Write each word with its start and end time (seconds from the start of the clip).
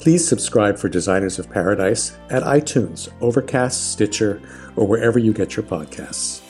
Please 0.00 0.26
subscribe 0.26 0.78
for 0.78 0.88
Designers 0.88 1.38
of 1.38 1.50
Paradise 1.50 2.16
at 2.30 2.42
iTunes, 2.42 3.12
Overcast, 3.20 3.92
Stitcher, 3.92 4.40
or 4.74 4.86
wherever 4.86 5.18
you 5.18 5.34
get 5.34 5.56
your 5.56 5.62
podcasts. 5.62 6.40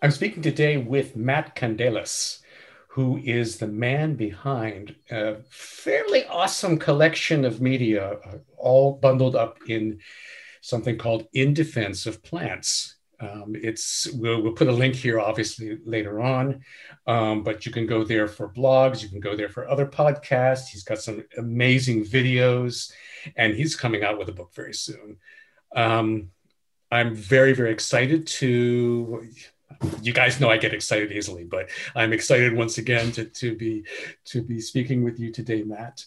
I'm 0.00 0.12
speaking 0.12 0.44
today 0.44 0.76
with 0.76 1.16
Matt 1.16 1.56
Candeias, 1.56 2.38
who 2.86 3.16
is 3.24 3.58
the 3.58 3.66
man 3.66 4.14
behind 4.14 4.94
a 5.10 5.42
fairly 5.50 6.24
awesome 6.26 6.78
collection 6.78 7.44
of 7.44 7.60
media, 7.60 8.12
uh, 8.24 8.38
all 8.56 8.92
bundled 8.92 9.34
up 9.34 9.58
in 9.68 9.98
something 10.60 10.98
called 10.98 11.26
In 11.32 11.52
Defense 11.52 12.06
of 12.06 12.22
Plants. 12.22 12.94
Um, 13.20 13.52
it's 13.54 14.08
we'll, 14.14 14.40
we'll, 14.40 14.54
put 14.54 14.68
a 14.68 14.72
link 14.72 14.94
here, 14.94 15.20
obviously 15.20 15.78
later 15.84 16.20
on, 16.20 16.62
um, 17.06 17.42
but 17.42 17.66
you 17.66 17.72
can 17.72 17.86
go 17.86 18.02
there 18.02 18.26
for 18.26 18.48
blogs. 18.48 19.02
You 19.02 19.10
can 19.10 19.20
go 19.20 19.36
there 19.36 19.50
for 19.50 19.68
other 19.68 19.84
podcasts. 19.84 20.68
He's 20.68 20.84
got 20.84 21.00
some 21.00 21.24
amazing 21.36 22.04
videos, 22.04 22.90
and 23.36 23.54
he's 23.54 23.76
coming 23.76 24.02
out 24.02 24.18
with 24.18 24.30
a 24.30 24.32
book 24.32 24.54
very 24.54 24.72
soon. 24.72 25.18
Um, 25.76 26.30
I'm 26.90 27.14
very 27.14 27.52
very 27.52 27.72
excited 27.72 28.26
to. 28.26 29.26
You 30.02 30.12
guys 30.12 30.40
know 30.40 30.50
I 30.50 30.56
get 30.56 30.74
excited 30.74 31.12
easily, 31.12 31.44
but 31.44 31.68
I'm 31.94 32.12
excited 32.12 32.54
once 32.54 32.78
again 32.78 33.12
to, 33.12 33.26
to 33.26 33.54
be 33.54 33.84
to 34.26 34.42
be 34.42 34.60
speaking 34.60 35.04
with 35.04 35.20
you 35.20 35.30
today, 35.30 35.62
Matt. 35.62 36.04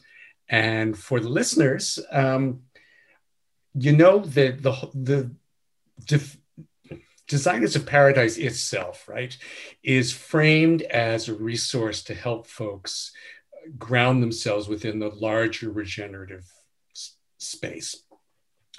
And 0.49 0.97
for 0.97 1.19
the 1.19 1.29
listeners, 1.29 1.99
um, 2.11 2.61
you 3.75 3.91
know 3.95 4.19
the 4.19 4.51
the 4.51 5.31
the 6.07 6.37
Designers 7.33 7.75
of 7.75 7.87
Paradise 7.87 8.37
itself, 8.37 9.09
right, 9.09 9.35
is 9.81 10.13
framed 10.13 10.83
as 10.83 11.27
a 11.27 11.33
resource 11.33 12.03
to 12.03 12.13
help 12.13 12.45
folks 12.45 13.11
ground 13.75 14.21
themselves 14.21 14.67
within 14.67 14.99
the 14.99 15.09
larger 15.09 15.71
regenerative 15.71 16.45
space. 17.39 18.03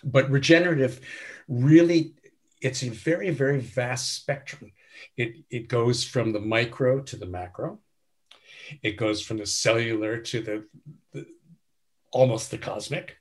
But 0.05 0.31
regenerative 0.31 1.01
really, 1.49 2.15
it's 2.61 2.85
a 2.85 2.91
very, 2.91 3.31
very 3.31 3.59
vast 3.59 4.15
spectrum. 4.15 4.71
It, 5.17 5.39
it 5.51 5.67
goes 5.67 6.05
from 6.05 6.33
the 6.33 6.39
micro 6.39 7.01
to 7.01 7.17
the 7.17 7.27
macro. 7.27 7.81
It 8.85 8.97
goes 8.97 9.21
from 9.21 9.39
the 9.39 9.47
cellular 9.47 10.19
to 10.19 10.41
the, 10.41 10.65
the 11.13 11.27
almost 12.13 12.53
the 12.53 12.59
cosmic. 12.59 13.17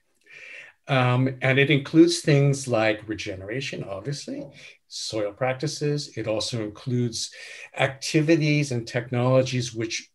Um, 0.87 1.37
and 1.41 1.59
it 1.59 1.69
includes 1.69 2.19
things 2.19 2.67
like 2.67 3.07
regeneration, 3.07 3.83
obviously 3.83 4.45
soil 4.93 5.31
practices. 5.31 6.15
It 6.17 6.27
also 6.27 6.61
includes 6.63 7.31
activities 7.77 8.71
and 8.71 8.87
technologies 8.87 9.73
which 9.73 10.11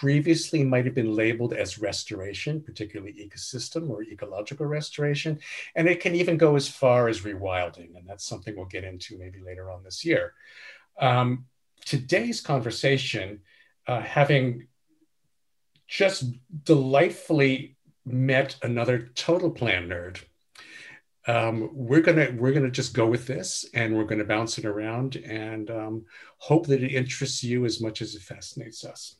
previously 0.00 0.64
might 0.64 0.84
have 0.84 0.94
been 0.94 1.14
labeled 1.14 1.52
as 1.52 1.78
restoration, 1.78 2.60
particularly 2.60 3.12
ecosystem 3.12 3.88
or 3.88 4.02
ecological 4.02 4.66
restoration. 4.66 5.38
And 5.76 5.86
it 5.86 6.00
can 6.00 6.14
even 6.14 6.36
go 6.36 6.56
as 6.56 6.68
far 6.68 7.08
as 7.08 7.20
rewilding. 7.20 7.96
And 7.96 8.06
that's 8.06 8.26
something 8.26 8.56
we'll 8.56 8.66
get 8.66 8.84
into 8.84 9.16
maybe 9.16 9.40
later 9.40 9.70
on 9.70 9.84
this 9.84 10.04
year. 10.04 10.32
Um, 10.98 11.46
today's 11.84 12.40
conversation, 12.40 13.40
uh, 13.86 14.00
having 14.00 14.66
just 15.86 16.24
delightfully 16.64 17.75
met 18.06 18.56
another 18.62 19.10
total 19.14 19.50
plan 19.50 19.88
nerd. 19.88 20.22
Um, 21.28 21.70
we're 21.72 22.02
gonna 22.02 22.32
we're 22.36 22.52
gonna 22.52 22.70
just 22.70 22.94
go 22.94 23.06
with 23.06 23.26
this 23.26 23.64
and 23.74 23.96
we're 23.96 24.04
gonna 24.04 24.24
bounce 24.24 24.58
it 24.58 24.64
around 24.64 25.16
and 25.16 25.68
um, 25.70 26.04
hope 26.38 26.66
that 26.68 26.82
it 26.82 26.92
interests 26.92 27.42
you 27.42 27.64
as 27.64 27.80
much 27.80 28.00
as 28.00 28.14
it 28.14 28.22
fascinates 28.22 28.84
us. 28.84 29.16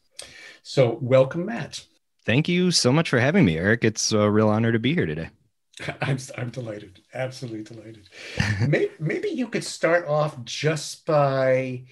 So 0.62 0.98
welcome 1.00 1.46
matt. 1.46 1.84
Thank 2.25 2.48
you 2.48 2.70
so 2.70 2.92
much 2.92 3.10
for 3.10 3.19
having 3.19 3.44
me 3.44 3.58
eric. 3.58 3.84
It's 3.84 4.12
a 4.12 4.30
real 4.30 4.48
honor 4.48 4.70
to 4.70 4.78
be 4.78 4.94
here 4.94 5.06
today. 5.06 5.30
I'm, 6.00 6.19
I'm 6.38 6.50
delighted 6.50 7.00
absolutely 7.12 7.64
delighted. 7.64 8.08
Maybe, 8.69 8.91
maybe 9.00 9.28
you 9.30 9.48
could 9.48 9.64
start 9.64 10.06
off 10.06 10.42
just 10.44 11.06
by 11.06 11.86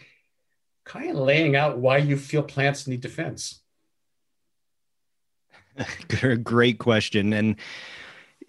kind 0.85 1.11
of 1.11 1.17
laying 1.17 1.57
out 1.57 1.79
why 1.79 1.99
you 1.99 2.17
feel 2.17 2.43
plants 2.43 2.87
need 2.87 3.01
defense 3.01 3.64
great 6.45 6.79
question 6.79 7.33
and 7.33 7.57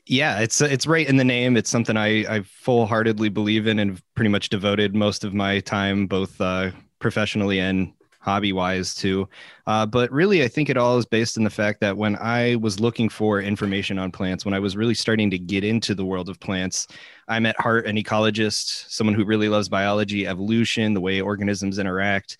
yeah, 0.07 0.39
it's 0.39 0.61
it's 0.61 0.85
right 0.85 1.07
in 1.07 1.17
the 1.17 1.23
name. 1.23 1.57
It's 1.57 1.69
something 1.69 1.97
I 1.97 2.25
I 2.31 2.41
full 2.43 2.85
heartedly 2.85 3.29
believe 3.29 3.67
in 3.67 3.79
and 3.79 4.01
pretty 4.13 4.29
much 4.29 4.49
devoted 4.49 4.95
most 4.95 5.23
of 5.23 5.33
my 5.33 5.59
time, 5.61 6.05
both 6.07 6.39
uh, 6.39 6.71
professionally 6.99 7.59
and 7.59 7.91
hobby 8.19 8.53
wise 8.53 8.95
too. 8.95 9.29
Uh, 9.67 9.85
but 9.85 10.11
really, 10.11 10.43
I 10.43 10.47
think 10.47 10.69
it 10.69 10.77
all 10.77 10.97
is 10.97 11.05
based 11.05 11.37
in 11.37 11.43
the 11.43 11.49
fact 11.49 11.79
that 11.81 11.97
when 11.97 12.15
I 12.17 12.55
was 12.55 12.79
looking 12.79 13.09
for 13.09 13.39
information 13.39 13.99
on 13.99 14.11
plants, 14.11 14.45
when 14.45 14.53
I 14.53 14.59
was 14.59 14.75
really 14.75 14.95
starting 14.95 15.29
to 15.31 15.37
get 15.39 15.63
into 15.63 15.93
the 15.93 16.05
world 16.05 16.29
of 16.29 16.39
plants, 16.39 16.87
I'm 17.27 17.45
at 17.45 17.59
heart 17.59 17.85
an 17.85 17.97
ecologist, 17.97 18.89
someone 18.91 19.13
who 19.15 19.25
really 19.25 19.49
loves 19.49 19.69
biology, 19.69 20.27
evolution, 20.27 20.93
the 20.93 21.01
way 21.01 21.21
organisms 21.21 21.79
interact. 21.79 22.37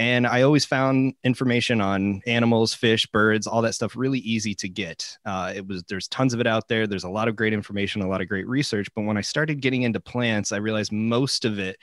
And 0.00 0.26
I 0.26 0.40
always 0.40 0.64
found 0.64 1.12
information 1.24 1.82
on 1.82 2.22
animals, 2.26 2.72
fish, 2.72 3.04
birds, 3.04 3.46
all 3.46 3.60
that 3.60 3.74
stuff 3.74 3.94
really 3.94 4.20
easy 4.20 4.54
to 4.54 4.66
get. 4.66 5.18
Uh, 5.26 5.52
it 5.54 5.68
was 5.68 5.82
there's 5.90 6.08
tons 6.08 6.32
of 6.32 6.40
it 6.40 6.46
out 6.46 6.68
there. 6.68 6.86
There's 6.86 7.04
a 7.04 7.10
lot 7.10 7.28
of 7.28 7.36
great 7.36 7.52
information, 7.52 8.00
a 8.00 8.08
lot 8.08 8.22
of 8.22 8.28
great 8.28 8.48
research. 8.48 8.88
But 8.94 9.02
when 9.02 9.18
I 9.18 9.20
started 9.20 9.60
getting 9.60 9.82
into 9.82 10.00
plants, 10.00 10.52
I 10.52 10.56
realized 10.56 10.90
most 10.90 11.44
of 11.44 11.58
it, 11.58 11.76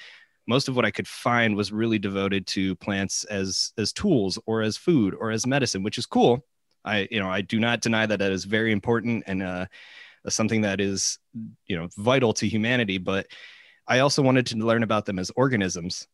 most 0.48 0.68
of 0.68 0.76
what 0.76 0.84
I 0.84 0.90
could 0.90 1.08
find 1.08 1.56
was 1.56 1.72
really 1.72 2.00
devoted 2.00 2.48
to 2.48 2.76
plants 2.78 3.24
as 3.26 3.72
as 3.78 3.94
tools 3.94 4.40
or 4.48 4.64
as 4.64 4.78
food 4.78 5.14
or 5.14 5.30
as 5.30 5.46
medicine, 5.46 5.84
which 5.84 6.00
is 6.00 6.08
cool. 6.08 6.44
I 6.84 7.08
you 7.12 7.20
know 7.20 7.30
I 7.30 7.42
do 7.42 7.60
not 7.60 7.82
deny 7.82 8.08
that 8.08 8.18
that 8.18 8.32
is 8.32 8.46
very 8.46 8.72
important 8.72 9.26
and 9.28 9.44
uh, 9.44 9.68
something 10.28 10.62
that 10.62 10.82
is 10.82 11.20
you 11.68 11.78
know 11.78 11.88
vital 11.98 12.34
to 12.34 12.48
humanity. 12.48 12.98
But 12.98 13.28
I 13.88 14.00
also 14.00 14.24
wanted 14.24 14.48
to 14.48 14.58
learn 14.58 14.82
about 14.82 15.06
them 15.06 15.20
as 15.20 15.32
organisms 15.36 16.08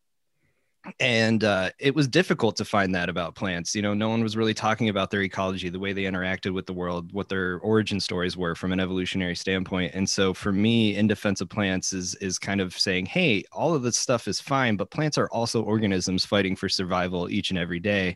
and 1.00 1.44
uh, 1.44 1.70
it 1.80 1.96
was 1.96 2.08
difficult 2.08 2.58
to 2.58 2.66
find 2.66 2.94
that 2.94 3.08
about 3.08 3.36
plants 3.36 3.74
you 3.74 3.82
know 3.82 3.94
no 3.94 4.10
one 4.10 4.22
was 4.22 4.36
really 4.36 4.54
talking 4.54 4.90
about 4.90 5.10
their 5.10 5.22
ecology 5.22 5.70
the 5.70 5.80
way 5.80 5.94
they 5.94 6.04
interacted 6.04 6.54
with 6.54 6.66
the 6.66 6.74
world 6.74 7.12
what 7.14 7.30
their 7.30 7.60
origin 7.60 8.00
stories 8.00 8.36
were 8.36 8.54
from 8.54 8.72
an 8.74 8.80
evolutionary 8.80 9.36
standpoint. 9.36 9.94
And 9.96 10.10
so 10.10 10.34
for 10.34 10.52
me 10.52 10.96
in 10.96 11.08
defense 11.08 11.40
of 11.40 11.50
plants 11.50 11.94
is 11.94 12.16
is 12.16 12.38
kind 12.38 12.60
of 12.60 12.78
saying 12.78 13.06
hey 13.06 13.44
all 13.52 13.74
of 13.74 13.84
this 13.84 13.98
stuff 13.98 14.28
is 14.28 14.42
fine 14.42 14.76
but 14.76 14.92
plants 14.92 15.18
are 15.18 15.30
also 15.30 15.64
organisms 15.64 16.26
fighting 16.26 16.56
for 16.56 16.68
survival 16.68 17.30
each 17.30 17.50
and 17.50 17.60
every 17.60 17.80
day. 17.80 18.16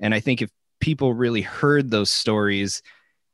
And 0.00 0.14
i 0.14 0.20
think 0.20 0.40
if 0.42 0.50
people 0.80 1.14
really 1.14 1.42
heard 1.42 1.90
those 1.90 2.10
stories 2.10 2.82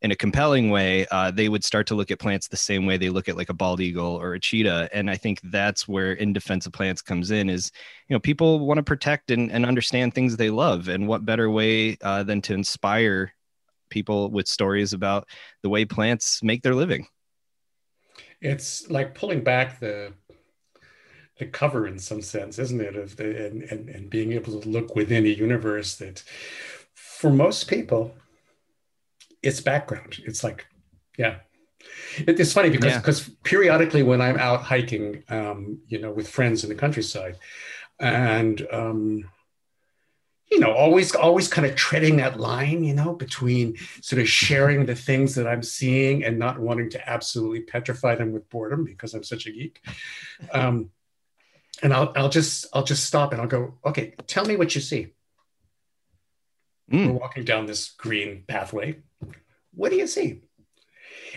in 0.03 0.11
a 0.11 0.17
compelling 0.17 0.71
way, 0.71 1.07
uh, 1.13 1.31
they 1.31 1.49
would 1.49 1.65
start 1.65 1.87
to 1.87 1.95
look 1.95 2.11
at 2.11 2.19
plants 2.19 2.49
the 2.49 2.57
same 2.57 2.87
way 2.87 2.97
they 2.97 3.09
look 3.09 3.29
at 3.29 3.37
like 3.37 3.51
a 3.51 3.55
bald 3.55 3.81
eagle 3.81 4.17
or 4.21 4.35
a 4.35 4.41
cheetah. 4.41 4.89
And 4.93 5.09
I 5.09 5.17
think 5.17 5.41
that's 5.45 5.87
where 5.87 6.13
in 6.13 6.33
defense 6.33 6.67
of 6.67 6.73
plants 6.73 7.01
comes 7.01 7.31
in 7.31 7.49
is, 7.49 7.71
you 8.09 8.15
know, 8.15 8.21
people 8.21 8.67
want 8.67 8.79
to 8.79 8.83
protect 8.83 9.31
and, 9.31 9.51
and 9.53 9.65
understand 9.65 10.13
things 10.13 10.37
they 10.37 10.51
love. 10.51 10.89
And 10.89 11.07
what 11.07 11.25
better 11.25 11.49
way 11.51 11.97
uh, 12.03 12.25
than 12.25 12.43
to 12.43 12.55
inspire 12.55 13.33
people 13.91 14.29
with 14.31 14.49
stories 14.49 14.93
about 14.93 15.29
the 15.63 15.69
way 15.69 15.85
plants 15.85 16.43
make 16.43 16.63
their 16.63 16.75
living? 16.75 17.07
It's 18.41 18.91
like 18.91 19.15
pulling 19.15 19.45
back 19.45 19.79
the 19.79 20.13
the 21.39 21.47
cover 21.47 21.87
in 21.87 21.99
some 21.99 22.23
sense, 22.23 22.59
isn't 22.59 22.81
it? 22.81 22.97
Of 22.97 23.17
the 23.17 23.47
and, 23.47 23.63
and, 23.63 23.89
and 23.89 24.11
being 24.11 24.33
able 24.33 24.61
to 24.61 24.69
look 24.69 24.97
within 24.97 25.25
a 25.25 25.29
universe 25.29 25.97
that 25.97 26.25
for 26.95 27.31
most 27.31 27.69
people 27.69 28.15
it's 29.43 29.61
background. 29.61 30.19
It's 30.25 30.45
like, 30.45 30.67
yeah. 31.19 31.37
It, 32.17 32.39
it's 32.39 32.53
funny 32.53 32.71
because 32.71 32.97
because 32.97 33.29
yeah. 33.29 33.35
periodically 33.43 34.03
when 34.03 34.21
I'm 34.21 34.39
out 34.39 34.63
hiking, 34.63 35.25
um, 35.29 35.81
you 35.89 35.99
know, 35.99 36.13
with 36.13 36.29
friends 36.29 36.63
in 36.63 36.69
the 36.69 36.77
countryside, 36.77 37.39
and 37.99 38.67
um, 38.71 39.29
you 40.51 40.61
know, 40.61 40.73
always 40.73 41.15
always 41.15 41.49
kind 41.49 41.67
of 41.67 41.75
treading 41.75 42.19
that 42.19 42.39
line, 42.39 42.85
you 42.85 42.95
know, 42.95 43.15
between 43.15 43.77
sort 44.01 44.21
of 44.23 44.29
sharing 44.29 44.87
the 44.87 44.95
things 44.95 45.35
that 45.35 45.49
I'm 45.49 45.63
seeing 45.63 46.25
and 46.25 46.39
not 46.39 46.59
wanting 46.59 46.91
to 46.91 47.11
absolutely 47.11 47.63
petrify 47.63 48.15
them 48.15 48.33
with 48.33 48.49
boredom 48.49 48.85
because 48.85 49.15
I'm 49.15 49.25
such 49.25 49.47
a 49.47 49.51
geek. 49.51 49.81
Um, 50.53 50.91
and 51.83 51.93
I'll 51.93 52.13
I'll 52.15 52.29
just 52.29 52.67
I'll 52.73 52.85
just 52.85 53.07
stop 53.07 53.33
and 53.33 53.41
I'll 53.41 53.49
go, 53.49 53.79
okay, 53.85 54.15
tell 54.27 54.45
me 54.45 54.57
what 54.57 54.75
you 54.75 54.81
see. 54.81 55.15
Mm. 56.93 57.07
We're 57.07 57.13
walking 57.21 57.45
down 57.45 57.67
this 57.67 57.91
green 57.91 58.45
pathway 58.47 58.99
what 59.75 59.91
do 59.91 59.97
you 59.97 60.07
see? 60.07 60.41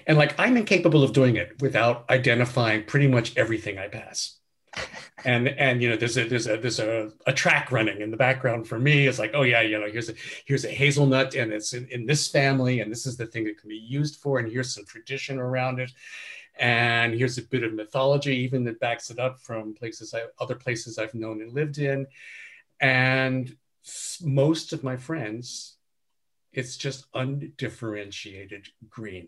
And 0.08 0.18
like 0.18 0.40
I'm 0.40 0.58
incapable 0.58 1.04
of 1.04 1.14
doing 1.14 1.36
it 1.36 1.62
without 1.62 2.10
identifying 2.10 2.84
pretty 2.84 3.08
much 3.08 3.36
everything 3.38 3.78
I 3.78 3.88
pass. 3.88 4.38
and 5.26 5.48
and 5.48 5.82
you 5.82 5.90
know 5.90 5.96
there's 5.96 6.18
a 6.18 6.28
there's 6.28 6.48
a 6.48 6.58
there's 6.58 6.80
a, 6.80 7.10
a 7.28 7.34
track 7.34 7.72
running 7.72 8.02
in 8.02 8.12
the 8.12 8.18
background 8.18 8.68
for 8.68 8.78
me 8.78 9.08
it's 9.08 9.20
like 9.20 9.32
oh 9.34 9.44
yeah 9.44 9.62
you 9.62 9.80
know 9.80 9.88
here's 9.90 10.10
a 10.10 10.14
here's 10.46 10.66
a 10.66 10.70
hazelnut 10.70 11.34
and 11.36 11.54
it's 11.54 11.74
in, 11.74 11.88
in 11.90 12.06
this 12.06 12.28
family 12.28 12.82
and 12.82 12.92
this 12.92 13.06
is 13.06 13.16
the 13.16 13.26
thing 13.26 13.46
that 13.46 13.58
can 13.58 13.70
be 13.70 13.78
used 13.78 14.18
for 14.18 14.40
and 14.40 14.52
here's 14.52 14.74
some 14.74 14.86
tradition 14.86 15.40
around 15.40 15.80
it 15.80 15.92
and 16.60 17.14
here's 17.14 17.38
a 17.38 17.44
bit 17.44 17.64
of 17.64 17.74
mythology 17.74 18.36
even 18.36 18.64
that 18.64 18.80
backs 18.80 19.10
it 19.10 19.20
up 19.20 19.40
from 19.40 19.74
places 19.74 20.14
I, 20.14 20.24
other 20.40 20.56
places 20.56 20.98
i've 20.98 21.16
known 21.16 21.42
and 21.42 21.54
lived 21.54 21.78
in 21.78 22.08
and 22.82 23.56
most 24.22 24.74
of 24.74 24.84
my 24.84 24.98
friends 24.98 25.75
it's 26.56 26.78
just 26.78 27.06
undifferentiated 27.14 28.68
green. 28.90 29.28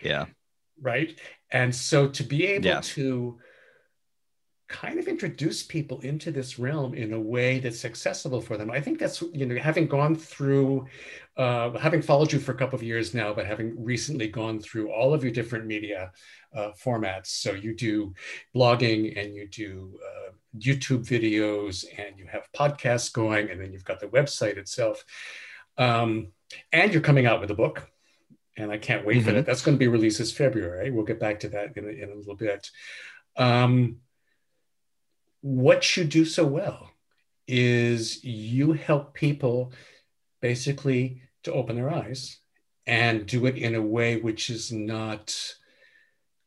Yeah. 0.00 0.26
Right. 0.80 1.18
And 1.50 1.74
so 1.74 2.08
to 2.08 2.22
be 2.22 2.46
able 2.46 2.66
yeah. 2.66 2.80
to 2.82 3.38
kind 4.68 4.98
of 4.98 5.06
introduce 5.06 5.62
people 5.62 6.00
into 6.00 6.30
this 6.30 6.58
realm 6.58 6.94
in 6.94 7.12
a 7.12 7.20
way 7.20 7.60
that's 7.60 7.84
accessible 7.84 8.40
for 8.40 8.56
them. 8.56 8.70
I 8.70 8.80
think 8.80 8.98
that's, 8.98 9.22
you 9.32 9.46
know, 9.46 9.56
having 9.56 9.86
gone 9.86 10.16
through, 10.16 10.86
uh, 11.36 11.70
having 11.78 12.02
followed 12.02 12.32
you 12.32 12.40
for 12.40 12.52
a 12.52 12.56
couple 12.56 12.76
of 12.76 12.82
years 12.82 13.14
now, 13.14 13.32
but 13.32 13.46
having 13.46 13.82
recently 13.84 14.28
gone 14.28 14.58
through 14.58 14.90
all 14.90 15.14
of 15.14 15.22
your 15.22 15.32
different 15.32 15.66
media 15.66 16.10
uh, 16.54 16.72
formats. 16.82 17.28
So 17.28 17.52
you 17.52 17.76
do 17.76 18.14
blogging 18.54 19.18
and 19.20 19.34
you 19.34 19.46
do 19.48 19.98
uh, 20.04 20.32
YouTube 20.58 21.06
videos 21.06 21.84
and 21.96 22.18
you 22.18 22.26
have 22.26 22.48
podcasts 22.52 23.12
going, 23.12 23.50
and 23.50 23.60
then 23.60 23.72
you've 23.72 23.84
got 23.84 24.00
the 24.00 24.08
website 24.08 24.56
itself. 24.56 25.04
Um, 25.78 26.28
and 26.72 26.92
you're 26.92 27.02
coming 27.02 27.26
out 27.26 27.40
with 27.40 27.50
a 27.50 27.54
book. 27.54 27.88
And 28.58 28.72
I 28.72 28.78
can't 28.78 29.04
wait 29.04 29.18
mm-hmm. 29.18 29.26
for 29.26 29.32
that. 29.32 29.46
That's 29.46 29.60
going 29.60 29.76
to 29.76 29.78
be 29.78 29.86
released 29.86 30.18
this 30.18 30.32
February. 30.32 30.90
We'll 30.90 31.04
get 31.04 31.20
back 31.20 31.40
to 31.40 31.48
that 31.50 31.76
in 31.76 31.84
a, 31.84 31.88
in 31.88 32.10
a 32.10 32.14
little 32.14 32.36
bit. 32.36 32.70
Um, 33.36 33.98
what 35.46 35.96
you 35.96 36.02
do 36.02 36.24
so 36.24 36.44
well 36.44 36.90
is 37.46 38.24
you 38.24 38.72
help 38.72 39.14
people 39.14 39.72
basically 40.42 41.22
to 41.44 41.52
open 41.52 41.76
their 41.76 41.88
eyes 41.88 42.40
and 42.84 43.26
do 43.26 43.46
it 43.46 43.56
in 43.56 43.76
a 43.76 43.80
way 43.80 44.16
which 44.16 44.50
is 44.50 44.72
not 44.72 45.36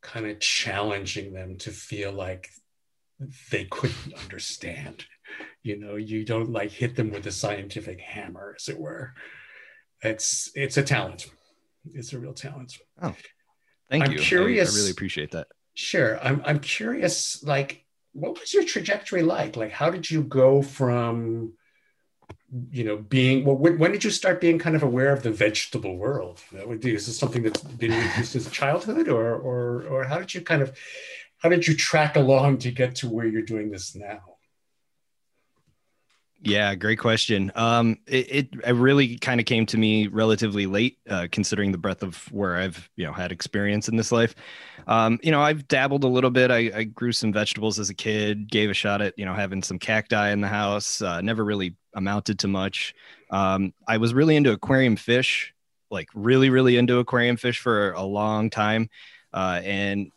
kind 0.01 0.25
of 0.25 0.41
challenging 0.41 1.31
them 1.31 1.57
to 1.59 1.71
feel 1.71 2.11
like 2.11 2.49
they 3.51 3.63
couldn't 3.71 4.13
understand. 4.21 5.05
You 5.63 5.79
know, 5.79 5.95
you 5.95 6.25
don't 6.25 6.51
like 6.51 6.71
hit 6.71 6.97
them 6.97 7.09
with 7.09 7.25
a 7.25 7.31
scientific 7.31 8.01
hammer, 8.01 8.55
as 8.59 8.67
it 8.67 8.77
were. 8.77 9.13
It's 10.01 10.51
it's 10.55 10.75
a 10.75 10.83
talent. 10.83 11.27
It's 11.93 12.11
a 12.11 12.19
real 12.19 12.33
talent. 12.33 12.73
Oh, 13.01 13.15
thank 13.89 14.03
you. 14.03 14.09
I'm 14.09 14.11
you. 14.11 14.19
Curious. 14.19 14.71
I, 14.71 14.73
I 14.73 14.77
really 14.79 14.91
appreciate 14.91 15.31
that. 15.31 15.47
Sure. 15.73 16.19
I'm 16.21 16.41
I'm 16.43 16.59
curious, 16.59 17.41
like 17.43 17.85
what 18.13 18.39
was 18.39 18.53
your 18.53 18.63
trajectory 18.63 19.23
like? 19.23 19.55
Like, 19.55 19.71
how 19.71 19.89
did 19.89 20.09
you 20.09 20.23
go 20.23 20.61
from, 20.61 21.53
you 22.71 22.83
know, 22.83 22.97
being, 22.97 23.45
well, 23.45 23.55
when, 23.55 23.77
when 23.77 23.91
did 23.91 24.03
you 24.03 24.09
start 24.09 24.41
being 24.41 24.59
kind 24.59 24.75
of 24.75 24.83
aware 24.83 25.13
of 25.13 25.23
the 25.23 25.31
vegetable 25.31 25.95
world? 25.97 26.41
Is 26.53 27.05
this 27.05 27.17
something 27.17 27.43
that's 27.43 27.61
been 27.61 27.91
used 27.91 28.31
since 28.31 28.49
childhood 28.49 29.07
or, 29.07 29.35
or, 29.35 29.83
or 29.83 30.03
how 30.03 30.17
did 30.17 30.33
you 30.33 30.41
kind 30.41 30.61
of, 30.61 30.77
how 31.37 31.49
did 31.49 31.67
you 31.67 31.75
track 31.75 32.15
along 32.15 32.57
to 32.59 32.71
get 32.71 32.95
to 32.95 33.09
where 33.09 33.27
you're 33.27 33.41
doing 33.41 33.71
this 33.71 33.95
now? 33.95 34.38
Yeah, 36.41 36.73
great 36.75 36.99
question. 36.99 37.51
Um, 37.55 37.97
it, 38.07 38.49
it, 38.63 38.73
really 38.75 39.17
kind 39.17 39.41
of 39.41 39.45
came 39.45 39.65
to 39.67 39.77
me 39.77 40.07
relatively 40.07 40.67
late, 40.67 40.97
uh, 41.09 41.27
considering 41.29 41.73
the 41.73 41.77
breadth 41.77 42.01
of 42.01 42.31
where 42.31 42.55
I've 42.55 42.89
you 42.95 43.05
know 43.05 43.11
had 43.11 43.33
experience 43.33 43.89
in 43.89 43.97
this 43.97 44.11
life. 44.11 44.35
Um, 44.87 45.19
you 45.21 45.31
know, 45.31 45.41
I've 45.41 45.67
dabbled 45.67 46.05
a 46.05 46.07
little 46.07 46.29
bit. 46.29 46.49
I, 46.49 46.71
I, 46.73 46.83
grew 46.85 47.11
some 47.11 47.33
vegetables 47.33 47.77
as 47.77 47.89
a 47.89 47.93
kid. 47.93 48.49
Gave 48.49 48.69
a 48.69 48.73
shot 48.73 49.01
at 49.01 49.19
you 49.19 49.25
know 49.25 49.33
having 49.33 49.61
some 49.61 49.79
cacti 49.79 50.31
in 50.31 50.39
the 50.39 50.47
house. 50.47 51.01
Uh, 51.01 51.19
never 51.19 51.43
really 51.43 51.75
amounted 51.93 52.39
to 52.39 52.47
much. 52.47 52.95
Um, 53.31 53.73
I 53.85 53.97
was 53.97 54.13
really 54.13 54.37
into 54.37 54.53
aquarium 54.53 54.95
fish, 54.95 55.53
like 55.91 56.07
really, 56.13 56.49
really 56.49 56.77
into 56.77 56.99
aquarium 56.99 57.35
fish 57.35 57.59
for 57.59 57.91
a 57.91 58.03
long 58.03 58.49
time, 58.49 58.89
uh, 59.33 59.59
and 59.63 60.09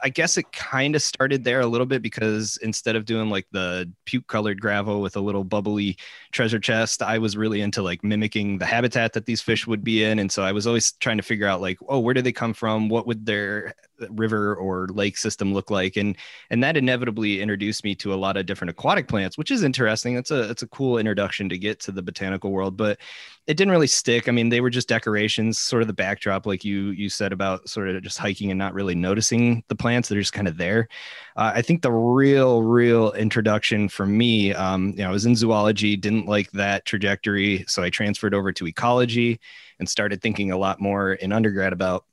I 0.00 0.08
guess 0.08 0.36
it 0.36 0.52
kind 0.52 0.94
of 0.94 1.02
started 1.02 1.44
there 1.44 1.60
a 1.60 1.66
little 1.66 1.86
bit 1.86 2.02
because 2.02 2.58
instead 2.62 2.96
of 2.96 3.04
doing 3.04 3.30
like 3.30 3.46
the 3.52 3.90
puke 4.04 4.26
colored 4.26 4.60
gravel 4.60 5.00
with 5.00 5.16
a 5.16 5.20
little 5.20 5.44
bubbly 5.44 5.96
treasure 6.32 6.58
chest, 6.58 7.02
I 7.02 7.18
was 7.18 7.36
really 7.36 7.60
into 7.60 7.82
like 7.82 8.04
mimicking 8.04 8.58
the 8.58 8.66
habitat 8.66 9.12
that 9.14 9.26
these 9.26 9.40
fish 9.40 9.66
would 9.66 9.82
be 9.82 10.04
in. 10.04 10.18
And 10.18 10.30
so 10.30 10.42
I 10.42 10.52
was 10.52 10.66
always 10.66 10.92
trying 10.92 11.16
to 11.16 11.22
figure 11.22 11.46
out 11.46 11.60
like, 11.60 11.78
oh, 11.88 12.00
where 12.00 12.14
do 12.14 12.22
they 12.22 12.32
come 12.32 12.52
from? 12.52 12.88
What 12.88 13.06
would 13.06 13.24
their 13.26 13.74
river 14.10 14.54
or 14.54 14.88
lake 14.88 15.16
system 15.16 15.52
look 15.52 15.70
like? 15.70 15.96
And 15.96 16.16
and 16.50 16.62
that 16.62 16.76
inevitably 16.76 17.40
introduced 17.40 17.84
me 17.84 17.94
to 17.96 18.14
a 18.14 18.16
lot 18.16 18.36
of 18.36 18.46
different 18.46 18.70
aquatic 18.70 19.08
plants, 19.08 19.36
which 19.36 19.50
is 19.50 19.62
interesting. 19.62 20.16
It's 20.16 20.30
a 20.30 20.50
it's 20.50 20.62
a 20.62 20.68
cool 20.68 20.98
introduction 20.98 21.48
to 21.48 21.58
get 21.58 21.80
to 21.80 21.92
the 21.92 22.02
botanical 22.02 22.50
world, 22.50 22.76
but 22.76 22.98
it 23.46 23.56
didn't 23.56 23.72
really 23.72 23.86
stick. 23.86 24.28
I 24.28 24.32
mean, 24.32 24.48
they 24.48 24.60
were 24.60 24.70
just 24.70 24.88
decorations, 24.88 25.58
sort 25.58 25.82
of 25.82 25.88
the 25.88 25.94
backdrop, 25.94 26.46
like 26.46 26.64
you 26.64 26.90
you 26.90 27.08
said 27.08 27.32
about 27.32 27.68
sort 27.68 27.88
of 27.88 28.02
just 28.02 28.18
hiking 28.18 28.50
and 28.50 28.58
not 28.58 28.74
really 28.74 28.94
noticing 28.94 29.64
the 29.68 29.74
plants. 29.74 30.08
They're 30.08 30.20
just 30.20 30.32
kind 30.32 30.48
of 30.48 30.56
there. 30.56 30.88
Uh, 31.36 31.52
I 31.54 31.62
think 31.62 31.82
the 31.82 31.90
real, 31.90 32.62
real 32.62 33.12
introduction 33.12 33.88
for 33.88 34.06
me, 34.06 34.52
um, 34.52 34.90
you 34.90 35.02
know, 35.02 35.08
I 35.08 35.12
was 35.12 35.26
in 35.26 35.34
zoology, 35.34 35.96
didn't 35.96 36.26
like 36.26 36.50
that 36.52 36.84
trajectory, 36.84 37.64
so 37.66 37.82
I 37.82 37.90
transferred 37.90 38.34
over 38.34 38.52
to 38.52 38.66
ecology 38.66 39.40
and 39.78 39.88
started 39.88 40.20
thinking 40.20 40.52
a 40.52 40.58
lot 40.58 40.80
more 40.80 41.14
in 41.14 41.32
undergrad 41.32 41.72
about 41.72 42.04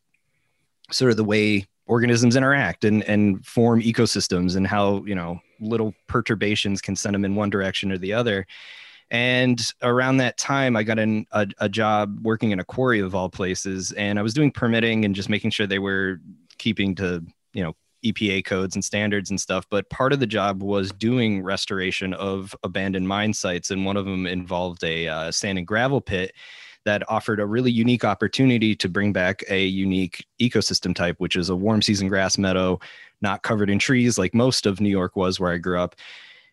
sort 0.91 1.11
of 1.11 1.17
the 1.17 1.23
way 1.23 1.67
organisms 1.87 2.35
interact 2.35 2.83
and 2.83 3.03
and 3.03 3.45
form 3.45 3.81
ecosystems 3.81 4.55
and 4.55 4.67
how 4.67 5.03
you 5.05 5.15
know 5.15 5.39
little 5.59 5.93
perturbations 6.07 6.81
can 6.81 6.95
send 6.95 7.15
them 7.15 7.25
in 7.25 7.35
one 7.35 7.49
direction 7.49 7.91
or 7.91 7.97
the 7.97 8.13
other 8.13 8.45
and 9.09 9.61
around 9.81 10.17
that 10.17 10.37
time, 10.37 10.75
I 10.75 10.83
got 10.83 10.99
in 10.99 11.25
a, 11.31 11.47
a 11.59 11.69
job 11.69 12.19
working 12.23 12.51
in 12.51 12.59
a 12.59 12.65
quarry 12.65 12.99
of 12.99 13.15
all 13.15 13.29
places, 13.29 13.93
and 13.93 14.19
I 14.19 14.21
was 14.21 14.33
doing 14.33 14.51
permitting 14.51 15.05
and 15.05 15.15
just 15.15 15.29
making 15.29 15.51
sure 15.51 15.65
they 15.65 15.79
were 15.79 16.19
keeping 16.57 16.93
to 16.95 17.23
you 17.53 17.63
know 17.63 17.73
EPA 18.03 18.43
codes 18.45 18.75
and 18.75 18.83
standards 18.83 19.29
and 19.29 19.39
stuff. 19.39 19.65
But 19.69 19.89
part 19.89 20.11
of 20.11 20.19
the 20.19 20.27
job 20.27 20.61
was 20.61 20.91
doing 20.91 21.41
restoration 21.41 22.13
of 22.15 22.53
abandoned 22.63 23.07
mine 23.07 23.33
sites, 23.33 23.71
and 23.71 23.85
one 23.85 23.95
of 23.95 24.05
them 24.05 24.27
involved 24.27 24.83
a 24.83 25.07
uh, 25.07 25.31
sand 25.31 25.57
and 25.57 25.65
gravel 25.65 26.01
pit 26.01 26.33
that 26.87 27.03
offered 27.09 27.41
a 27.41 27.45
really 27.45 27.69
unique 27.69 28.05
opportunity 28.05 28.73
to 28.73 28.87
bring 28.87 29.11
back 29.11 29.43
a 29.49 29.65
unique 29.65 30.25
ecosystem 30.39 30.95
type, 30.95 31.17
which 31.19 31.35
is 31.35 31.49
a 31.49 31.55
warm 31.55 31.81
season 31.81 32.07
grass 32.07 32.37
meadow, 32.37 32.79
not 33.21 33.43
covered 33.43 33.69
in 33.69 33.77
trees 33.77 34.17
like 34.17 34.33
most 34.33 34.65
of 34.65 34.79
New 34.79 34.89
York 34.89 35.17
was 35.17 35.37
where 35.37 35.51
I 35.51 35.57
grew 35.57 35.81
up. 35.81 35.97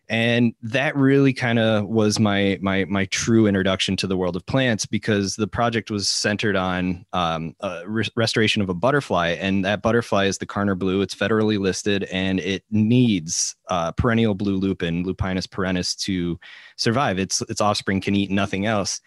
And 0.09 0.53
that 0.61 0.93
really 0.97 1.31
kind 1.31 1.57
of 1.57 1.87
was 1.87 2.19
my 2.19 2.59
my 2.61 2.83
my 2.85 3.05
true 3.05 3.47
introduction 3.47 3.95
to 3.95 4.07
the 4.07 4.17
world 4.17 4.35
of 4.35 4.45
plants 4.45 4.85
because 4.85 5.37
the 5.37 5.47
project 5.47 5.89
was 5.89 6.09
centered 6.09 6.57
on 6.57 7.05
um, 7.13 7.55
re- 7.87 8.03
restoration 8.17 8.61
of 8.61 8.69
a 8.69 8.73
butterfly. 8.73 9.29
And 9.39 9.63
that 9.63 9.81
butterfly 9.81 10.25
is 10.25 10.37
the 10.37 10.45
Karner 10.45 10.77
blue. 10.77 11.01
It's 11.01 11.15
federally 11.15 11.57
listed 11.57 12.03
and 12.11 12.41
it 12.41 12.63
needs 12.69 13.55
uh, 13.69 13.93
perennial 13.93 14.35
blue 14.35 14.57
lupin 14.57 15.05
lupinus 15.05 15.49
perennis 15.49 15.95
to 16.03 16.37
survive. 16.75 17.17
Its 17.19 17.41
its 17.43 17.61
offspring 17.61 18.01
can 18.01 18.15
eat 18.15 18.29
nothing 18.29 18.65
else 18.65 18.99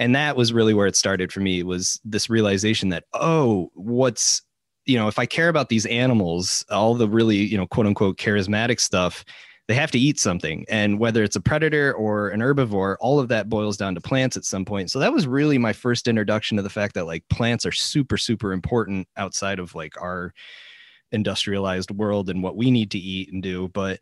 and 0.00 0.16
that 0.16 0.36
was 0.36 0.52
really 0.52 0.74
where 0.74 0.88
it 0.88 0.96
started 0.96 1.32
for 1.32 1.38
me 1.38 1.62
was 1.62 2.00
this 2.04 2.28
realization 2.28 2.88
that 2.88 3.04
oh 3.12 3.70
what's 3.74 4.42
you 4.86 4.98
know 4.98 5.06
if 5.06 5.18
i 5.18 5.26
care 5.26 5.48
about 5.48 5.68
these 5.68 5.86
animals 5.86 6.64
all 6.70 6.94
the 6.94 7.08
really 7.08 7.36
you 7.36 7.56
know 7.56 7.66
quote 7.66 7.86
unquote 7.86 8.16
charismatic 8.16 8.80
stuff 8.80 9.24
they 9.70 9.76
have 9.76 9.92
to 9.92 10.00
eat 10.00 10.18
something. 10.18 10.66
And 10.68 10.98
whether 10.98 11.22
it's 11.22 11.36
a 11.36 11.40
predator 11.40 11.94
or 11.94 12.30
an 12.30 12.40
herbivore 12.40 12.96
all 12.98 13.20
of 13.20 13.28
that 13.28 13.48
boils 13.48 13.76
down 13.76 13.94
to 13.94 14.00
plants 14.00 14.36
at 14.36 14.44
some 14.44 14.64
point. 14.64 14.90
So 14.90 14.98
that 14.98 15.12
was 15.12 15.28
really 15.28 15.58
my 15.58 15.72
first 15.72 16.08
introduction 16.08 16.56
to 16.56 16.62
the 16.64 16.68
fact 16.68 16.94
that 16.94 17.06
like 17.06 17.22
plants 17.28 17.64
are 17.64 17.70
super 17.70 18.16
super 18.16 18.52
important 18.52 19.06
outside 19.16 19.60
of 19.60 19.76
like 19.76 19.94
our 20.02 20.34
industrialized 21.12 21.92
world 21.92 22.28
and 22.30 22.42
what 22.42 22.56
we 22.56 22.72
need 22.72 22.90
to 22.90 22.98
eat 22.98 23.32
and 23.32 23.44
do. 23.44 23.68
But 23.68 24.00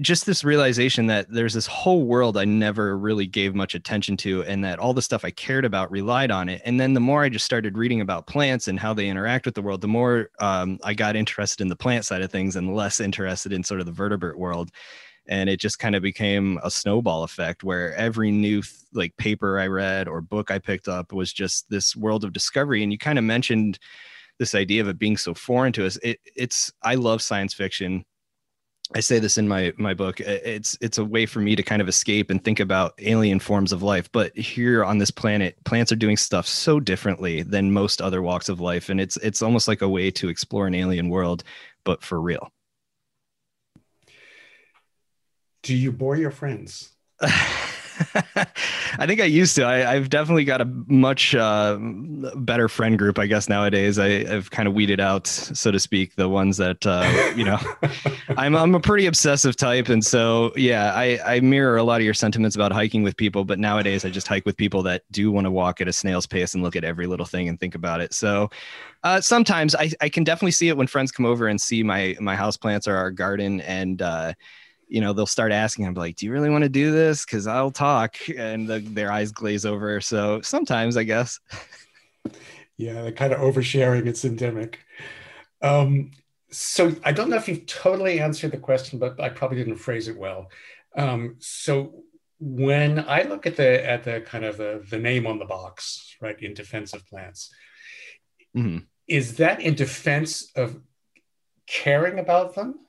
just 0.00 0.26
this 0.26 0.44
realization 0.44 1.06
that 1.06 1.26
there's 1.30 1.54
this 1.54 1.66
whole 1.66 2.04
world 2.04 2.36
I 2.36 2.44
never 2.44 2.96
really 2.98 3.26
gave 3.26 3.54
much 3.54 3.74
attention 3.74 4.16
to, 4.18 4.42
and 4.44 4.64
that 4.64 4.78
all 4.78 4.94
the 4.94 5.02
stuff 5.02 5.24
I 5.24 5.30
cared 5.30 5.64
about 5.64 5.90
relied 5.90 6.30
on 6.30 6.48
it. 6.48 6.62
And 6.64 6.80
then 6.80 6.94
the 6.94 7.00
more 7.00 7.22
I 7.22 7.28
just 7.28 7.44
started 7.44 7.78
reading 7.78 8.00
about 8.00 8.26
plants 8.26 8.68
and 8.68 8.78
how 8.78 8.94
they 8.94 9.08
interact 9.08 9.46
with 9.46 9.54
the 9.54 9.62
world, 9.62 9.80
the 9.80 9.88
more 9.88 10.30
um, 10.40 10.78
I 10.82 10.94
got 10.94 11.16
interested 11.16 11.62
in 11.62 11.68
the 11.68 11.76
plant 11.76 12.04
side 12.04 12.22
of 12.22 12.30
things 12.30 12.56
and 12.56 12.74
less 12.74 13.00
interested 13.00 13.52
in 13.52 13.62
sort 13.62 13.80
of 13.80 13.86
the 13.86 13.92
vertebrate 13.92 14.38
world. 14.38 14.70
And 15.26 15.48
it 15.48 15.58
just 15.58 15.78
kind 15.78 15.94
of 15.94 16.02
became 16.02 16.58
a 16.62 16.70
snowball 16.70 17.22
effect 17.22 17.64
where 17.64 17.94
every 17.94 18.30
new 18.30 18.62
like 18.92 19.16
paper 19.16 19.58
I 19.58 19.68
read 19.68 20.06
or 20.06 20.20
book 20.20 20.50
I 20.50 20.58
picked 20.58 20.88
up 20.88 21.12
was 21.12 21.32
just 21.32 21.70
this 21.70 21.96
world 21.96 22.24
of 22.24 22.32
discovery. 22.32 22.82
And 22.82 22.92
you 22.92 22.98
kind 22.98 23.18
of 23.18 23.24
mentioned 23.24 23.78
this 24.38 24.54
idea 24.54 24.82
of 24.82 24.88
it 24.88 24.98
being 24.98 25.16
so 25.16 25.32
foreign 25.32 25.72
to 25.74 25.86
us. 25.86 25.96
It, 26.02 26.18
it's 26.36 26.72
I 26.82 26.96
love 26.96 27.22
science 27.22 27.54
fiction 27.54 28.04
I 28.92 29.00
say 29.00 29.18
this 29.18 29.38
in 29.38 29.48
my 29.48 29.72
my 29.78 29.94
book. 29.94 30.20
It's 30.20 30.76
it's 30.80 30.98
a 30.98 31.04
way 31.04 31.24
for 31.24 31.40
me 31.40 31.56
to 31.56 31.62
kind 31.62 31.80
of 31.80 31.88
escape 31.88 32.30
and 32.30 32.44
think 32.44 32.60
about 32.60 32.94
alien 32.98 33.40
forms 33.40 33.72
of 33.72 33.82
life. 33.82 34.10
But 34.12 34.36
here 34.36 34.84
on 34.84 34.98
this 34.98 35.10
planet, 35.10 35.56
plants 35.64 35.90
are 35.90 35.96
doing 35.96 36.16
stuff 36.16 36.46
so 36.46 36.80
differently 36.80 37.42
than 37.42 37.72
most 37.72 38.02
other 38.02 38.20
walks 38.20 38.48
of 38.48 38.60
life, 38.60 38.90
and 38.90 39.00
it's 39.00 39.16
it's 39.18 39.40
almost 39.40 39.68
like 39.68 39.80
a 39.80 39.88
way 39.88 40.10
to 40.12 40.28
explore 40.28 40.66
an 40.66 40.74
alien 40.74 41.08
world, 41.08 41.44
but 41.84 42.02
for 42.02 42.20
real. 42.20 42.52
Do 45.62 45.74
you 45.74 45.90
bore 45.90 46.16
your 46.16 46.30
friends? 46.30 46.92
I 48.98 49.06
think 49.06 49.20
I 49.20 49.24
used 49.24 49.54
to. 49.56 49.66
I, 49.66 49.94
have 49.94 50.08
definitely 50.08 50.44
got 50.44 50.60
a 50.60 50.64
much 50.64 51.34
uh, 51.34 51.78
better 51.80 52.68
friend 52.68 52.98
group, 52.98 53.18
I 53.18 53.26
guess 53.26 53.48
nowadays. 53.48 53.98
I, 53.98 54.24
have 54.24 54.50
kind 54.50 54.66
of 54.66 54.74
weeded 54.74 55.00
out, 55.00 55.26
so 55.26 55.70
to 55.70 55.78
speak, 55.78 56.16
the 56.16 56.28
ones 56.28 56.56
that 56.56 56.84
uh, 56.86 57.32
you 57.36 57.44
know. 57.44 57.58
I'm 58.36 58.56
I'm 58.56 58.74
a 58.74 58.80
pretty 58.80 59.06
obsessive 59.06 59.56
type, 59.56 59.88
and 59.88 60.04
so 60.04 60.52
yeah, 60.56 60.92
I 60.94 61.18
I 61.24 61.40
mirror 61.40 61.76
a 61.76 61.82
lot 61.84 62.00
of 62.00 62.04
your 62.04 62.14
sentiments 62.14 62.56
about 62.56 62.72
hiking 62.72 63.02
with 63.02 63.16
people. 63.16 63.44
But 63.44 63.58
nowadays, 63.58 64.04
I 64.04 64.10
just 64.10 64.26
hike 64.26 64.44
with 64.46 64.56
people 64.56 64.82
that 64.84 65.02
do 65.10 65.30
want 65.30 65.46
to 65.46 65.50
walk 65.50 65.80
at 65.80 65.88
a 65.88 65.92
snail's 65.92 66.26
pace 66.26 66.54
and 66.54 66.62
look 66.62 66.76
at 66.76 66.84
every 66.84 67.06
little 67.06 67.26
thing 67.26 67.48
and 67.48 67.58
think 67.58 67.74
about 67.74 68.00
it. 68.00 68.12
So. 68.14 68.50
Uh, 69.02 69.20
sometimes 69.20 69.74
I, 69.74 69.90
I 70.00 70.08
can 70.08 70.24
definitely 70.24 70.52
see 70.52 70.70
it 70.70 70.78
when 70.78 70.86
friends 70.86 71.12
come 71.12 71.26
over 71.26 71.46
and 71.46 71.60
see 71.60 71.82
my 71.82 72.16
my 72.20 72.34
house 72.34 72.56
plants 72.56 72.88
or 72.88 72.96
our 72.96 73.10
garden 73.10 73.60
and 73.60 74.00
uh, 74.00 74.32
you 74.94 75.00
know 75.00 75.12
they'll 75.12 75.26
start 75.26 75.50
asking 75.50 75.84
i'm 75.84 75.94
like 75.94 76.14
do 76.14 76.24
you 76.24 76.30
really 76.30 76.48
want 76.48 76.62
to 76.62 76.68
do 76.68 76.92
this? 76.92 77.24
Because 77.24 77.48
i'll 77.48 77.72
talk 77.72 78.16
and 78.38 78.68
the, 78.68 78.78
their 78.78 79.10
eyes 79.10 79.32
glaze 79.32 79.66
over. 79.66 80.00
So 80.00 80.40
sometimes 80.40 80.96
i 80.96 81.02
guess. 81.02 81.40
Yeah 82.76 83.02
they're 83.02 83.12
kind 83.12 83.32
of 83.32 83.40
oversharing 83.40 84.06
it's 84.06 84.24
endemic. 84.24 84.78
Um, 85.60 86.12
so 86.50 86.94
i 87.04 87.10
don't 87.10 87.28
know 87.28 87.36
if 87.36 87.48
you've 87.48 87.66
totally 87.66 88.20
answered 88.20 88.52
the 88.52 88.58
question 88.58 89.00
but 89.00 89.20
i 89.20 89.28
probably 89.28 89.58
didn't 89.58 89.76
phrase 89.76 90.06
it 90.06 90.16
well. 90.16 90.50
Um, 90.96 91.36
so 91.40 92.04
when 92.38 93.04
i 93.08 93.22
look 93.22 93.46
at 93.46 93.56
the 93.56 93.84
at 93.84 94.04
the 94.04 94.20
kind 94.20 94.44
of 94.44 94.56
the, 94.58 94.84
the 94.90 94.98
name 94.98 95.26
on 95.26 95.40
the 95.40 95.44
box 95.44 96.16
right 96.20 96.40
in 96.40 96.54
defense 96.54 96.92
of 96.92 97.06
plants 97.06 97.52
mm-hmm. 98.56 98.78
is 99.08 99.36
that 99.38 99.60
in 99.60 99.74
defense 99.74 100.52
of 100.54 100.80
caring 101.66 102.18
about 102.20 102.54
them 102.54 102.83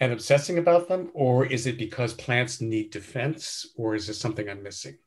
and 0.00 0.12
obsessing 0.12 0.58
about 0.58 0.88
them, 0.88 1.10
or 1.14 1.46
is 1.46 1.66
it 1.66 1.78
because 1.78 2.14
plants 2.14 2.60
need 2.60 2.90
defense, 2.90 3.66
or 3.76 3.94
is 3.94 4.06
there 4.06 4.14
something 4.14 4.48
I'm 4.48 4.62
missing? 4.62 4.98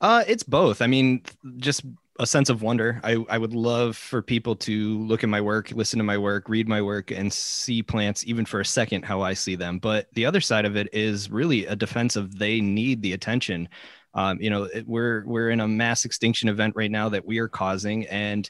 Uh, 0.00 0.24
it's 0.26 0.42
both. 0.42 0.82
I 0.82 0.86
mean, 0.86 1.22
just 1.56 1.84
a 2.20 2.26
sense 2.26 2.48
of 2.48 2.62
wonder. 2.62 3.00
I, 3.02 3.24
I 3.28 3.38
would 3.38 3.54
love 3.54 3.96
for 3.96 4.22
people 4.22 4.54
to 4.56 4.98
look 5.00 5.24
at 5.24 5.28
my 5.28 5.40
work, 5.40 5.72
listen 5.72 5.98
to 5.98 6.04
my 6.04 6.18
work, 6.18 6.48
read 6.48 6.68
my 6.68 6.80
work, 6.80 7.10
and 7.10 7.32
see 7.32 7.82
plants 7.82 8.24
even 8.26 8.44
for 8.44 8.60
a 8.60 8.64
second 8.64 9.04
how 9.04 9.22
I 9.22 9.34
see 9.34 9.56
them. 9.56 9.78
But 9.78 10.08
the 10.14 10.26
other 10.26 10.40
side 10.40 10.64
of 10.64 10.76
it 10.76 10.88
is 10.92 11.30
really 11.30 11.66
a 11.66 11.76
defense 11.76 12.16
of 12.16 12.38
they 12.38 12.60
need 12.60 13.02
the 13.02 13.14
attention. 13.14 13.68
Um, 14.14 14.40
you 14.40 14.48
know, 14.48 14.64
it, 14.64 14.86
we're 14.86 15.24
we're 15.26 15.50
in 15.50 15.60
a 15.60 15.66
mass 15.66 16.04
extinction 16.04 16.48
event 16.48 16.74
right 16.76 16.90
now 16.90 17.08
that 17.08 17.24
we 17.24 17.38
are 17.38 17.48
causing, 17.48 18.06
and 18.06 18.48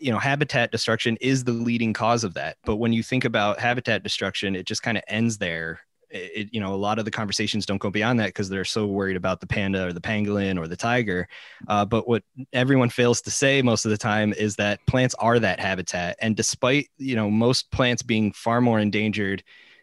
you 0.00 0.12
know 0.12 0.18
habitat 0.18 0.70
destruction 0.70 1.16
is 1.20 1.44
the 1.44 1.52
leading 1.52 1.92
cause 1.92 2.24
of 2.24 2.34
that. 2.34 2.56
But 2.64 2.76
when 2.76 2.92
you 2.92 3.02
think 3.02 3.24
about 3.24 3.60
habitat 3.60 4.02
destruction 4.02 4.54
it 4.56 4.66
just 4.66 4.82
kind 4.82 4.96
of 4.96 5.04
ends 5.08 5.38
there. 5.38 5.80
It, 6.10 6.48
you 6.52 6.60
know 6.60 6.72
a 6.72 6.76
lot 6.76 6.98
of 6.98 7.04
the 7.04 7.10
conversations 7.10 7.66
don't 7.66 7.82
go 7.82 7.90
beyond 7.90 8.18
that 8.20 8.28
because 8.28 8.48
they're 8.48 8.64
so 8.64 8.86
worried 8.86 9.16
about 9.16 9.40
the 9.40 9.46
panda 9.46 9.86
or 9.86 9.92
the 9.92 10.00
pangolin 10.00 10.58
or 10.58 10.66
the 10.66 10.76
tiger. 10.76 11.28
Uh, 11.68 11.84
but 11.84 12.08
what 12.08 12.22
everyone 12.54 12.88
fails 12.88 13.20
to 13.22 13.30
say 13.30 13.60
most 13.60 13.84
of 13.84 13.90
the 13.90 13.98
time 13.98 14.32
is 14.32 14.56
that 14.56 14.80
plants 14.86 15.14
are 15.18 15.38
that 15.38 15.60
habitat. 15.60 16.16
And 16.20 16.34
despite 16.34 16.88
you 16.96 17.14
know 17.14 17.30
most 17.30 17.70
plants 17.70 18.02
being 18.02 18.32
far 18.32 18.62
more 18.62 18.80
endangered 18.80 19.42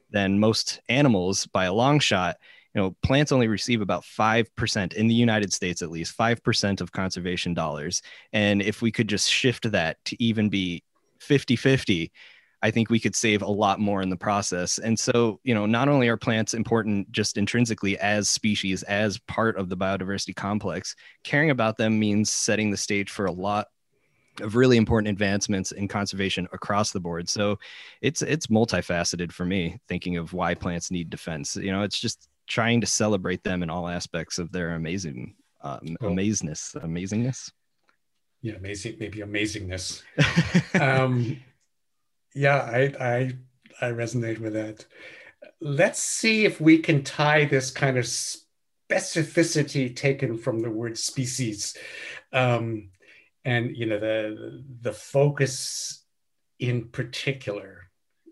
than 0.09 0.39
most 0.39 0.79
animals 0.89 1.45
by 1.47 1.65
a 1.65 1.73
long 1.73 1.99
shot 1.99 2.37
you 2.75 2.81
know 2.81 2.95
plants 3.01 3.31
only 3.31 3.47
receive 3.47 3.81
about 3.81 4.03
5% 4.03 4.93
in 4.93 5.07
the 5.07 5.15
united 5.15 5.51
states 5.51 5.81
at 5.81 5.89
least 5.89 6.15
5% 6.17 6.81
of 6.81 6.91
conservation 6.91 7.53
dollars 7.53 8.01
and 8.33 8.61
if 8.61 8.81
we 8.81 8.91
could 8.91 9.07
just 9.07 9.31
shift 9.31 9.71
that 9.71 9.97
to 10.05 10.21
even 10.21 10.49
be 10.49 10.83
50-50 11.19 12.11
i 12.61 12.69
think 12.69 12.89
we 12.89 12.99
could 12.99 13.15
save 13.15 13.41
a 13.41 13.47
lot 13.47 13.79
more 13.79 14.01
in 14.01 14.09
the 14.09 14.17
process 14.17 14.77
and 14.77 14.99
so 14.99 15.39
you 15.43 15.55
know 15.55 15.65
not 15.65 15.87
only 15.87 16.09
are 16.09 16.17
plants 16.17 16.53
important 16.53 17.09
just 17.11 17.37
intrinsically 17.37 17.97
as 17.99 18.29
species 18.29 18.83
as 18.83 19.17
part 19.19 19.57
of 19.57 19.69
the 19.69 19.77
biodiversity 19.77 20.35
complex 20.35 20.95
caring 21.23 21.49
about 21.49 21.77
them 21.77 21.97
means 21.97 22.29
setting 22.29 22.69
the 22.69 22.77
stage 22.77 23.09
for 23.09 23.25
a 23.25 23.31
lot 23.31 23.67
of 24.41 24.57
really 24.57 24.75
important 24.75 25.07
advancements 25.07 25.71
in 25.71 25.87
conservation 25.87 26.45
across 26.51 26.91
the 26.91 26.99
board. 26.99 27.29
So 27.29 27.57
it's 28.01 28.21
it's 28.21 28.47
multifaceted 28.47 29.31
for 29.31 29.45
me 29.45 29.79
thinking 29.87 30.17
of 30.17 30.33
why 30.33 30.55
plants 30.55 30.91
need 30.91 31.09
defense. 31.09 31.55
You 31.55 31.71
know, 31.71 31.83
it's 31.83 31.97
just 31.99 32.27
trying 32.47 32.81
to 32.81 32.87
celebrate 32.87 33.43
them 33.43 33.63
in 33.63 33.69
all 33.69 33.87
aspects 33.87 34.39
of 34.39 34.51
their 34.51 34.75
amazing 34.75 35.35
uh, 35.61 35.79
oh. 36.01 36.09
amazingness 36.09 36.75
amazingness? 36.75 37.51
Yeah 38.41 38.55
amazing 38.55 38.97
maybe 38.99 39.19
amazingness. 39.19 40.01
Um 40.79 41.41
yeah 42.33 42.57
i 42.57 42.81
i 42.99 43.33
i 43.81 43.91
resonate 43.91 44.39
with 44.39 44.53
that. 44.53 44.85
Let's 45.61 45.99
see 45.99 46.45
if 46.45 46.59
we 46.59 46.79
can 46.79 47.03
tie 47.03 47.45
this 47.45 47.71
kind 47.71 47.97
of 47.97 48.05
specificity 48.05 49.95
taken 49.95 50.37
from 50.37 50.59
the 50.59 50.69
word 50.69 50.97
species. 50.97 51.75
Um 52.33 52.89
and 53.43 53.75
you 53.77 53.85
know 53.85 53.99
the 53.99 54.63
the 54.81 54.93
focus 54.93 56.03
in 56.59 56.89
particular 56.89 57.89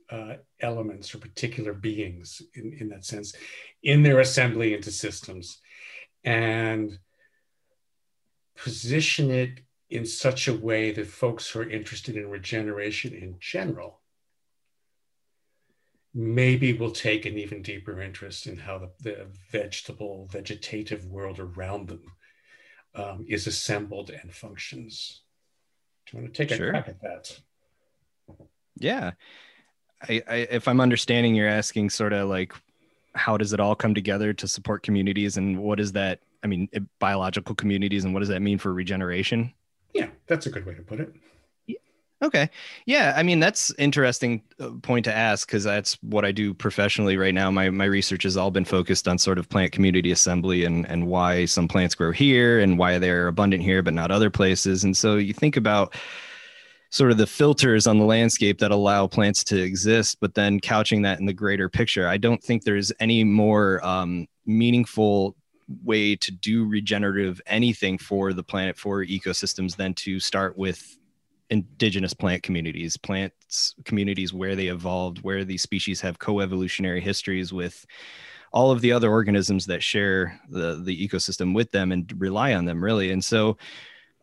uh, 0.10 0.36
elements 0.64 1.14
or 1.14 1.20
particular 1.20 1.74
beings 1.74 2.42
in, 2.56 2.76
in 2.80 2.90
that 2.90 3.06
sense 3.06 3.36
in 3.84 4.02
their 4.02 4.20
assembly 4.20 4.74
into 4.74 4.92
systems 4.92 5.60
and 6.24 6.98
position 8.56 9.30
it 9.30 9.60
in 9.90 10.06
such 10.06 10.48
a 10.48 10.54
way 10.54 10.92
that 10.92 11.06
folks 11.06 11.50
who 11.50 11.60
are 11.60 11.70
interested 11.70 12.16
in 12.16 12.30
regeneration 12.30 13.14
in 13.14 13.36
general 13.40 14.00
maybe 16.16 16.74
will 16.74 16.92
take 16.92 17.26
an 17.26 17.38
even 17.38 17.62
deeper 17.62 18.02
interest 18.02 18.48
in 18.48 18.56
how 18.56 18.78
the, 18.78 18.90
the 19.02 19.28
vegetable 19.52 20.28
vegetative 20.32 21.06
world 21.06 21.40
around 21.40 21.90
them 21.90 22.04
um, 22.96 23.26
is 23.28 23.48
assembled 23.48 24.12
and 24.12 24.32
functions. 24.32 25.24
Do 26.06 26.18
you 26.18 26.24
want 26.24 26.34
to 26.34 26.38
take 26.44 26.52
a 26.52 26.56
sure. 26.56 26.70
crack 26.70 26.88
at 26.88 27.02
that? 27.02 27.40
Yeah 28.78 29.12
I, 30.08 30.22
I, 30.28 30.36
if 30.52 30.68
I'm 30.68 30.82
understanding, 30.82 31.36
you're 31.36 31.48
asking 31.48 31.90
sort 31.90 32.14
of 32.14 32.30
like, 32.30 32.54
how 33.16 33.38
does 33.38 33.54
it 33.54 33.60
all 33.60 33.76
come 33.76 33.94
together 33.94 34.34
to 34.34 34.48
support 34.48 34.84
communities, 34.84 35.38
and 35.38 35.60
what 35.60 35.80
is 35.80 35.92
that? 35.94 36.20
I 36.44 36.48
mean, 36.48 36.68
biological 37.00 37.56
communities, 37.56 38.04
and 38.04 38.14
what 38.14 38.20
does 38.20 38.30
that 38.30 38.42
mean 38.42 38.58
for 38.58 38.74
regeneration? 38.74 39.54
Yeah, 39.94 40.08
that's 40.28 40.46
a 40.46 40.50
good 40.50 40.66
way 40.66 40.74
to 40.74 40.82
put 40.82 41.00
it. 41.00 41.14
Okay. 42.24 42.50
Yeah. 42.86 43.14
I 43.18 43.24
mean, 43.24 43.42
that's 43.42 43.74
interesting 43.78 44.42
uh, 44.58 44.70
point 44.82 45.04
to 45.06 45.14
ask 45.14 45.46
because 45.46 45.66
that's 45.66 45.96
what 46.02 46.24
I 46.24 46.32
do 46.32 46.54
professionally 46.54 47.18
right 47.18 47.34
now. 47.34 47.52
My, 47.52 47.70
my 47.70 47.84
research 47.84 48.24
has 48.24 48.38
all 48.38 48.50
been 48.50 48.64
focused 48.64 49.10
on 49.10 49.18
sort 49.18 49.38
of 49.38 49.50
plant 49.50 49.74
community 49.74 50.10
assembly 50.10 50.64
and, 50.64 50.88
and 50.88 51.08
why 51.08 51.44
some 51.44 51.68
plants 51.68 51.96
grow 51.96 52.14
here 52.14 52.62
and 52.62 52.80
why 52.80 52.98
they're 52.98 53.28
abundant 53.28 53.62
here, 53.62 53.84
but 53.84 53.94
not 53.94 54.10
other 54.10 54.30
places. 54.30 54.86
And 54.86 54.96
so 54.96 55.18
you 55.18 55.34
think 55.34 55.58
about 55.58 55.96
sort 56.94 57.10
of 57.10 57.18
the 57.18 57.26
filters 57.26 57.88
on 57.88 57.98
the 57.98 58.06
landscape 58.06 58.60
that 58.60 58.70
allow 58.70 59.08
plants 59.08 59.44
to 59.44 59.60
exist, 59.60 60.18
but 60.22 60.36
then 60.36 60.60
couching 60.60 61.02
that 61.02 61.20
in 61.20 61.26
the 61.26 61.34
greater 61.34 61.68
picture. 61.68 62.08
I 62.08 62.18
don't 62.18 62.42
think 62.42 62.64
there's 62.64 62.92
any 63.00 63.24
more 63.24 63.84
um, 63.84 64.28
meaningful 64.46 65.36
way 65.84 66.16
to 66.16 66.32
do 66.32 66.68
regenerative 66.68 67.42
anything 67.48 67.98
for 67.98 68.32
the 68.32 68.44
planet 68.44 68.78
for 68.78 69.04
ecosystems 69.04 69.76
than 69.76 69.96
to 69.96 70.20
start 70.20 70.56
with 70.56 71.00
indigenous 71.50 72.14
plant 72.14 72.42
communities 72.42 72.96
plants 72.96 73.76
communities 73.86 74.34
where 74.34 74.56
they 74.56 74.68
evolved 74.68 75.20
where 75.20 75.44
these 75.44 75.62
species 75.62 76.00
have 76.02 76.18
co-evolutionary 76.18 77.02
histories 77.02 77.52
with 77.52 77.86
all 78.52 78.72
of 78.72 78.82
the 78.82 78.92
other 78.92 79.12
organisms 79.12 79.66
that 79.66 79.84
share 79.84 80.40
the 80.50 80.82
the 80.84 81.08
ecosystem 81.08 81.54
with 81.54 81.70
them 81.72 81.92
and 81.92 82.14
rely 82.20 82.54
on 82.54 82.66
them 82.66 82.84
really 82.84 83.12
and 83.12 83.24
so 83.24 83.58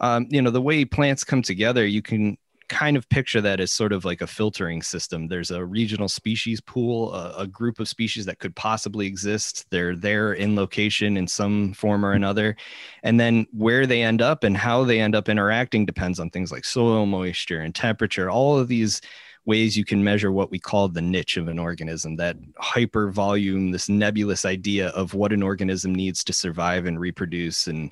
um, 0.01 0.27
you 0.31 0.41
know 0.41 0.51
the 0.51 0.63
way 0.63 0.85
plants 0.85 1.25
come 1.25 1.43
together 1.43 1.87
you 1.87 2.03
can 2.03 2.37
kind 2.71 2.97
of 2.97 3.07
picture 3.09 3.41
that 3.41 3.61
as 3.61 3.73
sort 3.73 3.93
of 3.93 4.05
like 4.05 4.23
a 4.23 4.27
filtering 4.27 4.81
system. 4.81 5.27
There's 5.27 5.51
a 5.51 5.65
regional 5.65 6.09
species 6.09 6.61
pool, 6.61 7.13
a, 7.13 7.35
a, 7.39 7.47
group 7.47 7.81
of 7.81 7.89
species 7.89 8.25
that 8.27 8.39
could 8.39 8.55
possibly 8.55 9.07
exist. 9.07 9.67
They're 9.71 9.97
there 9.97 10.33
in 10.33 10.55
location 10.55 11.17
in 11.17 11.27
some 11.27 11.75
form 11.75 12.07
or 12.07 12.13
another. 12.13 12.57
And 13.03 13.19
then 13.19 13.47
where 13.53 13.87
they 13.87 14.03
end 14.03 14.23
up 14.23 14.45
and 14.45 14.57
how 14.57 14.85
they 14.85 15.01
end 15.01 15.17
up 15.17 15.29
interacting 15.29 15.85
depends 15.85 16.21
on 16.21 16.31
things 16.31 16.53
like 16.53 16.65
soil 16.65 17.07
moisture 17.07 17.61
and 17.61 17.75
temperature, 17.75 18.31
all 18.31 18.57
of 18.57 18.69
these 18.69 19.01
ways 19.47 19.77
you 19.77 19.85
can 19.85 20.05
measure 20.05 20.31
what 20.31 20.53
we 20.53 20.59
call 20.59 20.89
the 20.89 21.03
niche 21.03 21.37
of 21.37 21.49
an 21.49 21.59
organism 21.59 22.15
that 22.17 22.37
hyper 22.59 23.11
volume 23.11 23.71
this 23.71 23.89
nebulous 23.89 24.45
idea 24.45 24.89
of 24.91 25.15
what 25.15 25.33
an 25.33 25.43
organism 25.43 25.95
needs 25.95 26.23
to 26.23 26.33
survive 26.33 26.85
and 26.85 27.01
reproduce 27.01 27.67
and 27.67 27.91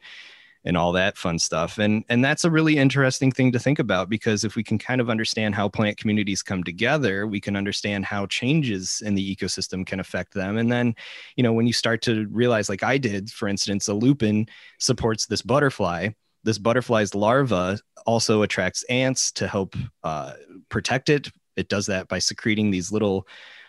and 0.69 0.77
all 0.77 0.93
that 0.93 1.17
fun 1.17 1.39
stuff. 1.39 1.79
And 1.79 2.05
and 2.11 2.23
that's 2.23 2.45
a 2.45 2.51
really 2.51 2.77
interesting 2.77 3.33
thing 3.33 3.51
to 3.53 3.59
think 3.59 3.79
about 3.79 4.11
because 4.11 4.45
if 4.45 4.55
we 4.55 4.63
can 4.63 4.79
kind 4.79 5.01
of 5.01 5.09
understand 5.09 5.55
how 5.55 5.67
plant 5.67 5.97
communities 5.97 6.43
come 6.43 6.63
together, 6.63 7.27
we 7.27 7.41
can 7.41 7.57
understand 7.57 8.05
how 8.05 8.27
changes 8.27 9.03
in 9.05 9.15
the 9.15 9.35
ecosystem 9.35 9.87
can 9.87 9.99
affect 9.99 10.35
them. 10.35 10.59
And 10.59 10.71
then, 10.71 10.95
you 11.37 11.43
know, 11.43 11.55
when 11.55 11.67
you 11.67 11.73
start 11.73 12.03
to 12.03 12.29
realize, 12.29 12.69
like 12.69 12.83
I 12.83 12.99
did, 12.99 13.31
for 13.31 13.49
instance, 13.49 13.89
a 13.89 13.95
lupin 13.95 14.47
supports 14.79 15.27
this 15.27 15.41
butterfly. 15.41 16.11
This 16.45 16.59
butterfly's 16.59 17.15
larva 17.15 17.81
also 18.05 18.43
attracts 18.43 18.83
ants 18.85 19.33
to 19.33 19.49
help 19.49 19.75
uh, 20.05 20.35
protect 20.69 21.09
it. 21.09 21.31
It 21.57 21.71
does 21.71 21.87
that 21.87 22.09
by 22.09 22.19
secreting 22.19 22.71
these 22.71 22.93
little 22.93 23.27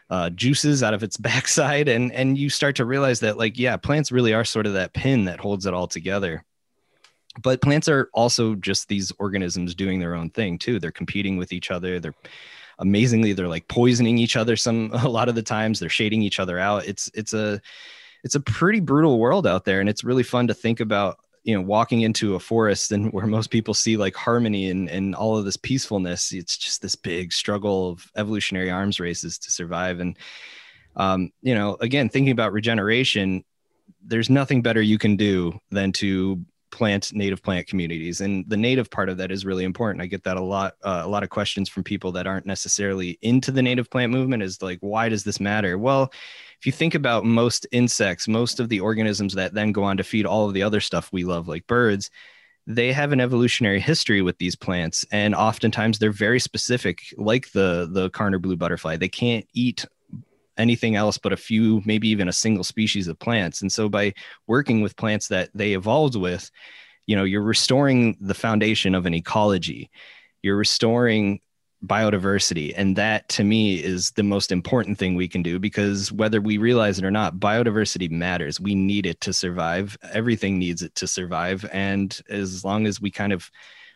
uh, 0.10 0.32
juices 0.32 0.84
out 0.84 0.94
of 0.94 1.02
its 1.02 1.16
backside, 1.30 1.88
and 1.88 2.12
and 2.12 2.38
you 2.38 2.50
start 2.50 2.76
to 2.76 2.86
realize 2.86 3.22
that, 3.22 3.38
like, 3.38 3.58
yeah, 3.58 3.78
plants 3.78 4.12
really 4.12 4.34
are 4.34 4.44
sort 4.44 4.66
of 4.66 4.74
that 4.74 4.94
pin 4.94 5.26
that 5.26 5.40
holds 5.40 5.66
it 5.66 5.74
all 5.74 5.88
together 5.88 6.44
but 7.42 7.62
plants 7.62 7.88
are 7.88 8.10
also 8.14 8.56
just 8.56 8.88
these 8.88 9.12
organisms 9.20 9.76
doing 9.76 10.00
their 10.00 10.16
own 10.16 10.30
thing 10.30 10.58
too. 10.58 10.80
They're 10.80 10.92
competing 10.92 11.38
with 11.38 11.52
each 11.52 11.72
other. 11.72 12.00
They're 12.00 12.16
amazingly 12.80 13.34
they're 13.34 13.48
like 13.48 13.68
poisoning 13.68 14.18
each 14.18 14.36
other 14.36 14.56
some 14.56 14.92
a 15.04 15.10
lot 15.10 15.30
of 15.30 15.36
the 15.36 15.44
times. 15.44 15.80
They're 15.80 15.90
shading 15.90 16.22
each 16.22 16.40
other 16.40 16.60
out. 16.60 16.86
It's 16.86 17.10
it's 17.14 17.34
a 17.34 17.62
it's 18.24 18.36
a 18.36 18.40
pretty 18.40 18.80
brutal 18.80 19.20
world 19.20 19.48
out 19.48 19.66
there 19.66 19.80
and 19.80 19.90
it's 19.90 20.04
really 20.04 20.24
fun 20.24 20.48
to 20.48 20.54
think 20.54 20.80
about 20.80 21.20
you 21.44 21.56
know 21.56 21.62
walking 21.62 22.02
into 22.02 22.36
a 22.36 22.40
forest 22.40 22.92
and 22.92 23.12
where 23.14 23.28
most 23.28 23.50
people 23.50 23.74
see 23.74 23.98
like 23.98 24.16
harmony 24.16 24.70
and, 24.70 24.90
and 24.90 25.16
all 25.16 25.38
of 25.38 25.46
this 25.46 25.58
peacefulness. 25.58 26.32
It's 26.32 26.58
just 26.58 26.82
this 26.82 26.96
big 26.96 27.32
struggle 27.32 27.90
of 27.90 28.12
evolutionary 28.16 28.72
arms 28.72 29.00
races 29.00 29.38
to 29.40 29.52
survive. 29.52 30.00
And 30.00 30.18
um, 30.96 31.32
you 31.42 31.54
know 31.54 31.78
again 31.80 32.10
thinking 32.10 32.32
about 32.32 32.52
regeneration 32.52 33.44
there's 34.02 34.30
nothing 34.30 34.62
better 34.62 34.82
you 34.82 34.98
can 34.98 35.18
do 35.18 35.60
than 35.72 35.92
to 35.92 36.44
plant 36.72 37.14
native 37.14 37.42
plant 37.42 37.68
communities. 37.68 38.22
And 38.22 38.48
the 38.50 38.58
native 38.58 38.90
part 38.90 39.10
of 39.10 39.18
that 39.18 39.32
is 39.32 39.46
really 39.46 39.64
important. 39.64 40.02
I 40.02 40.06
get 40.06 40.24
that 40.24 40.38
a 40.38 40.44
lot 40.44 40.76
uh, 40.84 41.02
a 41.04 41.08
lot 41.08 41.24
of 41.24 41.30
questions 41.30 41.70
from 41.70 41.84
people 41.84 42.12
that 42.14 42.28
aren't 42.28 42.46
necessarily 42.46 43.18
into 43.22 43.52
the 43.52 43.62
native 43.62 43.90
plant 43.90 44.12
movement 44.12 44.44
is 44.44 44.62
like 44.62 44.80
why 44.82 45.10
does 45.10 45.24
this 45.24 45.40
matter? 45.40 45.78
Well 45.78 46.12
if 46.60 46.66
you 46.66 46.72
think 46.74 46.94
about 46.94 47.24
most 47.24 47.66
insects 47.72 48.28
most 48.28 48.60
of 48.60 48.68
the 48.68 48.82
organisms 48.82 49.34
that 49.34 49.54
then 49.54 49.72
go 49.72 49.84
on 49.84 49.96
to 49.98 50.04
feed 50.04 50.26
all 50.26 50.46
of 50.48 50.54
the 50.54 50.64
other 50.64 50.82
stuff 50.82 51.10
we 51.14 51.24
love 51.24 51.48
like 51.48 51.66
birds 51.68 52.10
they 52.70 52.94
have 52.94 53.12
an 53.12 53.20
evolutionary 53.20 53.80
history 53.80 54.22
with 54.22 54.38
these 54.38 54.56
plants. 54.56 55.04
And 55.12 55.34
oftentimes 55.34 55.98
they're 55.98 56.12
very 56.12 56.40
specific 56.40 57.02
like 57.18 57.52
the 57.52 57.90
the 57.92 58.12
Karner 58.12 58.40
blue 58.40 58.56
butterfly. 58.56 58.96
They 58.96 59.10
can't 59.10 59.46
eat 59.54 59.86
anything 60.60 60.96
else 60.96 61.18
but 61.18 61.34
a 61.34 61.38
few, 61.38 61.82
maybe 61.86 62.10
even 62.10 62.28
a 62.28 62.34
single 62.34 62.64
species 62.64 63.08
of 63.08 63.18
plants. 63.18 63.62
And 63.62 63.72
so 63.72 63.90
by 63.90 64.14
working 64.46 64.82
with 64.82 64.96
plants 64.98 65.30
that 65.30 65.50
they 65.56 65.74
evolved 65.74 66.16
with, 66.16 66.52
you 67.08 67.16
know, 67.16 67.24
you're 67.24 67.42
restoring 67.42 68.18
the 68.22 68.36
foundation 68.36 68.94
of 68.94 69.08
an 69.08 69.16
ecology. 69.16 69.90
You're 70.44 70.58
restoring 70.58 71.40
biodiversity. 71.86 72.74
And 72.76 72.96
that 72.98 73.30
to 73.30 73.44
me 73.44 73.76
is 73.76 74.12
the 74.12 74.24
most 74.24 74.52
important 74.52 74.98
thing 74.98 75.16
we 75.16 75.28
can 75.28 75.42
do 75.42 75.60
because 75.60 76.12
whether 76.12 76.42
we 76.42 76.58
realize 76.58 77.00
it 77.00 77.06
or 77.06 77.12
not, 77.12 77.38
biodiversity 77.38 78.12
matters. 78.12 78.60
We 78.60 78.76
need 78.76 79.06
it 79.06 79.22
to 79.22 79.34
survive. 79.34 79.98
Everything 80.12 80.60
needs 80.60 80.82
it 80.82 80.94
to 80.96 81.08
survive. 81.08 81.68
And 81.72 82.20
as 82.30 82.66
long 82.66 82.86
as 82.86 83.00
we 83.00 83.12
kind 83.12 83.32
of 83.32 83.50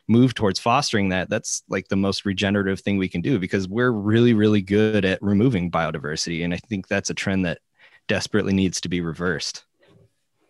move 0.07 0.33
towards 0.33 0.59
fostering 0.59 1.09
that, 1.09 1.29
that's 1.29 1.63
like 1.69 1.87
the 1.87 1.95
most 1.95 2.25
regenerative 2.25 2.79
thing 2.81 2.97
we 2.97 3.07
can 3.07 3.21
do 3.21 3.39
because 3.39 3.67
we're 3.67 3.91
really, 3.91 4.33
really 4.33 4.61
good 4.61 5.05
at 5.05 5.21
removing 5.21 5.71
biodiversity. 5.71 6.43
And 6.43 6.53
I 6.53 6.57
think 6.57 6.87
that's 6.87 7.09
a 7.09 7.13
trend 7.13 7.45
that 7.45 7.59
desperately 8.07 8.53
needs 8.53 8.81
to 8.81 8.89
be 8.89 9.01
reversed. 9.01 9.63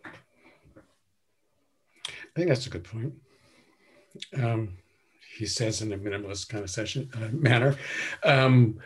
I 0.04 0.10
think 2.34 2.48
that's 2.48 2.66
a 2.66 2.70
good 2.70 2.84
point. 2.84 3.14
Um, 4.36 4.78
he 5.36 5.46
says 5.46 5.82
in 5.82 5.92
a 5.92 5.98
minimalist 5.98 6.48
kind 6.48 6.64
of 6.64 6.70
session 6.70 7.10
uh, 7.14 7.28
manner. 7.32 7.76
Um, 8.24 8.78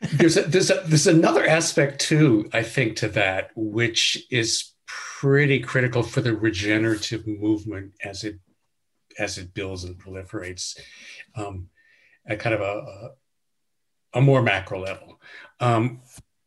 there's 0.00 0.36
a, 0.36 0.42
there's 0.42 0.70
a, 0.70 0.82
there's 0.86 1.06
another 1.06 1.46
aspect 1.46 2.00
too, 2.00 2.48
I 2.52 2.62
think, 2.62 2.96
to 2.98 3.08
that 3.08 3.50
which 3.54 4.24
is 4.30 4.72
pretty 4.86 5.60
critical 5.60 6.02
for 6.02 6.20
the 6.20 6.34
regenerative 6.34 7.26
movement 7.26 7.92
as 8.04 8.24
it 8.24 8.38
as 9.18 9.38
it 9.38 9.54
builds 9.54 9.84
and 9.84 9.98
proliferates 9.98 10.78
um, 11.34 11.68
at 12.26 12.38
kind 12.38 12.54
of 12.54 12.60
a, 12.60 13.10
a, 14.14 14.20
more 14.20 14.42
macro 14.42 14.80
level, 14.80 15.20
um, 15.60 16.00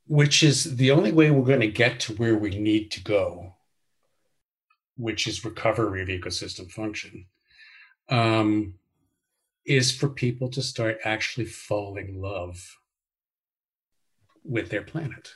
which 0.07 0.43
is 0.43 0.75
the 0.77 0.91
only 0.91 1.11
way 1.11 1.31
we're 1.31 1.45
going 1.45 1.59
to 1.59 1.67
get 1.67 1.99
to 2.01 2.13
where 2.13 2.37
we 2.37 2.51
need 2.57 2.91
to 2.91 3.03
go, 3.03 3.53
which 4.97 5.27
is 5.27 5.45
recovery 5.45 6.01
of 6.01 6.07
ecosystem 6.07 6.71
function, 6.71 7.25
um, 8.09 8.75
is 9.65 9.91
for 9.91 10.09
people 10.09 10.49
to 10.49 10.61
start 10.61 10.99
actually 11.03 11.45
falling 11.45 12.09
in 12.09 12.21
love 12.21 12.77
with 14.43 14.69
their 14.69 14.83
planet. 14.83 15.31